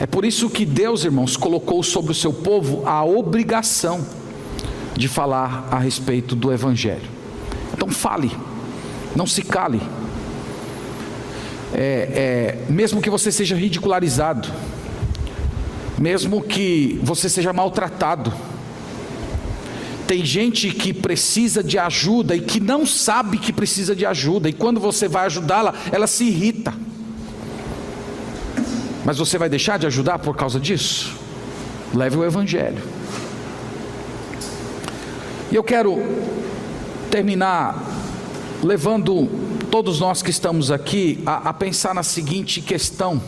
É 0.00 0.06
por 0.06 0.24
isso 0.24 0.48
que 0.48 0.64
Deus, 0.64 1.04
irmãos, 1.04 1.36
colocou 1.36 1.82
sobre 1.82 2.12
o 2.12 2.14
seu 2.14 2.32
povo 2.32 2.88
a 2.88 3.04
obrigação 3.04 4.02
de 4.96 5.06
falar 5.06 5.68
a 5.70 5.78
respeito 5.78 6.34
do 6.34 6.50
Evangelho. 6.50 7.06
Então 7.74 7.86
fale, 7.90 8.34
não 9.14 9.26
se 9.26 9.42
cale. 9.42 9.78
É, 11.74 12.56
é, 12.66 12.72
mesmo 12.72 13.02
que 13.02 13.10
você 13.10 13.30
seja 13.30 13.54
ridicularizado, 13.54 14.48
mesmo 15.98 16.40
que 16.40 16.98
você 17.02 17.28
seja 17.28 17.52
maltratado, 17.52 18.32
tem 20.06 20.24
gente 20.24 20.70
que 20.70 20.94
precisa 20.94 21.62
de 21.62 21.78
ajuda 21.78 22.34
e 22.34 22.40
que 22.40 22.58
não 22.58 22.86
sabe 22.86 23.36
que 23.36 23.52
precisa 23.52 23.94
de 23.94 24.06
ajuda, 24.06 24.48
e 24.48 24.54
quando 24.54 24.80
você 24.80 25.06
vai 25.06 25.26
ajudá-la, 25.26 25.74
ela 25.92 26.06
se 26.06 26.24
irrita. 26.24 26.72
Mas 29.04 29.18
você 29.18 29.38
vai 29.38 29.48
deixar 29.48 29.78
de 29.78 29.86
ajudar 29.86 30.18
por 30.18 30.36
causa 30.36 30.60
disso? 30.60 31.16
Leve 31.94 32.16
o 32.16 32.24
Evangelho. 32.24 32.82
E 35.50 35.54
eu 35.54 35.64
quero 35.64 35.98
terminar 37.10 37.76
levando 38.62 39.28
todos 39.70 39.98
nós 39.98 40.22
que 40.22 40.30
estamos 40.30 40.70
aqui 40.70 41.22
a, 41.26 41.48
a, 41.48 41.52
pensar 41.52 41.94
na 41.94 42.02
seguinte 42.02 42.60
questão: 42.60 43.20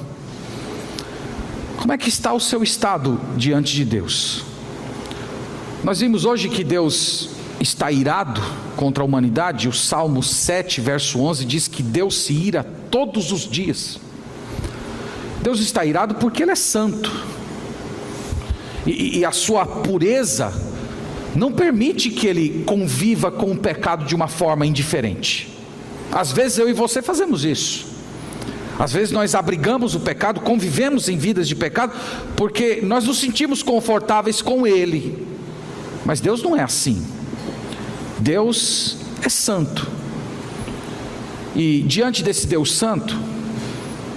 como 1.79 1.93
é 1.93 1.99
que 1.99 2.09
está 2.09 2.33
o 2.33 2.41
seu 2.41 2.63
estado 2.63 3.21
diante 3.37 3.75
de 3.75 3.85
Deus? 3.85 4.45
Nós 5.83 5.99
vimos 5.99 6.25
hoje 6.25 6.49
que 6.49 6.63
Deus 6.63 7.31
está 7.59 7.91
irado 7.91 8.41
contra 8.77 9.03
a 9.03 9.07
humanidade, 9.07 9.69
o 9.69 9.73
Salmo 9.73 10.23
7, 10.23 10.81
verso 10.81 11.21
11 11.21 11.45
diz 11.45 11.67
que 11.67 11.83
Deus 11.83 12.19
se 12.19 12.33
ira 12.33 12.65
todos 12.91 13.33
os 13.33 13.49
dias. 13.49 13.99
Deus 15.43 15.61
está 15.61 15.85
irado 15.85 16.15
porque 16.15 16.43
Ele 16.43 16.53
é 16.53 16.57
santo. 16.57 17.11
E, 18.87 19.19
e, 19.19 19.25
a 19.25 19.33
sua 19.33 19.65
pureza 19.65 20.53
não 21.35 21.53
permite 21.53 22.11
que 22.11 22.27
Ele 22.27 22.65
conviva 22.65 23.31
com 23.31 23.53
o 23.53 23.57
pecado 23.57 24.05
de 24.05 24.15
uma 24.15 24.29
forma 24.29 24.67
indiferente. 24.67 25.49
Às 26.11 26.33
vezes 26.33 26.59
eu 26.59 26.69
e 26.69 26.73
você 26.73 27.01
fazemos 27.01 27.45
isso. 27.45 27.87
Às 28.79 28.93
vezes 28.93 29.13
nós 29.13 29.35
abrigamos 29.35 29.95
o 29.95 30.01
pecado, 30.01 30.41
convivemos 30.41 31.09
em 31.09 31.17
vidas 31.17 31.47
de 31.47 31.55
pecado, 31.55 31.93
porque 32.37 32.81
nós 32.83 33.05
nos 33.05 33.19
sentimos 33.19 33.63
confortáveis 33.63 34.43
com 34.43 34.67
Ele. 34.67 35.27
Mas 36.05 36.21
Deus 36.21 36.43
não 36.43 36.57
é 36.57 36.63
assim. 36.63 37.05
Deus 38.19 38.97
é 39.23 39.29
santo. 39.29 39.89
E 41.55 41.83
diante 41.83 42.23
desse 42.23 42.47
Deus 42.47 42.73
santo, 42.73 43.32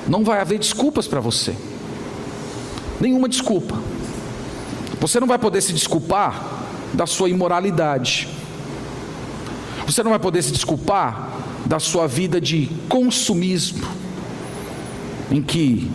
não 0.07 0.23
vai 0.23 0.39
haver 0.39 0.59
desculpas 0.59 1.07
para 1.07 1.19
você. 1.19 1.55
Nenhuma 2.99 3.27
desculpa. 3.27 3.77
Você 4.99 5.19
não 5.19 5.27
vai 5.27 5.37
poder 5.37 5.61
se 5.61 5.73
desculpar 5.73 6.63
da 6.93 7.05
sua 7.05 7.29
imoralidade. 7.29 8.27
Você 9.85 10.01
não 10.03 10.11
vai 10.11 10.19
poder 10.19 10.41
se 10.41 10.51
desculpar 10.51 11.29
da 11.65 11.79
sua 11.79 12.07
vida 12.07 12.39
de 12.39 12.69
consumismo, 12.87 13.85
em 15.31 15.41
que 15.41 15.89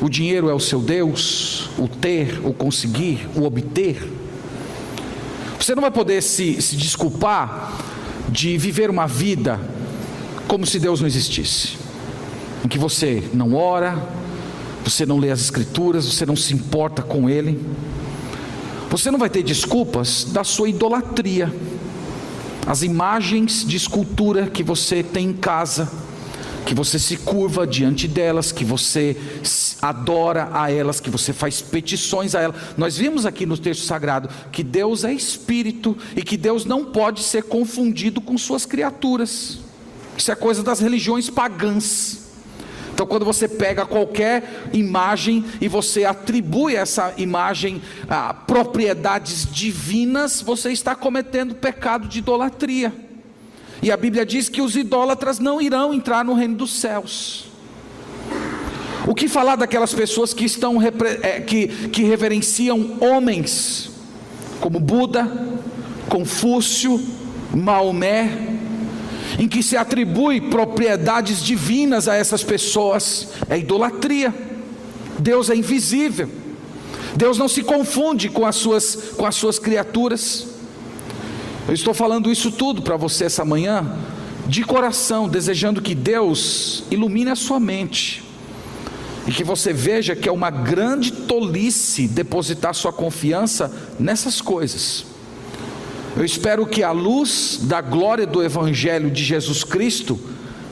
o 0.00 0.08
dinheiro 0.08 0.50
é 0.50 0.54
o 0.54 0.60
seu 0.60 0.80
Deus, 0.80 1.70
o 1.78 1.86
ter, 1.86 2.40
o 2.44 2.52
conseguir, 2.52 3.28
o 3.34 3.44
obter. 3.44 4.02
Você 5.58 5.74
não 5.74 5.80
vai 5.80 5.92
poder 5.92 6.22
se, 6.22 6.60
se 6.60 6.76
desculpar 6.76 7.72
de 8.28 8.58
viver 8.58 8.90
uma 8.90 9.06
vida 9.06 9.60
como 10.48 10.66
se 10.66 10.80
Deus 10.80 11.00
não 11.00 11.06
existisse 11.06 11.81
em 12.64 12.68
que 12.68 12.78
você 12.78 13.22
não 13.32 13.54
ora, 13.54 13.96
você 14.84 15.06
não 15.06 15.18
lê 15.18 15.30
as 15.30 15.40
Escrituras, 15.40 16.04
você 16.04 16.26
não 16.26 16.36
se 16.36 16.54
importa 16.54 17.02
com 17.02 17.28
Ele. 17.28 17.60
Você 18.90 19.10
não 19.10 19.18
vai 19.18 19.30
ter 19.30 19.42
desculpas 19.42 20.24
da 20.24 20.44
sua 20.44 20.68
idolatria. 20.68 21.52
as 22.66 22.82
imagens 22.82 23.64
de 23.66 23.76
escultura 23.76 24.46
que 24.46 24.62
você 24.62 25.02
tem 25.02 25.30
em 25.30 25.32
casa, 25.32 25.90
que 26.64 26.74
você 26.74 26.96
se 26.96 27.16
curva 27.16 27.66
diante 27.66 28.06
delas, 28.06 28.52
que 28.52 28.64
você 28.64 29.16
adora 29.80 30.48
a 30.52 30.70
elas, 30.70 31.00
que 31.00 31.10
você 31.10 31.32
faz 31.32 31.60
petições 31.60 32.36
a 32.36 32.40
elas. 32.40 32.56
Nós 32.76 32.96
vimos 32.96 33.26
aqui 33.26 33.44
no 33.44 33.58
texto 33.58 33.84
sagrado 33.84 34.28
que 34.52 34.62
Deus 34.62 35.02
é 35.02 35.12
espírito 35.12 35.96
e 36.14 36.22
que 36.22 36.36
Deus 36.36 36.64
não 36.64 36.84
pode 36.84 37.24
ser 37.24 37.42
confundido 37.42 38.20
com 38.20 38.38
suas 38.38 38.64
criaturas. 38.64 39.58
Isso 40.16 40.30
é 40.30 40.36
coisa 40.36 40.62
das 40.62 40.78
religiões 40.78 41.28
pagãs. 41.28 42.21
Então, 43.02 43.10
quando 43.10 43.24
você 43.24 43.48
pega 43.48 43.84
qualquer 43.84 44.68
imagem 44.72 45.44
e 45.60 45.66
você 45.66 46.04
atribui 46.04 46.76
essa 46.76 47.12
imagem 47.16 47.82
a 48.08 48.32
propriedades 48.32 49.44
divinas, 49.50 50.40
você 50.40 50.70
está 50.70 50.94
cometendo 50.94 51.52
pecado 51.52 52.06
de 52.06 52.20
idolatria. 52.20 52.92
E 53.82 53.90
a 53.90 53.96
Bíblia 53.96 54.24
diz 54.24 54.48
que 54.48 54.62
os 54.62 54.76
idólatras 54.76 55.40
não 55.40 55.60
irão 55.60 55.92
entrar 55.92 56.24
no 56.24 56.32
reino 56.32 56.54
dos 56.54 56.78
céus. 56.78 57.46
O 59.04 59.16
que 59.16 59.26
falar 59.26 59.56
daquelas 59.56 59.92
pessoas 59.92 60.32
que 60.32 60.44
estão 60.44 60.80
é, 60.80 61.40
que, 61.40 61.66
que 61.88 62.04
reverenciam 62.04 62.98
homens, 63.00 63.90
como 64.60 64.78
Buda, 64.78 65.28
Confúcio, 66.08 67.04
Maomé, 67.52 68.51
em 69.38 69.48
que 69.48 69.62
se 69.62 69.76
atribui 69.76 70.40
propriedades 70.40 71.42
divinas 71.42 72.08
a 72.08 72.14
essas 72.14 72.42
pessoas, 72.42 73.28
é 73.48 73.58
idolatria. 73.58 74.34
Deus 75.18 75.50
é 75.50 75.56
invisível. 75.56 76.28
Deus 77.16 77.38
não 77.38 77.48
se 77.48 77.62
confunde 77.62 78.28
com 78.28 78.46
as 78.46 78.56
suas, 78.56 78.96
com 79.16 79.26
as 79.26 79.34
suas 79.34 79.58
criaturas. 79.58 80.46
Eu 81.68 81.74
estou 81.74 81.94
falando 81.94 82.30
isso 82.30 82.50
tudo 82.50 82.82
para 82.82 82.96
você 82.96 83.24
essa 83.24 83.44
manhã, 83.44 83.96
de 84.46 84.64
coração, 84.64 85.28
desejando 85.28 85.80
que 85.80 85.94
Deus 85.94 86.84
ilumine 86.90 87.30
a 87.30 87.36
sua 87.36 87.60
mente 87.60 88.24
e 89.26 89.30
que 89.30 89.44
você 89.44 89.72
veja 89.72 90.16
que 90.16 90.28
é 90.28 90.32
uma 90.32 90.50
grande 90.50 91.12
tolice 91.12 92.08
depositar 92.08 92.74
sua 92.74 92.92
confiança 92.92 93.72
nessas 93.98 94.40
coisas. 94.40 95.11
Eu 96.16 96.24
espero 96.24 96.66
que 96.66 96.82
a 96.82 96.92
luz 96.92 97.60
da 97.62 97.80
glória 97.80 98.26
do 98.26 98.42
Evangelho 98.42 99.10
de 99.10 99.24
Jesus 99.24 99.64
Cristo 99.64 100.18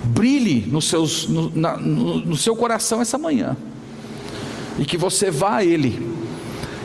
brilhe 0.05 0.67
no, 0.67 0.83
seus, 0.83 1.27
no, 1.29 1.51
na, 1.55 1.77
no, 1.77 2.19
no 2.19 2.37
seu 2.37 2.55
coração 2.55 3.01
essa 3.01 3.17
manhã, 3.17 3.57
e 4.79 4.85
que 4.85 4.99
você 4.99 5.31
vá 5.31 5.57
a 5.57 5.65
Ele, 5.65 6.15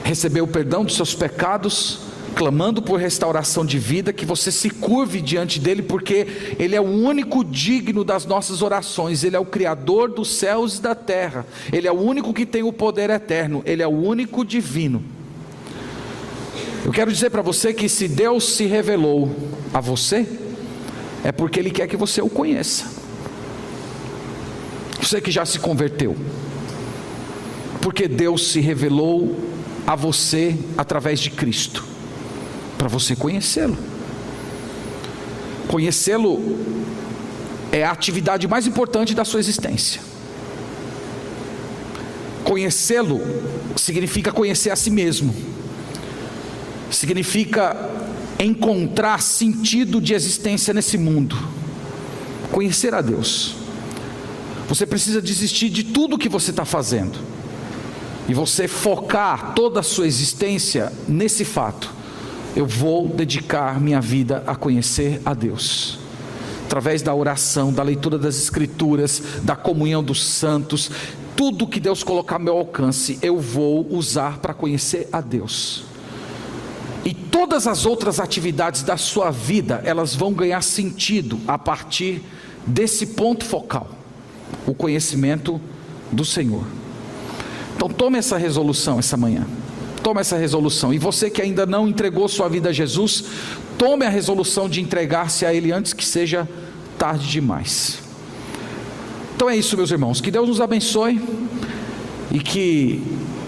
receber 0.03 0.41
o 0.41 0.47
perdão 0.47 0.85
dos 0.85 0.95
seus 0.95 1.13
pecados, 1.13 1.99
clamando 2.35 2.81
por 2.81 2.99
restauração 2.99 3.65
de 3.65 3.79
vida, 3.79 4.13
que 4.13 4.25
você 4.25 4.51
se 4.51 4.69
curve 4.69 5.21
diante 5.21 5.59
dele, 5.59 5.81
porque 5.81 6.55
ele 6.59 6.75
é 6.75 6.81
o 6.81 6.83
único 6.83 7.43
digno 7.43 8.03
das 8.03 8.25
nossas 8.25 8.61
orações, 8.61 9.23
ele 9.23 9.35
é 9.35 9.39
o 9.39 9.45
Criador 9.45 10.09
dos 10.09 10.35
céus 10.35 10.77
e 10.77 10.81
da 10.81 10.93
terra, 10.93 11.45
ele 11.71 11.87
é 11.87 11.91
o 11.91 11.99
único 11.99 12.33
que 12.33 12.45
tem 12.45 12.61
o 12.61 12.73
poder 12.73 13.09
eterno, 13.09 13.63
ele 13.65 13.81
é 13.81 13.87
o 13.87 13.91
único 13.91 14.43
divino. 14.43 15.14
Eu 16.85 16.91
quero 16.91 17.11
dizer 17.11 17.31
para 17.31 17.41
você 17.41 17.73
que 17.73 17.89
se 17.89 18.07
Deus 18.07 18.53
se 18.53 18.67
revelou 18.67 19.35
a 19.73 19.81
você, 19.81 20.23
é 21.23 21.31
porque 21.31 21.59
Ele 21.59 21.71
quer 21.71 21.87
que 21.87 21.97
você 21.97 22.21
o 22.21 22.29
conheça. 22.29 22.85
Você 25.01 25.19
que 25.19 25.31
já 25.31 25.47
se 25.47 25.57
converteu, 25.57 26.15
porque 27.81 28.07
Deus 28.07 28.51
se 28.51 28.59
revelou 28.59 29.35
a 29.87 29.95
você 29.95 30.55
através 30.77 31.19
de 31.19 31.31
Cristo, 31.31 31.83
para 32.77 32.87
você 32.87 33.15
conhecê-lo. 33.15 33.77
Conhecê-lo 35.67 36.39
é 37.71 37.83
a 37.83 37.89
atividade 37.89 38.47
mais 38.47 38.67
importante 38.67 39.15
da 39.15 39.25
sua 39.25 39.39
existência. 39.39 40.01
Conhecê-lo 42.43 43.21
significa 43.75 44.31
conhecer 44.31 44.69
a 44.69 44.75
si 44.75 44.91
mesmo 44.91 45.33
significa 46.95 47.75
encontrar 48.39 49.21
sentido 49.21 50.01
de 50.01 50.13
existência 50.13 50.73
nesse 50.73 50.97
mundo, 50.97 51.37
conhecer 52.51 52.93
a 52.93 53.01
Deus. 53.01 53.55
Você 54.67 54.85
precisa 54.85 55.21
desistir 55.21 55.69
de 55.69 55.83
tudo 55.83 56.17
que 56.17 56.27
você 56.27 56.51
está 56.51 56.65
fazendo 56.65 57.17
e 58.27 58.33
você 58.33 58.67
focar 58.67 59.53
toda 59.53 59.79
a 59.79 59.83
sua 59.83 60.07
existência 60.07 60.91
nesse 61.07 61.45
fato. 61.45 61.93
Eu 62.55 62.65
vou 62.65 63.07
dedicar 63.07 63.79
minha 63.79 64.01
vida 64.01 64.43
a 64.47 64.55
conhecer 64.55 65.21
a 65.25 65.33
Deus. 65.33 65.99
Através 66.65 67.01
da 67.01 67.13
oração, 67.13 67.71
da 67.71 67.83
leitura 67.83 68.17
das 68.17 68.37
Escrituras, 68.37 69.21
da 69.43 69.55
comunhão 69.55 70.03
dos 70.03 70.25
santos, 70.25 70.89
tudo 71.35 71.67
que 71.67 71.79
Deus 71.79 72.03
colocar 72.03 72.35
ao 72.35 72.41
meu 72.41 72.57
alcance, 72.57 73.19
eu 73.21 73.39
vou 73.39 73.85
usar 73.91 74.39
para 74.39 74.53
conhecer 74.53 75.07
a 75.11 75.21
Deus. 75.21 75.94
E 77.05 77.13
todas 77.13 77.67
as 77.67 77.85
outras 77.85 78.19
atividades 78.19 78.81
da 78.81 78.97
sua 78.97 79.29
vida, 79.29 79.79
elas 79.85 80.15
vão 80.15 80.33
ganhar 80.33 80.61
sentido 80.63 81.39
a 81.47 81.55
partir 81.55 82.23
desse 82.65 83.05
ponto 83.05 83.45
focal, 83.45 83.87
o 84.65 84.73
conhecimento 84.73 85.61
do 86.11 86.25
Senhor. 86.25 86.65
Então 87.75 87.87
tome 87.87 88.17
essa 88.17 88.37
resolução 88.37 88.97
essa 88.97 89.15
manhã. 89.15 89.45
Tome 90.01 90.21
essa 90.21 90.37
resolução. 90.37 90.93
E 90.93 90.99
você 90.99 91.29
que 91.29 91.41
ainda 91.41 91.65
não 91.65 91.87
entregou 91.87 92.27
sua 92.27 92.47
vida 92.47 92.69
a 92.69 92.73
Jesus, 92.73 93.23
tome 93.77 94.05
a 94.05 94.09
resolução 94.09 94.69
de 94.69 94.81
entregar-se 94.81 95.45
a 95.45 95.53
Ele 95.53 95.71
antes 95.71 95.93
que 95.93 96.05
seja 96.05 96.47
tarde 96.97 97.27
demais. 97.27 97.99
Então 99.35 99.49
é 99.49 99.57
isso, 99.57 99.75
meus 99.75 99.91
irmãos. 99.91 100.21
Que 100.21 100.31
Deus 100.31 100.47
nos 100.47 100.61
abençoe 100.61 101.21
e 102.31 102.39
que 102.39 103.01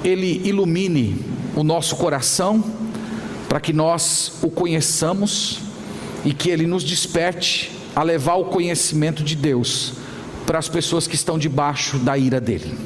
Ele 0.04 0.42
ilumine 0.46 1.24
o 1.56 1.64
nosso 1.64 1.96
coração 1.96 2.64
para 3.48 3.60
que 3.60 3.74
nós 3.74 4.34
o 4.42 4.50
conheçamos 4.50 5.60
e 6.26 6.34
que 6.34 6.50
ele 6.50 6.66
nos 6.66 6.84
desperte 6.84 7.72
a 7.96 8.04
levar 8.04 8.36
o 8.36 8.46
conhecimento 8.46 9.24
de 9.24 9.36
Deus 9.36 9.94
para 10.46 10.60
as 10.60 10.70
pessoas 10.70 11.08
que 11.08 11.16
estão 11.16 11.38
debaixo 11.38 11.98
da 11.98 12.18
ira 12.18 12.40
dele. 12.40 12.78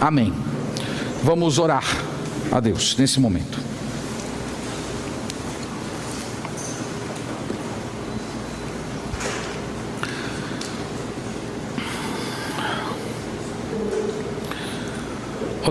Amém. 0.00 0.32
Vamos 1.22 1.58
orar 1.58 1.84
a 2.50 2.60
Deus 2.60 2.96
nesse 2.96 3.20
momento. 3.20 3.71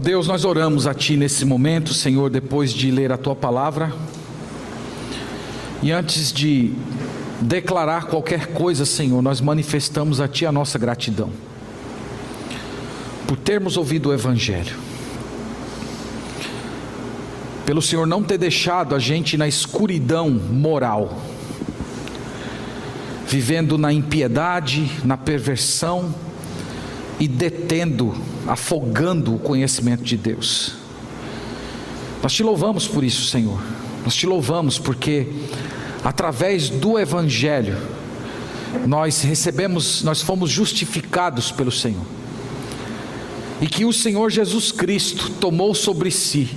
Deus, 0.02 0.28
nós 0.28 0.46
oramos 0.46 0.88
a 0.88 0.96
Ti 0.96 1.16
nesse 1.16 1.46
momento, 1.46 1.94
Senhor, 1.94 2.32
depois 2.32 2.74
de 2.74 2.90
ler 2.90 3.12
a 3.12 3.18
Tua 3.18 3.36
palavra. 3.36 3.94
E 5.84 5.92
antes 5.92 6.34
de 6.34 6.74
declarar 7.40 8.06
qualquer 8.08 8.48
coisa, 8.48 8.84
Senhor, 8.84 9.22
nós 9.22 9.40
manifestamos 9.40 10.20
a 10.20 10.28
Ti 10.28 10.48
a 10.48 10.52
nossa 10.52 10.80
gratidão 10.80 11.30
por 13.28 13.38
termos 13.38 13.78
ouvido 13.78 14.10
o 14.10 14.14
Evangelho, 14.14 14.76
pelo 17.64 17.82
Senhor 17.82 18.08
não 18.08 18.24
ter 18.24 18.40
deixado 18.40 18.96
a 18.96 19.00
gente 19.00 19.38
na 19.38 19.48
escuridão 19.48 20.32
moral, 20.32 21.22
vivendo 23.28 23.78
na 23.78 23.94
impiedade, 23.94 24.92
na 25.06 25.16
perversão 25.16 26.14
e 27.22 27.28
detendo 27.28 28.16
afogando 28.48 29.36
o 29.36 29.38
conhecimento 29.38 30.04
de 30.04 30.18
Deus. 30.18 30.74
Nós 32.24 32.34
te 32.34 32.42
louvamos 32.42 32.88
por 32.88 33.04
isso, 33.04 33.26
Senhor. 33.26 33.62
Nós 34.04 34.16
te 34.16 34.26
louvamos 34.26 34.80
porque 34.80 35.28
através 36.04 36.68
do 36.68 36.98
evangelho 36.98 37.78
nós 38.88 39.22
recebemos, 39.22 40.02
nós 40.02 40.24
fomos 40.24 40.50
justificados 40.50 41.52
pelo 41.52 41.72
Senhor. 41.72 42.02
E 43.62 43.68
que 43.68 43.86
o 43.86 43.94
Senhor 43.94 44.32
Jesus 44.32 44.72
Cristo 44.72 45.30
tomou 45.30 45.76
sobre 45.76 46.10
si 46.10 46.50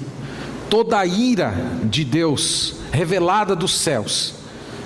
toda 0.70 0.98
a 0.98 1.04
ira 1.04 1.54
de 1.84 2.06
Deus 2.06 2.76
revelada 2.90 3.54
dos 3.54 3.76
céus 3.76 4.32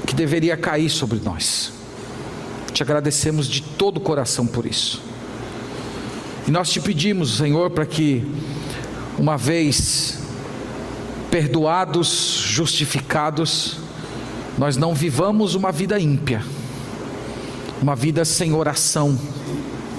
que 0.04 0.12
deveria 0.12 0.56
cair 0.56 0.90
sobre 0.90 1.20
nós. 1.20 1.70
Te 2.72 2.82
agradecemos 2.82 3.46
de 3.46 3.62
todo 3.62 3.98
o 3.98 4.00
coração 4.00 4.44
por 4.44 4.66
isso. 4.66 5.06
E 6.48 6.50
nós 6.50 6.70
te 6.70 6.80
pedimos, 6.80 7.36
Senhor, 7.36 7.68
para 7.68 7.84
que, 7.84 8.24
uma 9.18 9.36
vez 9.36 10.18
perdoados, 11.30 12.42
justificados, 12.42 13.76
nós 14.56 14.74
não 14.74 14.94
vivamos 14.94 15.54
uma 15.54 15.70
vida 15.70 16.00
ímpia, 16.00 16.42
uma 17.82 17.94
vida 17.94 18.24
sem 18.24 18.54
oração, 18.54 19.18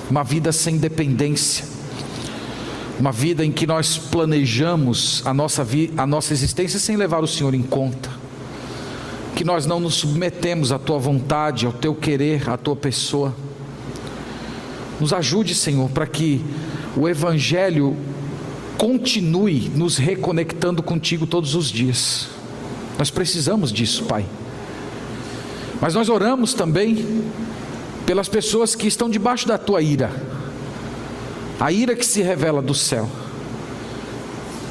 uma 0.10 0.24
vida 0.24 0.52
sem 0.52 0.80
dependência, 0.80 1.66
uma 3.00 3.12
vida 3.12 3.46
em 3.46 3.52
que 3.52 3.68
nós 3.68 3.96
planejamos 3.96 5.22
a 5.26 5.34
nossa, 5.36 5.64
a 5.98 6.08
nossa 6.08 6.34
existência 6.34 6.80
sem 6.80 6.98
levar 6.98 7.20
o 7.24 7.28
Senhor 7.28 7.54
em 7.54 7.62
conta 7.62 8.10
que 9.36 9.46
nós 9.46 9.66
não 9.66 9.80
nos 9.80 9.94
submetemos 9.94 10.72
à 10.72 10.80
tua 10.80 10.98
vontade, 10.98 11.66
ao 11.66 11.72
teu 11.72 11.96
querer, 11.96 12.50
à 12.50 12.58
tua 12.58 12.76
pessoa. 12.76 13.34
Nos 15.00 15.14
ajude, 15.14 15.56
Senhor, 15.56 15.90
para 15.90 16.06
que 16.06 16.42
o 16.96 17.08
Evangelho 17.08 17.96
continue 18.78 19.70
nos 19.76 19.98
reconectando 19.98 20.82
contigo 20.84 21.26
todos 21.26 21.56
os 21.56 21.70
dias. 21.70 22.28
Nós 22.98 23.10
precisamos 23.10 23.72
disso, 23.72 24.06
Pai. 24.06 24.26
Mas 25.82 25.94
nós 25.94 26.10
oramos 26.10 26.54
também 26.54 27.24
pelas 28.06 28.28
pessoas 28.28 28.76
que 28.76 28.88
estão 28.88 29.10
debaixo 29.10 29.48
da 29.48 29.58
tua 29.58 29.82
ira, 29.82 30.12
a 31.60 31.72
ira 31.72 31.96
que 31.96 32.06
se 32.06 32.22
revela 32.22 32.62
do 32.62 32.74
céu, 32.74 33.08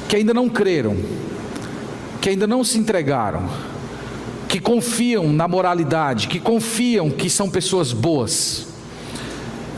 que 0.07 0.15
ainda 0.15 0.33
não 0.33 0.49
creram, 0.49 0.97
que 2.21 2.29
ainda 2.29 2.45
não 2.45 2.63
se 2.63 2.77
entregaram, 2.77 3.49
que 4.47 4.59
confiam 4.59 5.31
na 5.31 5.47
moralidade, 5.47 6.27
que 6.27 6.39
confiam 6.39 7.09
que 7.09 7.29
são 7.29 7.49
pessoas 7.49 7.93
boas, 7.93 8.67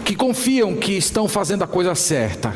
que 0.05 0.15
confiam 0.15 0.75
que 0.75 0.93
estão 0.93 1.27
fazendo 1.27 1.63
a 1.63 1.67
coisa 1.67 1.95
certa, 1.95 2.55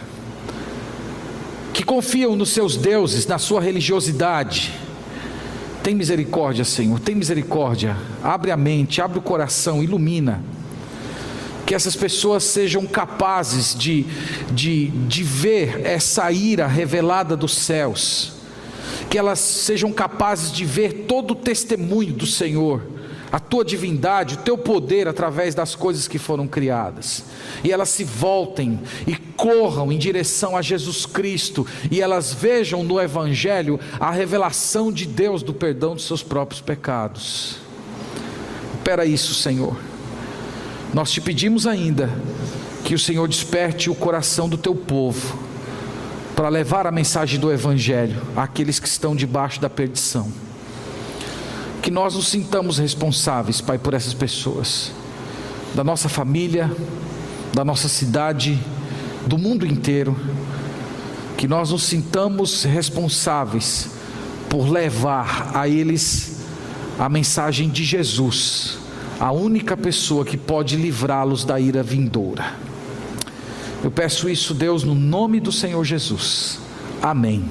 que 1.74 1.84
confiam 1.84 2.36
nos 2.36 2.50
seus 2.50 2.76
deuses, 2.78 3.28
na 3.28 3.38
sua 3.38 3.62
religiosidade. 3.62 4.74
Tem 5.84 5.94
misericórdia, 5.94 6.66
Senhor, 6.66 7.00
tem 7.00 7.14
misericórdia. 7.14 7.96
Abre 8.24 8.52
a 8.52 8.58
mente, 8.58 9.02
abre 9.02 9.20
o 9.20 9.22
coração, 9.22 9.84
ilumina. 9.84 10.44
Que 11.66 11.76
essas 11.76 11.96
pessoas 11.96 12.44
sejam 12.44 12.86
capazes 12.86 13.76
de, 13.76 14.06
de, 14.52 14.88
de 14.88 15.24
ver 15.24 15.82
essa 15.86 16.32
ira 16.32 16.68
revelada 16.68 17.36
dos 17.36 17.54
céus 17.54 18.36
que 19.10 19.18
elas 19.18 19.40
sejam 19.40 19.92
capazes 19.92 20.52
de 20.52 20.66
ver 20.66 21.06
todo 21.08 21.32
o 21.32 21.36
testemunho 21.36 22.14
do 22.14 22.26
Senhor, 22.26 22.82
a 23.32 23.40
tua 23.40 23.66
divindade, 23.66 24.36
o 24.36 24.38
teu 24.38 24.58
poder 24.58 25.08
através 25.08 25.54
das 25.54 25.76
coisas 25.76 26.08
que 26.08 26.18
foram 26.18 26.48
criadas, 26.48 27.24
e 27.64 27.72
elas 27.72 27.90
se 27.90 28.04
voltem 28.04 28.80
e 29.06 29.16
corram 29.16 29.92
em 29.92 29.98
direção 29.98 30.56
a 30.56 30.62
Jesus 30.62 31.06
Cristo, 31.06 31.66
e 31.92 32.02
elas 32.02 32.34
vejam 32.34 32.84
no 32.84 33.00
Evangelho 33.00 33.80
a 34.00 34.12
revelação 34.12 34.92
de 34.92 35.06
Deus 35.06 35.44
do 35.44 35.54
perdão 35.54 35.96
dos 35.96 36.06
seus 36.06 36.24
próprios 36.24 36.62
pecados. 36.62 37.58
Espera 38.78 39.06
isso, 39.06 39.34
Senhor. 39.34 39.76
Nós 40.94 41.12
te 41.12 41.20
pedimos 41.20 41.68
ainda 41.68 42.10
que 42.84 42.94
o 42.94 43.00
Senhor 43.00 43.28
desperte 43.28 43.90
o 43.90 43.96
coração 43.96 44.48
do 44.48 44.58
teu 44.58 44.76
povo 44.76 45.38
para 46.36 46.50
levar 46.50 46.86
a 46.86 46.92
mensagem 46.92 47.40
do 47.40 47.52
Evangelho 47.52 48.22
àqueles 48.36 48.80
que 48.80 48.88
estão 48.88 49.16
debaixo 49.16 49.60
da 49.60 49.70
perdição. 49.70 50.45
Que 51.86 51.92
nós 51.92 52.16
nos 52.16 52.30
sintamos 52.30 52.80
responsáveis, 52.80 53.62
Pai, 53.62 53.78
por 53.78 53.94
essas 53.94 54.16
pessoas, 54.16 54.92
da 55.76 55.84
nossa 55.84 56.10
família, 56.10 56.76
da 57.54 57.64
nossa 57.64 57.88
cidade, 57.88 58.60
do 59.28 59.38
mundo 59.38 59.68
inteiro. 59.68 60.18
Que 61.38 61.48
nós 61.48 61.70
nos 61.70 61.84
sintamos 61.84 62.64
responsáveis 62.64 63.92
por 64.50 64.68
levar 64.68 65.52
a 65.54 65.70
eles 65.70 66.44
a 66.98 67.08
mensagem 67.08 67.70
de 67.70 67.84
Jesus, 67.84 68.80
a 69.20 69.32
única 69.32 69.78
pessoa 69.78 70.26
que 70.26 70.38
pode 70.38 70.76
livrá-los 70.76 71.46
da 71.46 71.60
ira 71.60 71.84
vindoura. 71.84 72.56
Eu 73.84 73.92
peço 73.92 74.28
isso, 74.28 74.56
Deus, 74.56 74.84
no 74.84 74.96
nome 74.96 75.40
do 75.40 75.52
Senhor 75.52 75.86
Jesus. 75.86 76.58
Amém. 77.00 77.46